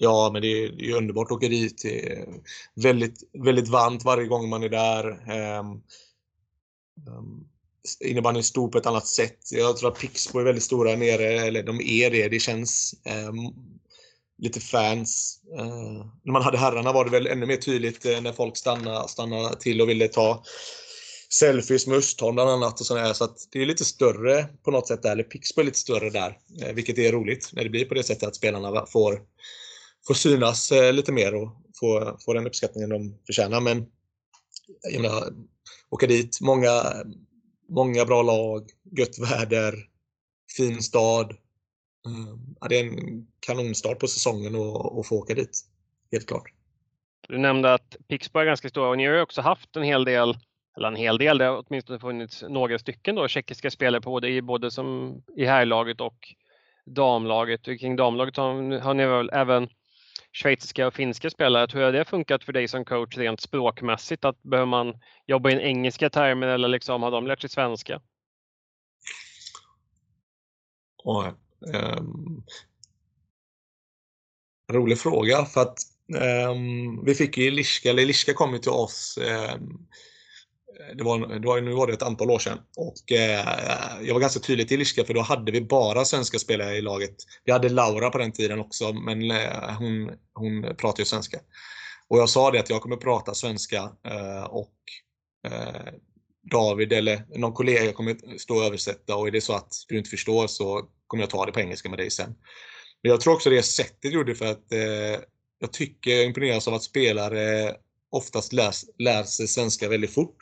Ja, 0.00 0.30
men 0.32 0.42
det 0.42 0.48
är, 0.48 0.68
det 0.68 0.90
är 0.90 0.96
underbart 0.96 1.30
att 1.30 1.36
åka 1.36 1.48
dit. 1.48 1.82
Det 1.82 2.12
är 2.12 2.26
väldigt, 2.74 3.22
väldigt 3.44 3.68
varmt 3.68 4.04
varje 4.04 4.26
gång 4.26 4.48
man 4.48 4.62
är 4.62 4.68
där. 4.68 5.10
Um, 5.60 5.82
um, 7.06 7.48
innebandyn 8.00 8.38
är 8.38 8.42
stor 8.42 8.68
på 8.68 8.78
ett 8.78 8.86
annat 8.86 9.06
sätt. 9.06 9.38
Jag 9.52 9.76
tror 9.76 9.92
att 9.92 9.98
Pixbo 9.98 10.38
är 10.38 10.44
väldigt 10.44 10.64
stora 10.64 10.96
nere, 10.96 11.46
eller 11.46 11.62
de 11.62 11.80
är 11.80 12.10
det. 12.10 12.28
Det 12.28 12.40
känns 12.40 12.94
um, 13.28 13.54
lite 14.38 14.60
fans. 14.60 15.40
Uh, 15.58 16.06
när 16.22 16.32
man 16.32 16.42
hade 16.42 16.58
herrarna 16.58 16.92
var 16.92 17.04
det 17.04 17.10
väl 17.10 17.26
ännu 17.26 17.46
mer 17.46 17.56
tydligt 17.56 18.06
uh, 18.06 18.20
när 18.20 18.32
folk 18.32 18.56
stannade, 18.56 19.08
stannade 19.08 19.56
till 19.56 19.80
och 19.80 19.88
ville 19.88 20.08
ta 20.08 20.44
selfies 21.30 21.86
med 21.86 21.98
Östholm 21.98 22.34
bland 22.34 22.50
annat. 22.50 22.80
Och 22.80 22.86
sådär, 22.86 23.12
så 23.12 23.24
att 23.24 23.36
det 23.52 23.62
är 23.62 23.66
lite 23.66 23.84
större 23.84 24.46
på 24.64 24.70
något 24.70 24.88
sätt 24.88 25.02
där, 25.02 25.12
eller 25.12 25.22
Pixbo 25.22 25.60
är 25.60 25.64
lite 25.64 25.78
större 25.78 26.10
där. 26.10 26.38
Uh, 26.62 26.72
vilket 26.72 26.98
är 26.98 27.12
roligt 27.12 27.50
när 27.52 27.64
det 27.64 27.70
blir 27.70 27.84
på 27.84 27.94
det 27.94 28.02
sättet 28.02 28.28
att 28.28 28.36
spelarna 28.36 28.86
får 28.86 29.20
får 30.06 30.14
synas 30.14 30.72
eh, 30.72 30.92
lite 30.92 31.12
mer 31.12 31.34
och 31.34 31.52
få, 31.80 32.18
få 32.24 32.32
den 32.32 32.46
uppskattningen 32.46 32.90
de 32.90 33.18
förtjänar. 33.26 33.60
Men 33.60 33.86
jag 34.92 35.02
menar, 35.02 35.22
åka 35.90 36.06
dit, 36.06 36.40
många, 36.40 36.82
många 37.68 38.04
bra 38.04 38.22
lag, 38.22 38.70
gött 38.98 39.18
väder, 39.18 39.74
fin 40.56 40.82
stad. 40.82 41.36
Ehm, 42.06 42.56
ja, 42.60 42.68
det 42.68 42.78
är 42.78 42.84
en 42.84 43.26
kanonstart 43.40 43.98
på 43.98 44.06
säsongen 44.06 44.54
att 44.54 45.06
få 45.06 45.18
åka 45.18 45.34
dit. 45.34 45.60
Helt 46.12 46.26
klart. 46.26 46.52
Du 47.28 47.38
nämnde 47.38 47.74
att 47.74 47.96
Pixbo 48.08 48.38
är 48.38 48.44
ganska 48.44 48.68
stora 48.68 48.88
och 48.88 48.96
ni 48.96 49.06
har 49.06 49.14
ju 49.14 49.20
också 49.20 49.40
haft 49.40 49.76
en 49.76 49.82
hel 49.82 50.04
del, 50.04 50.38
eller 50.76 50.88
en 50.88 50.96
hel 50.96 51.18
del, 51.18 51.38
det 51.38 51.44
har 51.44 51.64
åtminstone 51.66 51.98
funnits 51.98 52.44
några 52.48 52.78
stycken 52.78 53.14
då, 53.14 53.28
tjeckiska 53.28 53.70
spelare 53.70 54.00
på 54.00 54.10
både 54.10 54.28
i, 54.28 54.42
både 54.42 54.70
som 54.70 55.16
i 55.36 55.44
herrlaget 55.44 56.00
och 56.00 56.34
damlaget. 56.86 57.68
Och 57.68 57.78
kring 57.80 57.96
damlaget 57.96 58.36
har, 58.36 58.78
har 58.78 58.94
ni 58.94 59.06
väl 59.06 59.30
även 59.32 59.68
schweiziska 60.32 60.86
och 60.86 60.94
finska 60.94 61.30
spelare. 61.30 61.68
Hur 61.72 61.82
har 61.82 61.92
det 61.92 62.04
funkat 62.04 62.44
för 62.44 62.52
dig 62.52 62.68
som 62.68 62.84
coach 62.84 63.16
rent 63.16 63.40
språkmässigt? 63.40 64.24
Att 64.24 64.42
behöver 64.42 64.66
man 64.66 64.94
jobba 65.26 65.50
in 65.50 65.60
engelska 65.60 66.10
termer 66.10 66.46
eller 66.46 66.68
liksom, 66.68 67.02
har 67.02 67.10
de 67.10 67.26
lärt 67.26 67.40
sig 67.40 67.50
svenska? 67.50 68.00
Och, 71.04 71.24
um, 71.24 71.34
ehm. 71.74 72.42
rolig 74.72 74.98
fråga 74.98 75.44
för 75.44 75.60
att 75.60 75.78
um, 76.48 77.04
vi 77.04 77.14
fick 77.14 77.38
ju 77.38 77.50
Liska, 77.50 77.90
eller 77.90 78.06
Liska 78.06 78.34
kom 78.34 78.52
ju 78.52 78.58
till 78.58 78.70
oss 78.70 79.18
um, 79.54 79.88
det 80.94 81.04
var, 81.04 81.38
det 81.38 81.46
var, 81.46 81.60
nu 81.60 81.72
var 81.72 81.86
det 81.86 81.92
ett 81.92 82.02
antal 82.02 82.30
år 82.30 82.38
sedan. 82.38 82.58
Och 82.76 83.12
eh, 83.12 83.44
jag 84.02 84.14
var 84.14 84.20
ganska 84.20 84.40
tydlig 84.40 84.68
till 84.68 84.80
Ilska 84.80 85.04
för 85.04 85.14
då 85.14 85.20
hade 85.20 85.52
vi 85.52 85.60
bara 85.60 86.04
svenska 86.04 86.38
spelare 86.38 86.76
i 86.76 86.82
laget. 86.82 87.16
Vi 87.44 87.52
hade 87.52 87.68
Laura 87.68 88.10
på 88.10 88.18
den 88.18 88.32
tiden 88.32 88.60
också, 88.60 88.92
men 88.92 89.30
eh, 89.30 89.76
hon, 89.78 90.10
hon 90.34 90.76
pratar 90.76 90.98
ju 90.98 91.04
svenska. 91.04 91.38
Och 92.08 92.18
jag 92.18 92.28
sa 92.28 92.50
det 92.50 92.60
att 92.60 92.70
jag 92.70 92.82
kommer 92.82 92.96
prata 92.96 93.34
svenska 93.34 93.76
eh, 94.04 94.44
och 94.44 94.74
eh, 95.46 95.92
David 96.50 96.92
eller 96.92 97.24
någon 97.38 97.52
kollega 97.52 97.92
kommer 97.92 98.38
stå 98.38 98.56
och 98.56 98.64
översätta 98.64 99.16
och 99.16 99.26
är 99.26 99.30
det 99.30 99.40
så 99.40 99.52
att 99.52 99.72
du 99.88 99.98
inte 99.98 100.10
förstår 100.10 100.46
så 100.46 100.82
kommer 101.06 101.22
jag 101.22 101.30
ta 101.30 101.46
det 101.46 101.52
på 101.52 101.60
engelska 101.60 101.88
med 101.88 101.98
dig 101.98 102.10
sen. 102.10 102.34
Men 103.02 103.10
jag 103.10 103.20
tror 103.20 103.34
också 103.34 103.50
det 103.50 103.62
sättet 103.62 104.12
gjorde 104.12 104.34
för 104.34 104.46
att 104.46 104.72
eh, 104.72 105.20
jag 105.58 105.72
tycker 105.72 106.10
jag 106.10 106.24
imponeras 106.24 106.68
av 106.68 106.74
att 106.74 106.82
spelare 106.82 107.76
oftast 108.10 108.52
lär, 108.52 108.72
lär 108.98 109.22
sig 109.22 109.48
svenska 109.48 109.88
väldigt 109.88 110.14
fort. 110.14 110.36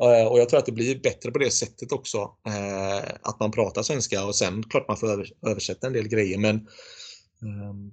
Eh, 0.00 0.26
och 0.26 0.40
jag 0.40 0.48
tror 0.48 0.58
att 0.58 0.66
det 0.66 0.72
blir 0.72 1.00
bättre 1.00 1.30
på 1.30 1.38
det 1.38 1.50
sättet 1.50 1.92
också. 1.92 2.18
Eh, 2.46 3.14
att 3.22 3.40
man 3.40 3.50
pratar 3.50 3.82
svenska 3.82 4.24
och 4.24 4.36
sen 4.36 4.62
klart 4.62 4.88
man 4.88 4.96
får 4.96 5.26
översätta 5.46 5.86
en 5.86 5.92
del 5.92 6.08
grejer. 6.08 6.38
Men, 6.38 6.56
ehm, 7.42 7.92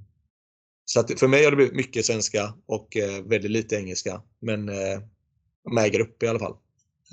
så 0.85 0.99
att 0.99 1.19
för 1.19 1.27
mig 1.27 1.43
har 1.43 1.51
det 1.51 1.57
blivit 1.57 1.75
mycket 1.75 2.05
svenska 2.05 2.53
och 2.65 2.97
eh, 2.97 3.23
väldigt 3.23 3.51
lite 3.51 3.75
engelska. 3.75 4.21
Men 4.39 4.65
med 4.65 5.83
äger 5.85 5.99
grupp 5.99 6.23
i 6.23 6.27
alla 6.27 6.39
fall. 6.39 6.55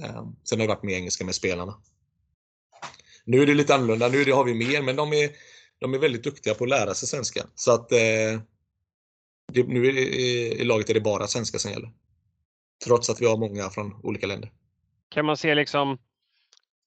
Ehm, 0.05 0.37
sen 0.45 0.61
har 0.61 0.67
det 0.67 0.75
varit 0.75 0.83
mer 0.83 0.97
engelska 0.97 1.25
med 1.25 1.35
spelarna. 1.35 1.83
Nu 3.25 3.43
är 3.43 3.47
det 3.47 3.55
lite 3.55 3.75
annorlunda. 3.75 4.09
Nu 4.09 4.33
har 4.33 4.45
vi 4.45 4.55
mer, 4.55 4.83
men 4.83 4.97
de 4.97 5.13
är, 5.13 5.31
de 5.79 5.95
är 5.95 5.99
väldigt 5.99 6.25
duktiga 6.25 6.55
på 6.55 6.65
att 6.65 6.71
lära 6.71 6.95
sig 6.95 7.09
svenska. 7.09 7.47
Så 7.55 7.73
att 7.73 7.89
det, 7.89 8.41
nu 9.67 9.93
det, 9.93 10.01
i 10.61 10.65
laget 10.65 10.91
är 10.91 10.95
det 10.95 11.01
bara 11.01 11.27
svenska 11.27 11.59
som 11.59 11.71
gäller. 11.71 11.93
Trots 12.85 13.11
att 13.11 13.21
vi 13.21 13.27
har 13.27 13.37
många 13.37 13.71
från 13.71 14.01
olika 14.03 14.27
länder. 14.27 14.53
Kan 15.09 15.27
man 15.27 15.37
se 15.37 15.55
liksom 15.55 15.99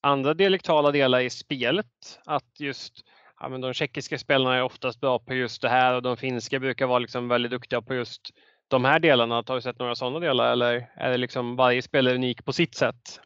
andra 0.01 0.33
dialektala 0.33 0.91
delar 0.91 1.19
i 1.19 1.29
spelet? 1.29 2.19
Att 2.25 2.59
just 2.59 2.93
ja, 3.39 3.49
men 3.49 3.61
de 3.61 3.73
tjeckiska 3.73 4.17
spelarna 4.17 4.55
är 4.55 4.63
oftast 4.63 4.99
bra 4.99 5.19
på 5.19 5.33
just 5.33 5.61
det 5.61 5.69
här 5.69 5.93
och 5.93 6.01
de 6.01 6.17
finska 6.17 6.59
brukar 6.59 6.87
vara 6.87 6.99
liksom 6.99 7.27
väldigt 7.27 7.51
duktiga 7.51 7.81
på 7.81 7.93
just 7.93 8.21
de 8.67 8.85
här 8.85 8.99
delarna. 8.99 9.35
Har 9.35 9.55
du 9.55 9.61
sett 9.61 9.79
några 9.79 9.95
sådana 9.95 10.19
delar 10.19 10.51
eller 10.51 10.91
är 10.95 11.11
det 11.11 11.17
liksom 11.17 11.55
varje 11.55 11.81
spelare 11.81 12.15
unik 12.15 12.45
på 12.45 12.53
sitt 12.53 12.75
sätt? 12.75 13.19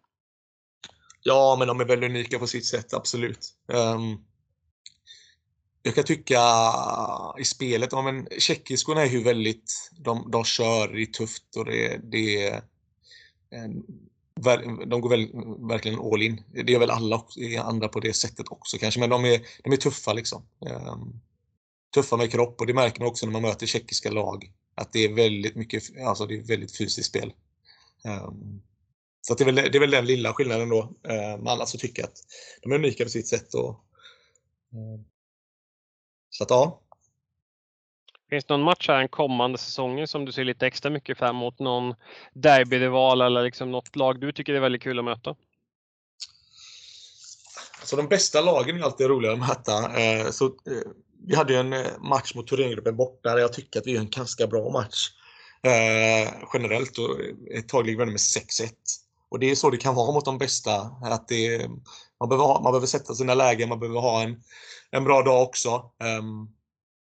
Ja, 1.23 1.55
men 1.59 1.67
de 1.67 1.79
är 1.79 1.85
väldigt 1.85 2.09
unika 2.09 2.39
på 2.39 2.47
sitt 2.47 2.65
sätt, 2.65 2.93
absolut. 2.93 3.39
Um, 3.67 4.25
jag 5.83 5.95
kan 5.95 6.03
tycka 6.03 6.39
i 7.39 7.43
spelet, 7.43 7.89
ja, 7.91 8.01
men 8.01 8.27
tjeckiskorna 8.39 9.01
är 9.01 9.09
ju 9.09 9.23
väldigt, 9.23 9.91
de, 9.91 10.31
de 10.31 10.43
kör, 10.43 10.87
det 10.87 11.01
är 11.01 11.05
tufft 11.05 11.55
och 11.57 11.65
det, 11.65 11.99
det 12.11 12.47
är 12.47 12.61
de 14.87 15.01
går 15.01 15.09
väl, 15.09 15.29
verkligen 15.69 15.99
all 15.99 16.21
in. 16.21 16.43
Det 16.53 16.71
gör 16.71 16.79
väl 16.79 16.91
alla 16.91 17.23
andra 17.59 17.87
på 17.87 17.99
det 17.99 18.13
sättet 18.13 18.45
också 18.49 18.77
kanske, 18.77 18.99
men 18.99 19.09
de 19.09 19.25
är, 19.25 19.41
de 19.63 19.73
är 19.73 19.77
tuffa 19.77 20.13
liksom. 20.13 20.45
Ehm, 20.65 21.19
tuffa 21.93 22.17
med 22.17 22.31
kropp 22.31 22.61
och 22.61 22.67
det 22.67 22.73
märker 22.73 22.99
man 22.99 23.09
också 23.09 23.25
när 23.25 23.33
man 23.33 23.41
möter 23.41 23.65
tjeckiska 23.65 24.11
lag. 24.11 24.51
Att 24.75 24.93
det 24.93 24.99
är 25.05 25.13
väldigt 25.13 25.55
mycket, 25.55 25.83
alltså 26.05 26.25
det 26.25 26.35
är 26.35 26.43
väldigt 26.43 26.77
fysiskt 26.77 27.09
spel. 27.09 27.33
Ehm, 28.05 28.61
så 29.21 29.33
det 29.33 29.43
är, 29.43 29.45
väl, 29.45 29.55
det 29.55 29.75
är 29.75 29.79
väl 29.79 29.91
den 29.91 30.05
lilla 30.05 30.33
skillnaden 30.33 30.69
då. 30.69 30.93
Men 31.03 31.47
annars 31.47 31.69
så 31.69 31.77
tycker 31.77 32.01
jag 32.01 32.07
att 32.07 32.19
de 32.61 32.71
är 32.71 32.75
unika 32.75 33.03
på 33.03 33.09
sitt 33.09 33.27
sätt. 33.27 33.53
Och, 33.53 33.69
ehm, 34.73 35.05
så 36.29 36.43
att 36.43 36.49
ja, 36.49 36.82
Finns 38.33 38.45
det 38.45 38.53
någon 38.53 38.65
match 38.65 38.87
här 38.87 39.01
en 39.01 39.07
kommande 39.07 39.57
säsongen 39.57 40.07
som 40.07 40.25
du 40.25 40.31
ser 40.31 40.43
lite 40.43 40.67
extra 40.67 40.91
mycket 40.91 41.17
fram 41.17 41.35
emot? 41.35 41.59
Någon 41.59 41.95
derbyrival 42.33 43.21
eller 43.21 43.43
liksom 43.43 43.71
något 43.71 43.95
lag 43.95 44.19
du 44.19 44.31
tycker 44.31 44.53
är 44.53 44.59
väldigt 44.59 44.81
kul 44.81 44.99
att 44.99 45.05
möta? 45.05 45.35
Alltså 47.79 47.95
de 47.95 48.07
bästa 48.07 48.41
lagen 48.41 48.77
är 48.77 48.83
alltid 48.83 49.07
roliga 49.07 49.31
att 49.31 49.39
möta. 49.39 50.01
Eh, 50.01 50.29
så, 50.29 50.45
eh, 50.45 50.91
vi 51.27 51.35
hade 51.35 51.53
ju 51.53 51.59
en 51.59 51.73
eh, 51.73 51.99
match 51.99 52.35
mot 52.35 52.47
Thorengruppen 52.47 52.95
borta 52.95 53.29
där 53.29 53.41
jag 53.41 53.53
tycker 53.53 53.79
att 53.79 53.87
vi 53.87 53.91
gör 53.91 54.01
en 54.01 54.09
ganska 54.09 54.47
bra 54.47 54.69
match. 54.69 55.09
Eh, 55.63 56.33
generellt 56.53 56.97
och 56.97 57.21
eh, 57.21 57.59
ett 57.59 57.69
tag 57.69 57.85
ligger 57.85 58.05
vi 58.05 58.11
med 58.11 58.15
6-1. 58.15 58.71
Och 59.29 59.39
det 59.39 59.51
är 59.51 59.55
så 59.55 59.69
det 59.69 59.77
kan 59.77 59.95
vara 59.95 60.11
mot 60.11 60.25
de 60.25 60.37
bästa. 60.37 60.75
Att 61.03 61.27
det, 61.27 61.67
man, 62.19 62.29
behöver 62.29 62.45
ha, 62.45 62.61
man 62.61 62.71
behöver 62.71 62.87
sätta 62.87 63.13
sina 63.13 63.33
lägen, 63.33 63.69
man 63.69 63.79
behöver 63.79 63.99
ha 63.99 64.21
en, 64.21 64.43
en 64.91 65.03
bra 65.03 65.21
dag 65.21 65.43
också. 65.43 65.91
Um, 66.19 66.49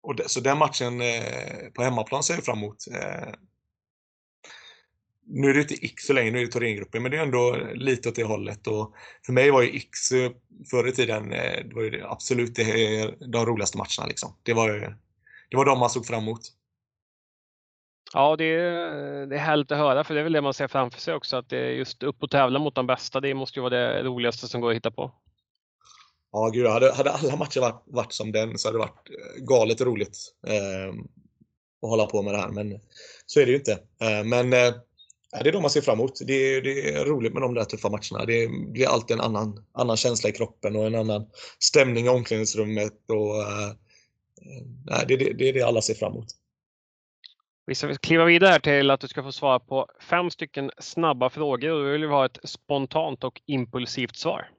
och 0.08 0.16
det, 0.16 0.30
så 0.30 0.40
den 0.40 0.58
matchen 0.58 1.02
eh, 1.02 1.70
på 1.76 1.84
hemmaplan 1.84 2.24
ser 2.24 2.34
jag 2.34 2.46
fram 2.46 2.58
emot. 2.58 2.88
Eh, 2.92 3.34
nu 5.26 5.50
är 5.50 5.54
det 5.54 5.60
inte 5.60 5.86
X 5.86 6.04
så 6.04 6.14
länge, 6.14 6.32
nu 6.32 6.42
är 6.42 6.46
det 6.46 6.52
Thorengruppen, 6.52 7.02
men 7.02 7.12
det 7.12 7.18
är 7.18 7.22
ändå 7.22 7.58
lite 7.74 8.10
åt 8.10 8.16
det 8.16 8.24
hållet. 8.24 8.68
Och 8.68 8.96
för 9.26 9.34
mig 9.34 9.52
var 9.52 9.62
ju 9.62 9.78
X 9.78 10.12
eh, 10.12 10.32
förr 10.72 10.88
i 10.88 10.92
tiden, 10.92 11.34
eh, 11.34 11.66
det 11.66 11.76
var 11.76 11.82
ju 11.82 12.04
absolut 12.06 12.56
det, 12.56 13.16
de 13.20 13.46
roligaste 13.46 13.78
matcherna. 13.78 14.08
Liksom. 14.08 14.36
Det, 14.44 14.54
var, 14.54 14.70
det 15.50 15.58
var 15.58 15.66
de 15.66 15.80
man 15.80 15.90
såg 15.90 16.06
fram 16.06 16.24
emot. 16.24 16.42
Ja, 18.14 18.36
det 18.36 18.46
är, 18.46 19.26
det 19.26 19.36
är 19.36 19.40
härligt 19.40 19.72
att 19.72 19.78
höra, 19.78 20.04
för 20.04 20.14
det 20.14 20.20
är 20.20 20.24
väl 20.24 20.34
det 20.34 20.42
man 20.42 20.54
ser 20.54 20.68
framför 20.68 21.00
sig 21.00 21.14
också, 21.14 21.38
att 21.38 21.50
det 21.50 21.58
är 21.58 21.72
just 21.72 22.04
upp 22.04 22.24
och 22.24 22.32
tävla 22.32 22.60
mot 22.60 22.76
de 22.76 22.88
bästa, 22.88 23.20
det 23.20 23.34
måste 23.34 23.60
ju 23.60 23.62
vara 23.62 23.78
det 23.78 24.04
roligaste 24.04 24.48
som 24.48 24.62
går 24.62 24.70
att 24.70 24.76
hitta 24.76 24.92
på. 24.92 25.12
Ja, 26.32 26.50
gud, 26.50 26.68
hade, 26.68 26.92
hade 26.92 27.12
alla 27.12 27.36
matcher 27.36 27.60
varit, 27.60 27.84
varit 27.86 28.14
som 28.14 28.32
den 28.32 28.58
så 28.58 28.68
hade 28.68 28.78
det 28.78 28.80
varit 28.80 29.10
eh, 29.10 29.44
galet 29.44 29.82
roligt 29.82 30.18
eh, 30.48 30.90
att 31.82 31.90
hålla 31.90 32.06
på 32.06 32.22
med 32.22 32.34
det 32.34 32.38
här, 32.38 32.50
men 32.50 32.80
så 33.26 33.40
är 33.40 33.46
det 33.46 33.52
ju 33.52 33.58
inte. 33.58 33.72
Eh, 33.72 34.24
men 34.24 34.54
eh, 34.54 34.74
det 35.44 35.50
är 35.50 35.52
de 35.52 35.62
man 35.62 35.72
ser 35.72 35.82
fram 35.82 36.00
emot. 36.00 36.20
Det 36.28 36.34
är, 36.34 36.62
det 36.62 36.94
är 36.94 37.06
roligt 37.06 37.34
med 37.34 37.42
de 37.42 37.54
där 37.54 37.64
tuffa 37.64 37.90
matcherna. 37.90 38.26
Det 38.26 38.48
blir 38.72 38.88
alltid 38.88 39.18
en 39.18 39.24
annan, 39.24 39.66
annan 39.74 39.98
känsla 39.98 40.30
i 40.30 40.34
kroppen 40.34 40.76
och 40.76 40.86
en 40.86 40.96
annan 40.96 41.28
stämning 41.60 42.06
i 42.06 42.10
omklädningsrummet. 42.10 42.94
Och, 43.10 43.42
eh, 43.42 43.70
eh 44.92 45.08
det, 45.08 45.18
det, 45.18 45.34
det 45.34 45.50
är 45.50 45.54
det 45.54 45.62
alla 45.62 45.82
ser 45.82 45.94
fram 45.94 46.12
emot. 46.12 46.28
Vi 47.66 47.76
ska 47.76 47.96
kliva 47.96 48.26
vidare 48.26 48.60
till 48.60 48.92
att 48.92 49.00
du 49.00 49.08
ska 49.08 49.24
få 49.24 49.32
svara 49.32 49.60
på 49.60 49.88
fem 50.10 50.30
stycken 50.30 50.72
snabba 50.80 51.30
frågor 51.30 51.84
vi 51.84 51.92
vill 51.92 52.10
ha 52.10 52.26
ett 52.26 52.40
spontant 52.44 53.24
och 53.24 53.42
impulsivt 53.46 54.16
svar. 54.16 54.50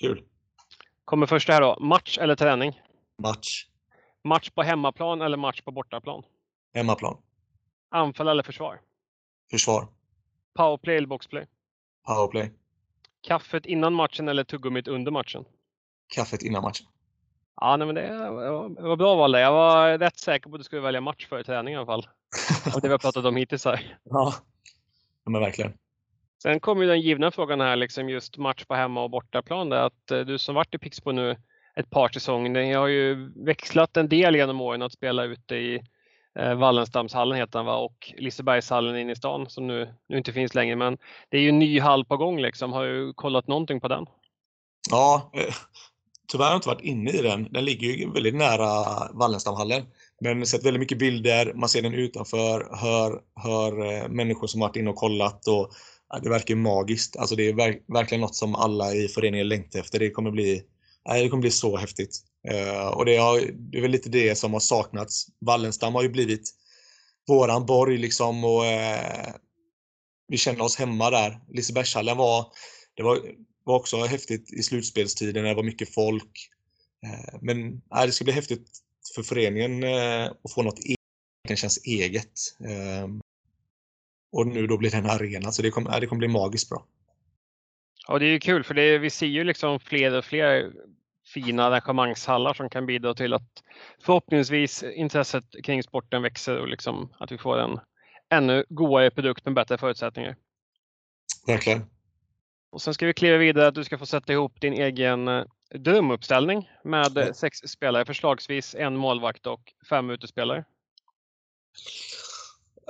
Kul. 0.00 0.22
Kommer 1.08 1.26
första 1.26 1.52
här 1.52 1.60
då. 1.60 1.76
Match 1.80 2.18
eller 2.18 2.36
träning? 2.36 2.80
Match. 3.22 3.66
Match 4.24 4.50
på 4.50 4.62
hemmaplan 4.62 5.22
eller 5.22 5.36
match 5.36 5.60
på 5.60 5.70
bortaplan? 5.70 6.22
Hemmaplan. 6.74 7.16
Anfall 7.90 8.28
eller 8.28 8.42
försvar? 8.42 8.80
Försvar. 9.50 9.88
Powerplay 10.56 10.96
eller 10.96 11.06
boxplay? 11.06 11.46
Powerplay. 12.06 12.52
Kaffet 13.20 13.66
innan 13.66 13.94
matchen 13.94 14.28
eller 14.28 14.44
tuggummit 14.44 14.88
under 14.88 15.10
matchen? 15.10 15.44
Kaffet 16.14 16.42
innan 16.42 16.62
matchen. 16.62 16.86
Ja, 17.60 17.76
nej, 17.76 17.86
men 17.86 17.94
det, 17.94 18.30
var, 18.80 18.96
bra 18.96 19.14
val 19.14 19.34
Jag 19.34 19.52
var 19.52 19.98
rätt 19.98 20.18
säker 20.18 20.50
på 20.50 20.56
att 20.56 20.60
du 20.60 20.64
skulle 20.64 20.82
välja 20.82 21.00
match 21.00 21.26
före 21.26 21.44
träning 21.44 21.74
i 21.74 21.76
alla 21.76 21.86
fall. 21.86 22.08
Av 22.74 22.80
det 22.80 22.88
vi 22.88 22.92
har 22.92 22.98
pratat 22.98 23.24
om 23.24 23.36
hittills 23.36 23.64
här. 23.64 23.98
Ja, 24.04 24.34
men 25.24 25.40
verkligen. 25.40 25.72
Sen 26.42 26.60
kommer 26.60 26.86
den 26.86 27.00
givna 27.00 27.30
frågan 27.30 27.60
här, 27.60 27.76
liksom 27.76 28.08
just 28.08 28.36
match 28.36 28.64
på 28.64 28.74
hemma 28.74 29.02
och 29.02 29.10
bortaplan. 29.10 29.68
Där, 29.68 29.86
att 29.86 30.10
eh, 30.10 30.20
du 30.20 30.38
som 30.38 30.54
varit 30.54 30.74
i 30.74 30.78
Pixbo 30.78 31.12
nu 31.12 31.36
ett 31.76 31.90
par 31.90 32.08
säsonger, 32.08 32.50
ni 32.50 32.72
har 32.72 32.86
ju 32.86 33.32
växlat 33.44 33.96
en 33.96 34.08
del 34.08 34.36
genom 34.36 34.60
åren 34.60 34.82
att 34.82 34.92
spela 34.92 35.24
ute 35.24 35.54
i 35.54 35.80
eh, 36.38 36.54
Wallenstamshallen 36.54 37.38
heter 37.38 37.58
den 37.58 37.66
va? 37.66 37.76
och 37.76 38.14
Lisebergshallen 38.18 38.98
inne 38.98 39.12
i 39.12 39.16
stan 39.16 39.50
som 39.50 39.66
nu, 39.66 39.94
nu 40.08 40.18
inte 40.18 40.32
finns 40.32 40.54
längre. 40.54 40.76
Men 40.76 40.98
det 41.28 41.36
är 41.36 41.40
ju 41.40 41.48
en 41.48 41.58
ny 41.58 41.80
hall 41.80 42.04
på 42.04 42.16
gång 42.16 42.40
liksom. 42.40 42.72
Har 42.72 42.84
du 42.84 43.12
kollat 43.12 43.46
någonting 43.46 43.80
på 43.80 43.88
den? 43.88 44.06
Ja, 44.90 45.30
eh, 45.34 45.54
tyvärr 46.32 46.44
har 46.44 46.50
jag 46.50 46.58
inte 46.58 46.68
varit 46.68 46.84
inne 46.84 47.10
i 47.10 47.22
den. 47.22 47.52
Den 47.52 47.64
ligger 47.64 47.88
ju 47.88 48.10
väldigt 48.10 48.34
nära 48.34 48.84
Wallenstamhallen. 49.12 49.82
Men 50.20 50.46
sett 50.46 50.66
väldigt 50.66 50.80
mycket 50.80 50.98
bilder, 50.98 51.52
man 51.54 51.68
ser 51.68 51.82
den 51.82 51.94
utanför, 51.94 52.76
hör, 52.76 53.20
hör 53.34 53.92
eh, 53.92 54.08
människor 54.08 54.46
som 54.46 54.60
varit 54.60 54.76
inne 54.76 54.90
och 54.90 54.96
kollat 54.96 55.48
och 55.48 55.70
ja, 56.10 56.18
det 56.18 56.28
verkar 56.28 56.54
magiskt. 56.54 57.16
Alltså 57.16 57.36
det 57.36 57.48
är 57.48 57.52
verk, 57.52 57.82
verkligen 57.86 58.20
något 58.20 58.34
som 58.34 58.54
alla 58.54 58.94
i 58.94 59.08
föreningen 59.08 59.48
längtar 59.48 59.80
efter. 59.80 59.98
Det 59.98 60.10
kommer 60.10 60.30
bli, 60.30 60.62
nej, 61.08 61.22
det 61.22 61.28
kommer 61.28 61.40
bli 61.40 61.50
så 61.50 61.76
häftigt. 61.76 62.20
Uh, 62.52 62.88
och 62.88 63.04
det, 63.04 63.16
har, 63.16 63.40
det 63.52 63.78
är 63.78 63.82
väl 63.82 63.90
lite 63.90 64.08
det 64.08 64.34
som 64.34 64.52
har 64.52 64.60
saknats. 64.60 65.26
Wallenstam 65.40 65.94
har 65.94 66.02
ju 66.02 66.08
blivit 66.08 66.50
våran 67.26 67.66
borg 67.66 67.98
liksom 67.98 68.44
och 68.44 68.62
uh, 68.62 69.34
vi 70.28 70.36
känner 70.36 70.60
oss 70.60 70.76
hemma 70.76 71.10
där. 71.10 71.40
Lisebergshallen 71.48 72.16
var, 72.16 72.46
det 72.94 73.02
var, 73.02 73.20
var 73.64 73.76
också 73.76 73.96
häftigt 73.96 74.52
i 74.52 74.62
slutspelstiden 74.62 75.42
när 75.42 75.50
det 75.50 75.56
var 75.56 75.62
mycket 75.62 75.94
folk. 75.94 76.50
Uh, 77.06 77.38
men 77.42 77.82
nej, 77.90 78.06
det 78.06 78.12
ska 78.12 78.24
bli 78.24 78.32
häftigt 78.32 78.68
för 79.14 79.22
föreningen 79.22 79.84
att 80.44 80.52
få 80.54 80.62
något 80.62 80.78
eget, 80.78 80.98
som 81.48 81.56
känns 81.56 81.78
eget. 81.84 82.32
Och 84.32 84.46
nu 84.46 84.66
då 84.66 84.78
blir 84.78 84.90
det 84.90 84.96
en 84.96 85.10
arena, 85.10 85.52
så 85.52 85.62
det 85.62 85.70
kommer, 85.70 86.00
det 86.00 86.06
kommer 86.06 86.18
bli 86.18 86.28
magiskt 86.28 86.70
bra. 86.70 86.86
Ja, 88.08 88.18
det 88.18 88.26
är 88.26 88.30
ju 88.30 88.40
kul 88.40 88.64
för 88.64 88.74
det, 88.74 88.98
vi 88.98 89.10
ser 89.10 89.26
ju 89.26 89.44
liksom 89.44 89.80
fler 89.80 90.18
och 90.18 90.24
fler 90.24 90.72
fina 91.34 91.64
arrangemangshallar 91.64 92.54
som 92.54 92.70
kan 92.70 92.86
bidra 92.86 93.14
till 93.14 93.34
att 93.34 93.62
förhoppningsvis 94.00 94.82
intresset 94.82 95.44
kring 95.64 95.82
sporten 95.82 96.22
växer 96.22 96.58
och 96.58 96.68
liksom 96.68 97.12
att 97.18 97.32
vi 97.32 97.38
får 97.38 97.58
en 97.58 97.80
ännu 98.30 98.64
godare 98.68 99.10
produkt 99.10 99.44
med 99.44 99.54
bättre 99.54 99.78
förutsättningar. 99.78 100.36
Verkligen. 101.46 101.86
Och 102.70 102.82
sen 102.82 102.94
ska 102.94 103.06
vi 103.06 103.14
kliva 103.14 103.36
vidare 103.36 103.66
att 103.66 103.74
du 103.74 103.84
ska 103.84 103.98
få 103.98 104.06
sätta 104.06 104.32
ihop 104.32 104.60
din 104.60 104.72
egen 104.72 105.28
eh, 105.28 105.44
drömuppställning 105.74 106.70
med 106.84 107.36
sex 107.36 107.58
spelare, 107.58 108.04
förslagsvis 108.04 108.74
en 108.74 108.96
målvakt 108.96 109.46
och 109.46 109.72
fem 109.88 110.10
utespelare. 110.10 110.64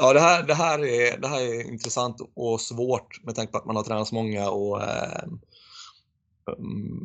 Ja, 0.01 0.13
det 0.13 0.21
här, 0.21 0.43
det, 0.43 0.55
här 0.55 0.85
är, 0.85 1.19
det 1.19 1.29
här 1.29 1.41
är 1.41 1.71
intressant 1.73 2.17
och 2.35 2.61
svårt 2.61 3.25
med 3.25 3.35
tanke 3.35 3.53
på 3.53 3.59
att 3.59 3.67
man 3.67 3.77
har 3.77 3.83
tränat 3.83 4.09
så 4.09 4.15
många 4.15 4.51
och 4.51 4.83
eh, 4.83 5.29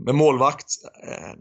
med 0.06 0.16
målvakt. 0.16 0.68
Eh, 1.04 1.34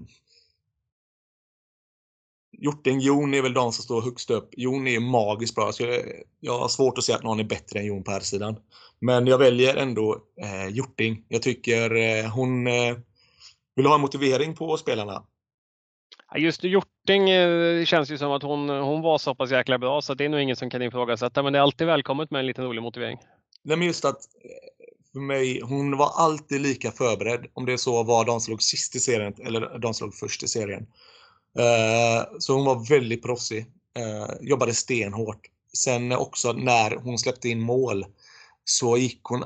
Hjorting, 2.59 3.01
Jon 3.01 3.35
är 3.35 3.43
väl 3.43 3.55
de 3.55 3.73
som 3.73 3.85
står 3.85 4.03
högst 4.03 4.31
upp. 4.31 4.49
Jon 4.57 4.87
är 4.87 5.01
magiskt 5.01 5.55
bra. 5.55 5.73
Jag, 5.79 6.03
jag 6.41 6.59
har 6.59 6.69
svårt 6.69 6.99
att 6.99 7.05
se 7.05 7.13
att 7.13 7.23
någon 7.23 7.41
är 7.41 7.45
bättre 7.45 7.79
än 7.79 7.87
Jon 7.87 8.05
på 8.05 8.11
här 8.11 8.21
sidan. 8.21 8.57
Men 9.01 9.27
jag 9.27 9.39
väljer 9.39 9.77
ändå 9.77 10.19
eh, 10.43 10.69
Hjorting. 10.69 11.25
Jag 11.29 11.43
tycker 11.43 11.95
eh, 11.95 12.31
hon 12.31 12.67
eh, 12.67 12.97
vill 13.77 13.87
ha 13.87 13.95
en 13.95 14.01
motivering 14.01 14.55
på 14.55 14.77
spelarna. 14.77 15.23
Just 16.37 16.65
Hjorting 16.65 17.31
eh, 17.31 17.85
känns 17.85 18.11
ju 18.11 18.19
som 18.19 18.33
att 18.33 18.43
hon, 18.43 18.69
hon 18.69 19.03
var 19.03 19.19
så 19.19 19.35
pass 19.35 19.51
jäkla 19.51 19.79
bra 19.79 20.03
så 20.03 20.15
det 20.15 20.25
är 20.25 20.29
nog 20.29 20.41
ingen 20.41 20.57
som 20.57 20.71
kan 20.71 20.83
ifrågasätta. 20.83 21.43
Men 21.43 21.53
det 21.53 21.59
är 21.59 21.63
alltid 21.63 21.87
välkommet 21.87 22.31
med 22.31 22.39
en 22.39 22.47
liten 22.47 22.65
rolig 22.65 22.83
motivering. 22.83 23.19
Nej 23.63 23.77
men 23.77 23.87
just 23.87 24.05
att 24.05 24.17
eh, 24.17 24.83
för 25.13 25.21
mig, 25.21 25.61
hon 25.61 25.97
var 25.97 26.11
alltid 26.17 26.61
lika 26.61 26.91
förberedd. 26.91 27.47
Om 27.55 27.67
det 27.67 27.79
så 27.79 28.03
var 28.03 28.25
de 28.25 28.41
som 28.41 28.51
låg 28.51 28.63
sist 28.63 28.97
i 28.97 29.01
serien 29.01 29.35
eller 29.47 29.79
de 29.79 29.95
som 29.95 30.07
låg 30.07 30.15
först 30.15 30.43
i 30.43 30.49
serien. 30.49 30.87
Eh, 31.59 32.25
så 32.39 32.55
hon 32.55 32.65
var 32.65 32.89
väldigt 32.89 33.23
proffsig. 33.23 33.67
Jobbade 34.41 34.75
stenhårt. 34.75 35.41
Sen 35.77 36.13
också 36.13 36.53
när 36.53 36.97
hon 36.97 37.19
släppte 37.19 37.49
in 37.49 37.61
mål 37.61 38.05
så 38.65 38.97
gick 38.97 39.21
hon 39.23 39.45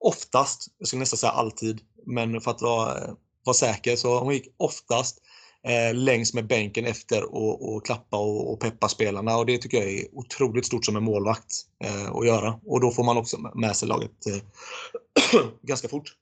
oftast, 0.00 0.68
jag 0.78 0.88
skulle 0.88 1.00
nästan 1.00 1.18
säga 1.18 1.32
alltid, 1.32 1.80
men 2.06 2.40
för 2.40 2.50
att 2.50 2.62
vara, 2.62 3.16
vara 3.44 3.54
säker 3.54 3.96
så 3.96 4.18
hon 4.18 4.34
gick 4.34 4.54
oftast 4.56 5.20
eh, 5.64 5.94
längs 5.94 6.34
med 6.34 6.46
bänken 6.46 6.86
efter 6.86 7.34
och, 7.34 7.74
och 7.74 7.86
klappa 7.86 8.16
och, 8.16 8.52
och, 8.52 8.60
peppa 8.60 8.88
spelarna 8.88 9.36
och 9.36 9.46
det 9.46 9.58
tycker 9.58 9.78
jag 9.78 9.90
är 9.90 10.06
otroligt 10.12 10.66
stort 10.66 10.84
som 10.84 10.96
en 10.96 11.04
målvakt 11.04 11.52
eh, 11.84 12.10
att 12.10 12.26
göra. 12.26 12.60
Och 12.66 12.80
då 12.80 12.90
får 12.90 13.04
man 13.04 13.16
också 13.16 13.38
med 13.54 13.76
sig 13.76 13.88
laget 13.88 14.26
eh, 14.26 15.40
ganska 15.62 15.88
fort. 15.88 16.14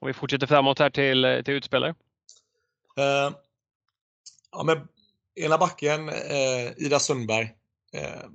Och 0.00 0.08
vi 0.08 0.14
fortsätter 0.14 0.46
framåt 0.46 0.78
här 0.78 0.90
till, 0.90 1.42
till 1.44 1.54
utspelare. 1.54 1.94
Eh, 2.96 3.30
ja, 4.52 4.62
med 4.64 4.88
ena 5.34 5.58
backen, 5.58 6.08
eh, 6.08 6.72
Ida 6.76 6.98
Sundberg. 6.98 7.54
Eh, 7.92 8.30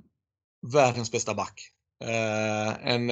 världens 0.72 1.12
bästa 1.12 1.34
back. 1.34 1.60
Eh, 2.04 2.88
en 2.88 3.10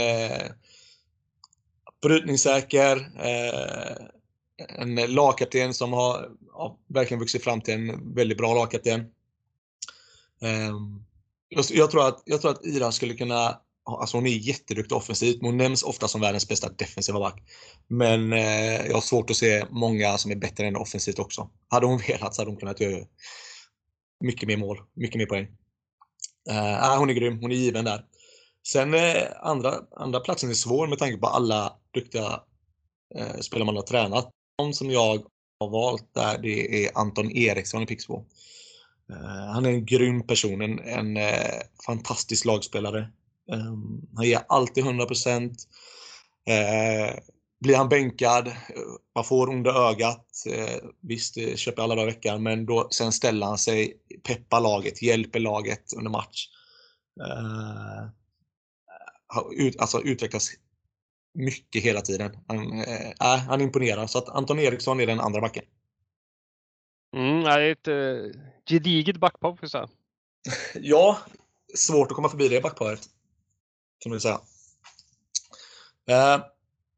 brytningssäker, 2.03 2.96
eh, 3.16 4.07
en 4.78 4.94
lagkapten 4.94 5.74
som 5.74 5.92
har 5.92 6.28
ja, 6.53 6.78
verkligen 6.88 7.20
vuxit 7.20 7.44
fram 7.44 7.61
till 7.61 7.74
en 7.74 8.14
väldigt 8.14 8.38
bra 8.38 8.55
lagkapten. 8.55 9.00
Eh, 10.42 10.72
jag, 11.70 11.90
tror 11.90 12.09
att, 12.09 12.22
jag 12.24 12.40
tror 12.40 12.50
att 12.50 12.66
Ira 12.66 12.92
skulle 12.92 13.14
kunna 13.14 13.59
Alltså 13.84 14.16
hon 14.16 14.26
är 14.26 14.30
jätteduktig 14.30 14.96
offensivt, 14.96 15.36
men 15.40 15.50
hon 15.50 15.57
nämns 15.57 15.82
ofta 15.82 16.09
som 16.09 16.20
världens 16.20 16.48
bästa 16.48 16.68
defensiva 16.68 17.18
back. 17.18 17.42
Men 17.88 18.32
eh, 18.32 18.86
jag 18.86 18.94
har 18.94 19.00
svårt 19.00 19.30
att 19.30 19.36
se 19.36 19.64
många 19.70 20.18
som 20.18 20.30
är 20.30 20.36
bättre 20.36 20.66
än 20.66 20.76
offensivt 20.76 21.18
också. 21.18 21.50
Hade 21.68 21.86
hon 21.86 21.98
velat 22.09 22.34
så 22.34 22.40
hade 22.40 22.50
hon 22.50 22.61
kunnat 22.61 22.80
göra 22.80 23.05
mycket 24.20 24.48
mer 24.48 24.57
mål, 24.57 24.78
mycket 24.94 25.18
mer 25.18 25.26
poäng. 25.26 25.46
Eh, 26.50 26.98
hon 26.98 27.11
är 27.11 27.14
grym, 27.14 27.38
hon 27.40 27.53
är 27.53 27.57
given 27.57 27.84
där. 27.84 28.05
Sen 28.66 28.94
eh, 28.94 29.24
andra, 29.40 29.74
andra 29.96 30.20
platsen 30.20 30.50
är 30.50 30.54
svår 30.54 30.86
med 30.86 30.98
tanke 30.98 31.16
på 31.18 31.26
alla 31.26 31.72
duktiga 31.94 32.40
eh, 33.14 33.36
spelare 33.40 33.66
man 33.66 33.76
har 33.76 33.82
tränat. 33.82 34.30
De 34.58 34.72
som 34.72 34.90
jag 34.90 35.22
har 35.60 35.70
valt 35.70 36.14
där, 36.14 36.38
det 36.38 36.86
är 36.86 36.90
Anton 36.94 37.30
Eriksson 37.30 37.82
i 37.82 37.86
Pixbo. 37.86 38.24
Eh, 39.10 39.52
han 39.52 39.66
är 39.66 39.70
en 39.70 39.86
grym 39.86 40.26
person, 40.26 40.62
en, 40.62 40.78
en 40.78 41.16
eh, 41.16 41.60
fantastisk 41.86 42.44
lagspelare. 42.44 43.08
Ehm, 43.52 44.00
han 44.16 44.26
ger 44.26 44.40
alltid 44.48 44.84
100%. 44.84 45.54
Eh, 46.46 47.18
blir 47.60 47.76
han 47.76 47.88
bänkad, 47.88 48.52
man 49.14 49.24
får 49.24 49.48
onda 49.48 49.70
ögat. 49.90 50.26
Eh, 50.46 50.88
visst, 51.00 51.34
det 51.34 51.58
köper 51.58 51.82
alla 51.82 51.94
dagar 51.94 52.08
i 52.08 52.14
veckan, 52.14 52.42
men 52.42 52.66
då, 52.66 52.88
sen 52.90 53.12
ställer 53.12 53.46
han 53.46 53.58
sig, 53.58 53.96
peppar 54.22 54.60
laget, 54.60 55.02
hjälper 55.02 55.40
laget 55.40 55.92
under 55.96 56.10
match. 56.10 56.48
Ut, 59.57 59.80
alltså 59.80 60.01
utvecklas 60.01 60.51
mycket 61.35 61.83
hela 61.83 62.01
tiden. 62.01 62.37
Han, 62.49 62.80
äh, 62.80 63.37
han 63.49 63.61
imponerar. 63.61 64.07
Så 64.07 64.18
att 64.18 64.28
Anton 64.28 64.59
Eriksson 64.59 65.01
är 65.01 65.07
den 65.07 65.20
andra 65.20 65.41
backen. 65.41 65.64
Mm, 67.16 67.45
det 67.45 67.51
är 67.51 67.72
ett 67.72 67.89
uh, 67.89 68.33
gediget 68.66 69.16
backpar 69.16 69.57
får 69.57 69.66
säga. 69.66 69.89
ja, 70.74 71.18
svårt 71.74 72.11
att 72.11 72.16
komma 72.16 72.28
förbi 72.28 72.49
det 72.49 72.62
backparet. 72.62 73.09
Kan 73.99 74.11
man 74.11 74.20
säga. 74.20 74.41
Uh, 76.11 76.45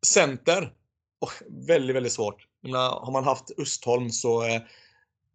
center. 0.07 0.72
Oh, 1.20 1.32
väldigt, 1.66 1.97
väldigt 1.97 2.12
svårt. 2.12 2.49
Menar, 2.61 2.89
har 2.89 3.12
man 3.12 3.24
haft 3.24 3.51
Östholm 3.59 4.11
så, 4.11 4.61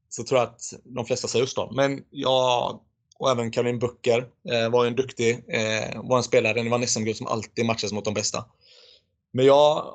så 0.09 0.23
tror 0.23 0.39
jag 0.39 0.49
att 0.49 0.73
de 0.83 1.05
flesta 1.05 1.27
säger 1.27 1.43
Östholm. 1.43 1.75
Men 1.75 2.05
jag 2.09 2.79
och 3.19 3.31
även 3.31 3.51
Caroline 3.51 3.79
Böcker 3.79 4.27
eh, 4.49 4.69
var 4.69 4.85
en 4.85 4.95
duktig, 4.95 5.43
eh, 5.47 6.01
var 6.03 6.17
en 6.17 6.23
spelare, 6.23 6.63
det 6.63 6.69
var 6.69 6.77
en 6.77 6.87
SM-guld 6.87 7.17
som 7.17 7.27
alltid 7.27 7.65
matchades 7.65 7.93
mot 7.93 8.05
de 8.05 8.13
bästa. 8.13 8.45
Men 9.31 9.45
jag 9.45 9.93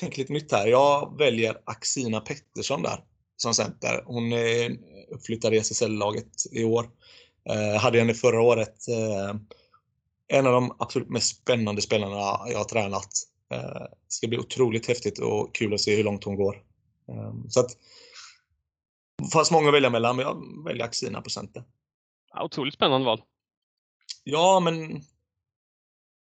tänker 0.00 0.18
lite 0.18 0.32
nytt 0.32 0.52
här. 0.52 0.66
Jag 0.66 1.18
väljer 1.18 1.60
Axina 1.64 2.20
Pettersson 2.20 2.82
där 2.82 3.04
som 3.36 3.54
center. 3.54 4.02
Hon 4.06 4.32
eh, 4.32 4.38
är 4.38 4.76
uppflyttad 5.10 5.54
i 5.54 5.58
SSL-laget 5.58 6.32
i 6.52 6.64
år. 6.64 6.90
Eh, 7.48 7.80
hade 7.80 7.98
henne 7.98 8.14
förra 8.14 8.42
året. 8.42 8.88
Eh, 8.88 9.36
en 10.28 10.46
av 10.46 10.52
de 10.52 10.76
absolut 10.78 11.08
mest 11.08 11.36
spännande 11.36 11.82
spelarna 11.82 12.14
jag 12.50 12.58
har 12.58 12.64
tränat. 12.64 13.10
Eh, 13.52 13.80
det 13.80 14.08
ska 14.08 14.28
bli 14.28 14.38
otroligt 14.38 14.88
häftigt 14.88 15.18
och 15.18 15.54
kul 15.54 15.74
att 15.74 15.80
se 15.80 15.96
hur 15.96 16.04
långt 16.04 16.24
hon 16.24 16.36
går. 16.36 16.62
Eh, 17.08 17.32
så 17.48 17.60
att, 17.60 17.70
det 19.22 19.30
fanns 19.32 19.50
många 19.50 19.68
att 19.68 19.74
välja 19.74 19.90
mellan, 19.90 20.16
men 20.16 20.26
jag 20.26 20.64
väljer 20.64 20.84
Axina 20.84 21.22
på 21.22 21.30
center. 21.30 21.64
Ja, 22.36 22.44
otroligt 22.44 22.74
spännande 22.74 23.06
val. 23.06 23.22
Ja, 24.24 24.60
men... 24.60 25.02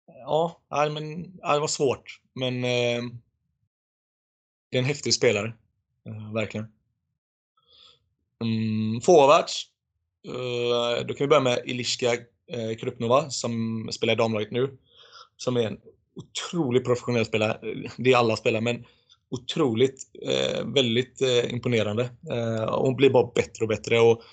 Ja, 0.06 0.62
nej, 0.72 0.90
men 0.90 1.20
nej, 1.20 1.54
det 1.54 1.60
var 1.60 1.68
svårt. 1.68 2.22
Men 2.34 2.64
eh, 2.64 3.04
det 4.70 4.78
är 4.78 4.80
en 4.80 4.86
häftig 4.86 5.14
spelare. 5.14 5.54
Eh, 6.06 6.34
verkligen. 6.34 6.68
Mm, 8.44 9.02
forwards. 9.02 9.68
Eh, 10.28 11.06
då 11.06 11.14
kan 11.14 11.26
vi 11.26 11.28
börja 11.28 11.42
med 11.42 11.62
Iliska 11.66 12.14
eh, 12.48 12.78
Krupnova 12.80 13.30
som 13.30 13.88
spelar 13.92 14.14
i 14.14 14.18
damlaget 14.18 14.52
nu. 14.52 14.78
Som 15.38 15.58
är 15.58 15.62
en 15.62 15.80
otroligt 16.16 16.86
professionell 16.86 17.26
spelare. 17.26 17.52
Eh, 17.52 17.92
det 17.98 18.12
är 18.12 18.18
alla 18.18 18.36
spelare, 18.36 18.62
men 18.62 18.86
otroligt, 19.30 20.04
eh, 20.22 20.66
väldigt 20.66 21.22
eh, 21.22 21.54
imponerande. 21.54 22.04
Eh, 22.32 22.80
hon 22.80 22.96
blir 22.96 23.10
bara 23.10 23.32
bättre 23.36 23.64
och 23.66 23.70
bättre. 23.70 24.00
Och 24.00 24.24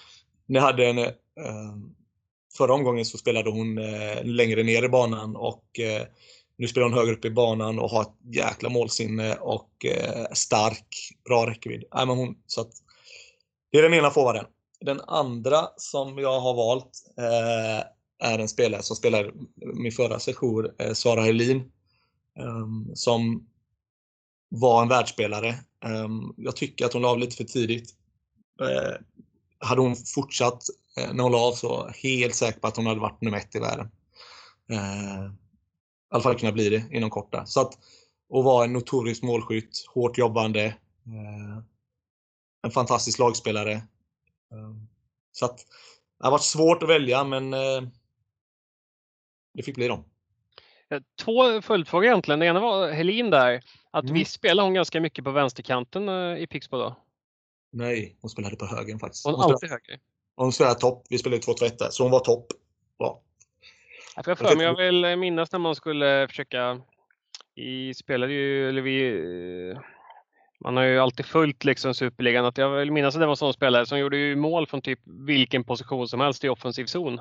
ni 0.46 0.58
hade 0.58 0.86
en 0.86 0.98
eh, 0.98 1.76
förra 2.56 2.74
omgången 2.74 3.04
så 3.04 3.18
spelade 3.18 3.50
hon 3.50 3.78
eh, 3.78 4.24
längre 4.24 4.62
ner 4.62 4.82
i 4.82 4.88
banan 4.88 5.36
och 5.36 5.80
eh, 5.80 6.06
nu 6.56 6.68
spelar 6.68 6.88
hon 6.88 6.98
högre 6.98 7.12
upp 7.12 7.24
i 7.24 7.30
banan 7.30 7.78
och 7.78 7.90
har 7.90 8.02
ett 8.02 8.34
jäkla 8.34 8.68
målsinne 8.68 9.34
och 9.34 9.86
stark, 10.32 10.86
bra 11.24 11.46
räckvidd. 11.46 11.84
Nej, 11.94 12.06
men 12.06 12.16
hon, 12.16 12.36
så 12.46 12.60
att, 12.60 12.72
det 13.72 13.78
är 13.78 13.82
den 13.82 13.94
ena 13.94 14.10
forwarden. 14.10 14.44
Den 14.80 15.00
andra 15.00 15.68
som 15.76 16.18
jag 16.18 16.40
har 16.40 16.54
valt 16.54 16.90
är 18.22 18.38
en 18.38 18.48
spelare 18.48 18.82
som 18.82 18.96
spelade 18.96 19.32
min 19.74 19.92
förra 19.92 20.18
session, 20.18 20.70
Sara 20.92 21.22
Helin, 21.22 21.56
ehm, 22.38 22.94
som 22.94 23.48
var 24.48 24.82
en 24.82 24.88
världsspelare. 24.88 25.48
Ehm, 25.84 26.34
jag 26.36 26.56
tycker 26.56 26.84
att 26.84 26.92
hon 26.92 27.02
la 27.02 27.08
av 27.08 27.18
lite 27.18 27.36
för 27.36 27.44
tidigt. 27.44 27.94
Hade 29.58 29.80
hon 29.80 29.96
fortsatt 29.96 30.62
eh, 30.96 31.12
när 31.14 31.22
hon 31.22 31.32
la 31.32 31.38
av 31.38 31.52
så 31.52 31.88
helt 31.88 32.34
säker 32.34 32.60
på 32.60 32.66
att 32.66 32.76
hon 32.76 32.86
hade 32.86 33.00
varit 33.00 33.20
nummer 33.20 33.38
ett 33.38 33.54
i 33.54 33.58
världen. 33.58 33.90
Eh, 34.70 35.24
I 35.24 36.14
alla 36.14 36.22
fall 36.22 36.38
kunna 36.38 36.52
bli 36.52 36.68
det 36.68 36.84
inom 36.90 37.10
kort 37.10 37.32
där. 37.32 37.44
Så 37.44 37.60
att, 37.60 37.78
och 38.28 38.44
vara 38.44 38.64
en 38.64 38.72
notorisk 38.72 39.22
målskytt, 39.22 39.86
hårt 39.94 40.18
jobbande. 40.18 40.64
Eh, 40.64 41.62
en 42.62 42.70
fantastisk 42.70 43.18
lagspelare. 43.18 43.72
Eh, 43.72 44.74
så 45.32 45.44
att 45.44 45.58
det 46.18 46.24
har 46.24 46.30
varit 46.30 46.42
svårt 46.42 46.82
att 46.82 46.88
välja 46.88 47.24
men 47.24 47.54
eh, 47.54 47.82
det 49.54 49.62
fick 49.62 49.74
bli 49.74 49.88
dem. 49.88 50.04
Två 51.24 51.62
följdfrågor 51.62 52.06
egentligen. 52.06 52.40
Det 52.40 52.46
ena 52.46 52.60
var 52.60 52.92
Helin 52.92 53.30
där. 53.30 53.62
Att 53.90 54.04
mm. 54.04 54.14
visst 54.14 54.32
spelar 54.32 54.64
hon 54.64 54.74
ganska 54.74 55.00
mycket 55.00 55.24
på 55.24 55.30
vänsterkanten 55.30 56.08
eh, 56.08 56.42
i 56.42 56.46
Pixbo 56.46 56.76
då? 56.76 56.96
Nej, 57.76 58.16
hon 58.20 58.30
spelade 58.30 58.56
på 58.56 58.66
högen 58.66 58.98
faktiskt. 58.98 59.24
Hon, 59.24 59.34
hon 59.34 59.42
alltid 59.42 59.70
höger? 59.70 60.00
Hon 60.36 60.52
spelade 60.52 60.80
topp. 60.80 61.06
Vi 61.10 61.18
spelade 61.18 61.42
2-2-1 61.42 61.90
så 61.90 62.02
hon 62.02 62.12
var 62.12 62.20
topp. 62.20 62.46
Ja. 62.98 63.22
Jag, 64.16 64.24
får 64.24 64.34
för 64.34 64.56
mig, 64.56 64.66
jag 64.66 64.76
vill 64.76 65.16
minnas 65.16 65.52
när 65.52 65.58
man 65.58 65.74
skulle 65.74 66.28
försöka 66.28 66.80
i 67.54 67.94
spelade 67.94 68.32
ju, 68.32 68.68
eller 68.68 68.82
vi, 68.82 69.74
man 70.60 70.76
har 70.76 70.84
ju 70.84 70.98
alltid 70.98 71.26
följt 71.26 71.64
liksom 71.64 71.94
Superligan. 71.94 72.44
Att 72.44 72.58
jag 72.58 72.70
vill 72.70 72.92
minnas 72.92 73.14
att 73.14 73.20
det 73.20 73.26
var 73.26 73.32
en 73.32 73.36
sån 73.36 73.52
spelare 73.52 73.86
som 73.86 73.98
gjorde 73.98 74.16
ju 74.16 74.36
mål 74.36 74.66
från 74.66 74.82
typ 74.82 75.00
vilken 75.04 75.64
position 75.64 76.08
som 76.08 76.20
helst 76.20 76.44
i 76.44 76.48
offensiv 76.48 76.86
zon. 76.86 77.20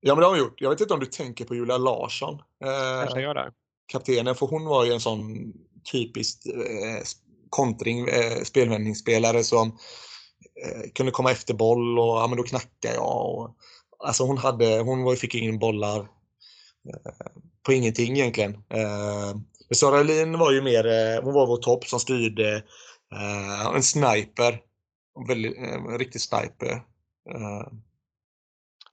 Ja, 0.00 0.14
men 0.14 0.20
det 0.20 0.26
har 0.26 0.30
hon 0.30 0.38
gjort. 0.38 0.60
Jag 0.60 0.70
vet 0.70 0.80
inte 0.80 0.94
om 0.94 1.00
du 1.00 1.06
tänker 1.06 1.44
på 1.44 1.54
Julia 1.54 1.78
Larsson. 1.78 2.34
Eh, 2.34 3.02
Kanske 3.02 3.20
gör 3.20 3.34
det. 3.34 3.52
Kaptenen, 3.86 4.34
för 4.34 4.46
hon 4.46 4.64
var 4.64 4.84
ju 4.84 4.92
en 4.92 5.00
sån 5.00 5.52
typisk 5.92 6.46
eh, 6.46 7.02
kontring, 7.54 8.08
eh, 8.08 8.42
spelvändningsspelare 8.44 9.44
som 9.44 9.68
eh, 10.64 10.90
kunde 10.94 11.12
komma 11.12 11.30
efter 11.30 11.54
boll 11.54 11.98
och 11.98 12.16
ja, 12.16 12.26
men 12.26 12.36
då 12.36 12.42
knackade 12.42 12.94
jag. 12.94 13.34
Och, 13.34 13.56
alltså 13.98 14.24
hon, 14.24 14.38
hade, 14.38 14.78
hon 14.78 15.16
fick 15.16 15.34
in 15.34 15.58
bollar 15.58 15.98
eh, 15.98 17.12
på 17.66 17.72
ingenting 17.72 18.16
egentligen. 18.16 18.52
Eh, 18.52 19.34
Sara 19.74 20.02
Lin 20.02 20.38
var 20.38 20.52
ju 20.52 20.62
mer, 20.62 20.86
eh, 20.86 21.22
hon 21.22 21.34
var 21.34 21.46
vår 21.46 21.56
topp 21.56 21.84
som 21.84 22.00
styrde. 22.00 22.62
Eh, 23.14 23.66
en 23.74 23.82
sniper. 23.82 24.60
En, 25.18 25.26
väldigt, 25.28 25.56
en 25.56 25.98
riktig 25.98 26.20
sniper. 26.20 26.72
Eh, 27.34 27.66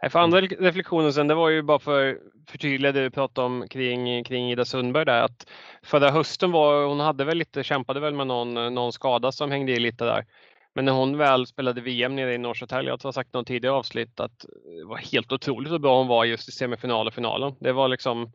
för 0.09 0.19
andra 0.19 0.41
reflektionen 0.41 1.13
sen, 1.13 1.27
det 1.27 1.35
var 1.35 1.49
ju 1.49 1.61
bara 1.61 1.79
för 1.79 2.19
förtydliga 2.47 2.91
det 2.91 3.03
du 3.03 3.09
pratade 3.09 3.45
om 3.45 3.67
kring, 3.69 4.23
kring 4.23 4.51
Ida 4.51 4.65
Sundberg 4.65 5.05
där. 5.05 5.21
Att 5.21 5.49
förra 5.83 6.11
hösten 6.11 6.51
var 6.51 6.85
hon 6.85 6.99
hade 6.99 7.23
väl 7.23 7.37
lite, 7.37 7.63
kämpade 7.63 7.99
väl 7.99 8.13
med 8.13 8.27
någon, 8.27 8.73
någon 8.73 8.93
skada 8.93 9.31
som 9.31 9.51
hängde 9.51 9.71
i 9.71 9.79
lite 9.79 10.05
där. 10.05 10.25
Men 10.73 10.85
när 10.85 10.91
hon 10.91 11.17
väl 11.17 11.47
spelade 11.47 11.81
VM 11.81 12.15
nere 12.15 12.33
i 12.33 12.37
Norrköping, 12.37 12.87
jag 12.87 13.03
har 13.03 13.11
sagt 13.11 13.33
någon 13.33 13.45
tidigare 13.45 13.75
avsnitt 13.75 14.19
att 14.19 14.45
det 14.79 14.85
var 14.85 14.97
helt 14.97 15.31
otroligt 15.31 15.71
hur 15.71 15.79
bra 15.79 15.97
hon 15.97 16.07
var 16.07 16.25
just 16.25 16.49
i 16.49 16.51
semifinal 16.51 17.07
och 17.07 17.13
finalen. 17.13 17.55
Det 17.59 17.71
var 17.71 17.87
liksom 17.87 18.31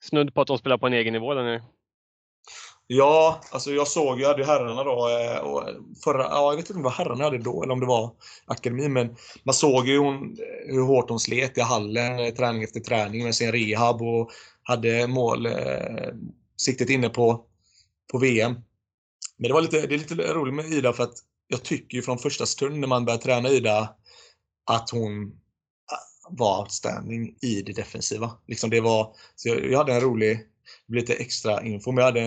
snudd 0.00 0.34
på 0.34 0.40
att 0.40 0.48
hon 0.48 0.58
spelade 0.58 0.80
på 0.80 0.86
en 0.86 0.92
egen 0.92 1.12
nivå 1.12 1.34
där 1.34 1.44
nu. 1.44 1.62
Ja, 2.92 3.40
alltså 3.50 3.70
jag 3.70 3.88
såg 3.88 4.20
ju, 4.20 4.26
hade 4.26 4.44
herrarna 4.44 4.84
då, 4.84 5.08
eh, 5.08 5.38
och 5.38 5.64
förra, 6.04 6.22
ja, 6.22 6.50
jag 6.50 6.56
vet 6.56 6.70
inte 6.70 6.72
om 6.72 6.78
det 6.78 6.84
var 6.84 6.90
herrarna 6.90 7.24
hade 7.24 7.38
då 7.38 7.62
eller 7.62 7.72
om 7.72 7.80
det 7.80 7.86
var 7.86 8.14
akademin, 8.46 8.92
men 8.92 9.16
man 9.44 9.54
såg 9.54 9.86
ju 9.86 9.98
hon, 9.98 10.14
eh, 10.16 10.74
hur 10.74 10.82
hårt 10.82 11.10
hon 11.10 11.20
slet 11.20 11.58
i 11.58 11.60
hallen, 11.60 12.18
eh, 12.18 12.34
träning 12.34 12.62
efter 12.62 12.80
träning 12.80 13.24
med 13.24 13.34
sin 13.34 13.52
rehab 13.52 14.02
och 14.02 14.30
hade 14.62 15.06
mål, 15.06 15.46
eh, 15.46 16.14
siktet 16.56 16.90
inne 16.90 17.08
på, 17.08 17.44
på 18.12 18.18
VM. 18.18 18.54
Men 19.36 19.48
det 19.48 19.54
var 19.54 19.60
lite, 19.60 19.86
det 19.86 19.94
är 19.94 19.98
lite 19.98 20.14
roligt 20.14 20.54
med 20.54 20.72
Ida 20.72 20.92
för 20.92 21.04
att 21.04 21.14
jag 21.48 21.62
tycker 21.62 21.96
ju 21.96 22.02
från 22.02 22.18
första 22.18 22.46
stund 22.46 22.78
när 22.78 22.88
man 22.88 23.04
började 23.04 23.22
träna 23.22 23.48
Ida 23.48 23.96
att 24.66 24.90
hon 24.90 25.26
ah, 25.92 26.30
var 26.30 26.60
outstanding 26.60 27.36
i 27.42 27.62
det 27.62 27.72
defensiva. 27.72 28.30
Liksom 28.46 28.70
det 28.70 28.80
var, 28.80 29.14
så 29.36 29.48
jag, 29.48 29.70
jag 29.70 29.78
hade 29.78 29.92
en 29.92 30.00
rolig 30.00 30.49
lite 30.96 31.14
extra 31.14 31.62
info. 31.62 31.92
Men 31.92 31.98
jag 31.98 32.06
hade 32.06 32.20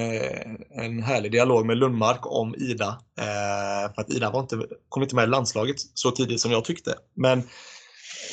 en 0.71 1.03
härlig 1.03 1.31
dialog 1.31 1.65
med 1.65 1.77
Lundmark 1.77 2.19
om 2.21 2.55
Ida. 2.55 3.01
Eh, 3.19 3.93
för 3.93 4.01
att 4.01 4.09
Ida 4.09 4.31
var 4.31 4.39
inte, 4.39 4.67
kom 4.89 5.03
inte 5.03 5.15
med 5.15 5.23
i 5.23 5.27
landslaget 5.27 5.75
så 5.93 6.11
tidigt 6.11 6.41
som 6.41 6.51
jag 6.51 6.65
tyckte. 6.65 6.95
Men 7.13 7.43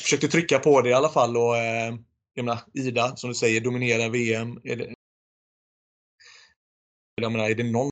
försökte 0.03 0.27
trycka 0.27 0.59
på 0.59 0.81
det 0.81 0.89
i 0.89 0.93
alla 0.93 1.09
fall. 1.09 1.37
Och, 1.37 1.57
eh, 1.57 1.95
jag 2.33 2.45
menar, 2.45 2.59
Ida, 2.73 3.15
som 3.15 3.29
du 3.29 3.33
säger, 3.33 3.61
dominerar 3.61 4.09
VM. 4.09 4.59
Är 4.63 4.75
det, 4.75 4.93
jag 7.21 7.31
menar, 7.31 7.49
är 7.49 7.55
det 7.55 7.71
någon 7.71 7.91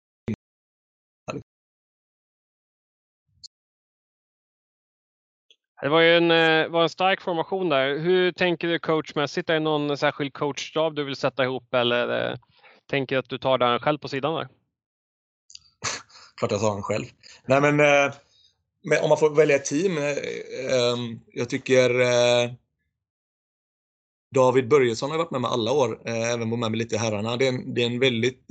Det 5.82 5.89
var 5.89 6.01
ju 6.01 6.17
en, 6.17 6.32
eh, 6.32 6.67
var 6.67 6.84
en 6.84 6.89
stark 6.89 7.21
formation 7.21 7.69
där. 7.69 7.99
Hur 7.99 8.32
tänker 8.32 8.67
du 8.67 8.80
coachmässigt? 8.80 9.49
Är 9.49 9.53
det 9.53 9.59
någon 9.59 9.97
särskild 9.97 10.34
coachstab 10.34 10.95
du 10.95 11.03
vill 11.03 11.15
sätta 11.15 11.43
ihop 11.43 11.73
eller 11.73 12.32
eh, 12.32 12.38
tänker 12.89 13.15
du 13.15 13.19
att 13.19 13.30
du 13.30 13.38
tar 13.38 13.57
den 13.57 13.80
själv 13.80 13.97
på 13.97 14.07
sidan 14.07 14.36
där? 14.36 14.47
Klart 16.38 16.51
jag 16.51 16.59
tar 16.59 16.73
den 16.73 16.84
själv. 16.84 17.05
Nej 17.45 17.61
men, 17.61 17.80
eh, 17.80 18.13
men 18.84 19.03
om 19.03 19.09
man 19.09 19.17
får 19.17 19.36
välja 19.36 19.55
ett 19.55 19.65
team. 19.65 19.97
Ehm, 19.97 21.19
jag 21.34 21.49
tycker 21.49 21.89
David 24.36 24.67
Börjesson 24.67 25.11
har 25.11 25.17
varit 25.17 25.32
med 25.32 25.41
mig 25.41 25.49
alla 25.53 25.71
år, 25.71 26.01
även 26.05 26.49
varit 26.49 26.59
med 26.59 26.71
mig 26.71 26.77
lite 26.77 26.95
i 26.95 26.97
herrarna. 26.97 27.38
Det 27.38 27.45
är 27.47 27.49
en, 27.49 27.73
det 27.73 27.82
är 27.82 27.86
en 27.86 27.99
väldigt... 27.99 28.43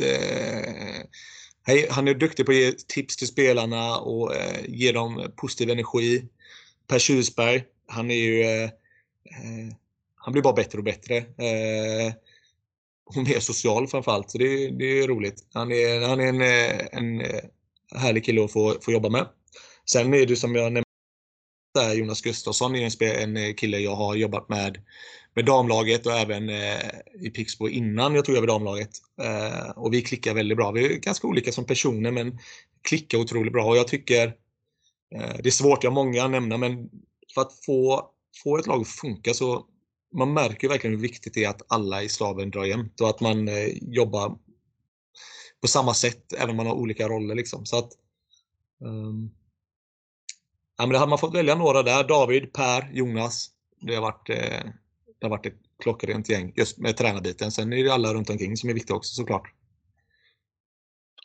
Han 1.90 2.08
är 2.08 2.14
duktig 2.14 2.46
på 2.46 2.52
att 2.52 2.58
ge 2.58 2.72
tips 2.72 3.16
till 3.16 3.26
spelarna 3.26 3.98
och 3.98 4.32
ge 4.66 4.92
dem 4.92 5.32
positiv 5.36 5.70
energi. 5.70 6.28
Per 6.88 6.98
Tjusberg, 6.98 7.64
han 7.86 8.10
är 8.10 8.14
ju... 8.14 8.42
Eh, 8.42 8.64
eh, 8.64 9.74
han 10.14 10.32
blir 10.32 10.42
bara 10.42 10.52
bättre 10.52 10.78
och 10.78 10.84
bättre. 10.84 11.16
Eh, 11.16 12.12
och 13.06 13.16
mer 13.16 13.40
social 13.40 13.86
framförallt, 13.86 14.30
så 14.30 14.38
det, 14.38 14.70
det 14.70 15.00
är 15.00 15.08
roligt. 15.08 15.46
Han 15.52 15.72
är, 15.72 16.08
han 16.08 16.20
är 16.20 16.26
en, 16.26 16.40
eh, 16.40 16.86
en 16.92 17.20
eh, 17.20 17.40
härlig 17.94 18.24
kille 18.24 18.44
att 18.44 18.52
få, 18.52 18.76
få 18.80 18.92
jobba 18.92 19.08
med. 19.08 19.26
Sen 19.90 20.14
är 20.14 20.26
det 20.26 20.36
som 20.36 20.54
jag 20.54 20.64
nämnde 20.64 20.82
där, 21.74 21.94
Jonas 21.94 22.22
Gustafsson 22.22 22.76
är 22.76 23.02
en, 23.02 23.36
en 23.36 23.54
kille 23.54 23.78
jag 23.78 23.94
har 23.94 24.14
jobbat 24.14 24.48
med 24.48 24.78
med 25.38 25.44
damlaget 25.44 26.06
och 26.06 26.12
även 26.12 26.48
eh, 26.48 26.90
i 27.20 27.30
Pixbo 27.30 27.68
innan 27.68 28.14
jag 28.14 28.24
tog 28.24 28.36
över 28.36 28.46
damlaget. 28.46 28.90
Eh, 29.22 29.70
och 29.70 29.94
vi 29.94 30.02
klickar 30.02 30.34
väldigt 30.34 30.56
bra. 30.56 30.70
Vi 30.70 30.84
är 30.84 30.98
ganska 30.98 31.26
olika 31.26 31.52
som 31.52 31.64
personer 31.64 32.10
men 32.10 32.38
klickar 32.82 33.18
otroligt 33.18 33.52
bra 33.52 33.64
och 33.64 33.76
jag 33.76 33.88
tycker 33.88 34.34
Eh, 35.14 35.36
det 35.42 35.48
är 35.48 35.50
svårt, 35.50 35.84
jag 35.84 35.90
har 35.90 35.94
många 35.94 36.24
att 36.24 36.30
nämna, 36.30 36.56
men 36.56 36.90
för 37.34 37.40
att 37.40 37.64
få, 37.64 38.10
få 38.42 38.58
ett 38.58 38.66
lag 38.66 38.80
att 38.80 38.88
funka 38.88 39.34
så 39.34 39.66
man 40.14 40.32
märker 40.32 40.68
verkligen 40.68 40.96
hur 40.96 41.02
viktigt 41.02 41.34
det 41.34 41.44
är 41.44 41.48
att 41.48 41.62
alla 41.72 42.02
i 42.02 42.08
staben 42.08 42.50
drar 42.50 42.64
jämnt 42.64 43.00
och 43.00 43.08
att 43.08 43.20
man 43.20 43.48
eh, 43.48 43.68
jobbar 43.82 44.38
på 45.60 45.68
samma 45.68 45.94
sätt 45.94 46.32
även 46.32 46.50
om 46.50 46.56
man 46.56 46.66
har 46.66 46.74
olika 46.74 47.08
roller. 47.08 47.34
Liksom. 47.34 47.66
Så 47.66 47.78
att, 47.78 47.92
um, 48.80 49.30
ja, 50.78 50.86
men 50.86 50.92
det 50.92 50.98
hade 50.98 51.10
man 51.10 51.18
fått 51.18 51.34
välja 51.34 51.54
några 51.54 51.82
där. 51.82 52.08
David, 52.08 52.52
Per, 52.52 52.90
Jonas. 52.92 53.50
Det 53.80 53.94
har 53.94 54.02
varit 54.02 54.30
eh, 54.30 54.70
det 55.20 55.26
har 55.26 55.30
varit 55.30 55.46
ett 55.46 55.58
klockrent 55.82 56.28
gäng 56.28 56.52
just 56.56 56.78
med 56.78 56.96
tränarbiten. 56.96 57.52
Sen 57.52 57.72
är 57.72 57.84
det 57.84 57.94
alla 57.94 58.14
runt 58.14 58.30
omkring 58.30 58.56
som 58.56 58.70
är 58.70 58.74
viktiga 58.74 58.96
också 58.96 59.14
såklart. 59.14 59.52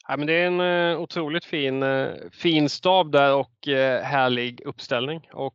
Ja, 0.08 0.18
men 0.18 0.28
det 0.28 0.34
är 0.34 0.48
en 0.48 0.60
uh, 0.62 1.02
otroligt 1.02 1.46
fin, 1.46 1.84
uh, 1.84 2.30
fin 2.32 2.70
stab 2.70 3.12
där 3.12 3.36
och 3.36 3.68
uh, 3.68 4.04
härlig 4.04 4.62
uppställning. 4.66 5.30
Och 5.34 5.54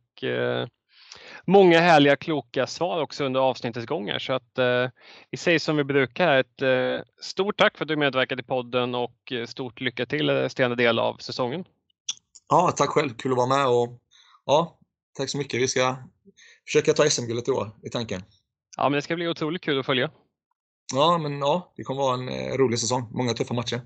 många 1.45 1.79
härliga 1.79 2.15
kloka 2.15 2.67
svar 2.67 3.01
också 3.01 3.25
under 3.25 3.39
avsnittets 3.39 3.85
gång 3.85 4.19
Så 4.19 4.33
att 4.33 4.59
vi 5.31 5.37
säger 5.37 5.59
som 5.59 5.77
vi 5.77 5.83
brukar 5.83 6.37
ett 6.37 6.61
stort 7.21 7.57
tack 7.57 7.77
för 7.77 7.85
att 7.85 7.87
du 7.89 7.95
medverkade 7.95 8.41
i 8.41 8.45
podden 8.45 8.95
och 8.95 9.33
stort 9.47 9.81
lycka 9.81 10.05
till 10.05 10.29
resterande 10.29 10.75
del 10.75 10.99
av 10.99 11.17
säsongen. 11.17 11.65
Ja, 12.49 12.73
tack 12.77 12.89
själv. 12.89 13.09
Kul 13.09 13.31
att 13.31 13.37
vara 13.37 13.47
med 13.47 13.67
och 13.67 13.99
ja, 14.45 14.79
tack 15.17 15.29
så 15.29 15.37
mycket. 15.37 15.61
Vi 15.61 15.67
ska 15.67 15.95
försöka 16.65 16.93
ta 16.93 17.09
SM-guldet 17.09 17.47
i 17.47 17.51
år, 17.51 17.71
i 17.83 17.89
tanken. 17.89 18.21
Ja, 18.77 18.83
men 18.83 18.91
det 18.91 19.01
ska 19.01 19.15
bli 19.15 19.27
otroligt 19.27 19.61
kul 19.61 19.79
att 19.79 19.85
följa. 19.85 20.11
Ja, 20.93 21.17
men 21.17 21.39
ja, 21.39 21.73
det 21.75 21.83
kommer 21.83 22.01
vara 22.01 22.13
en 22.13 22.29
eh, 22.29 22.57
rolig 22.57 22.79
säsong. 22.79 23.07
Många 23.11 23.33
tuffa 23.33 23.53
matcher. 23.53 23.81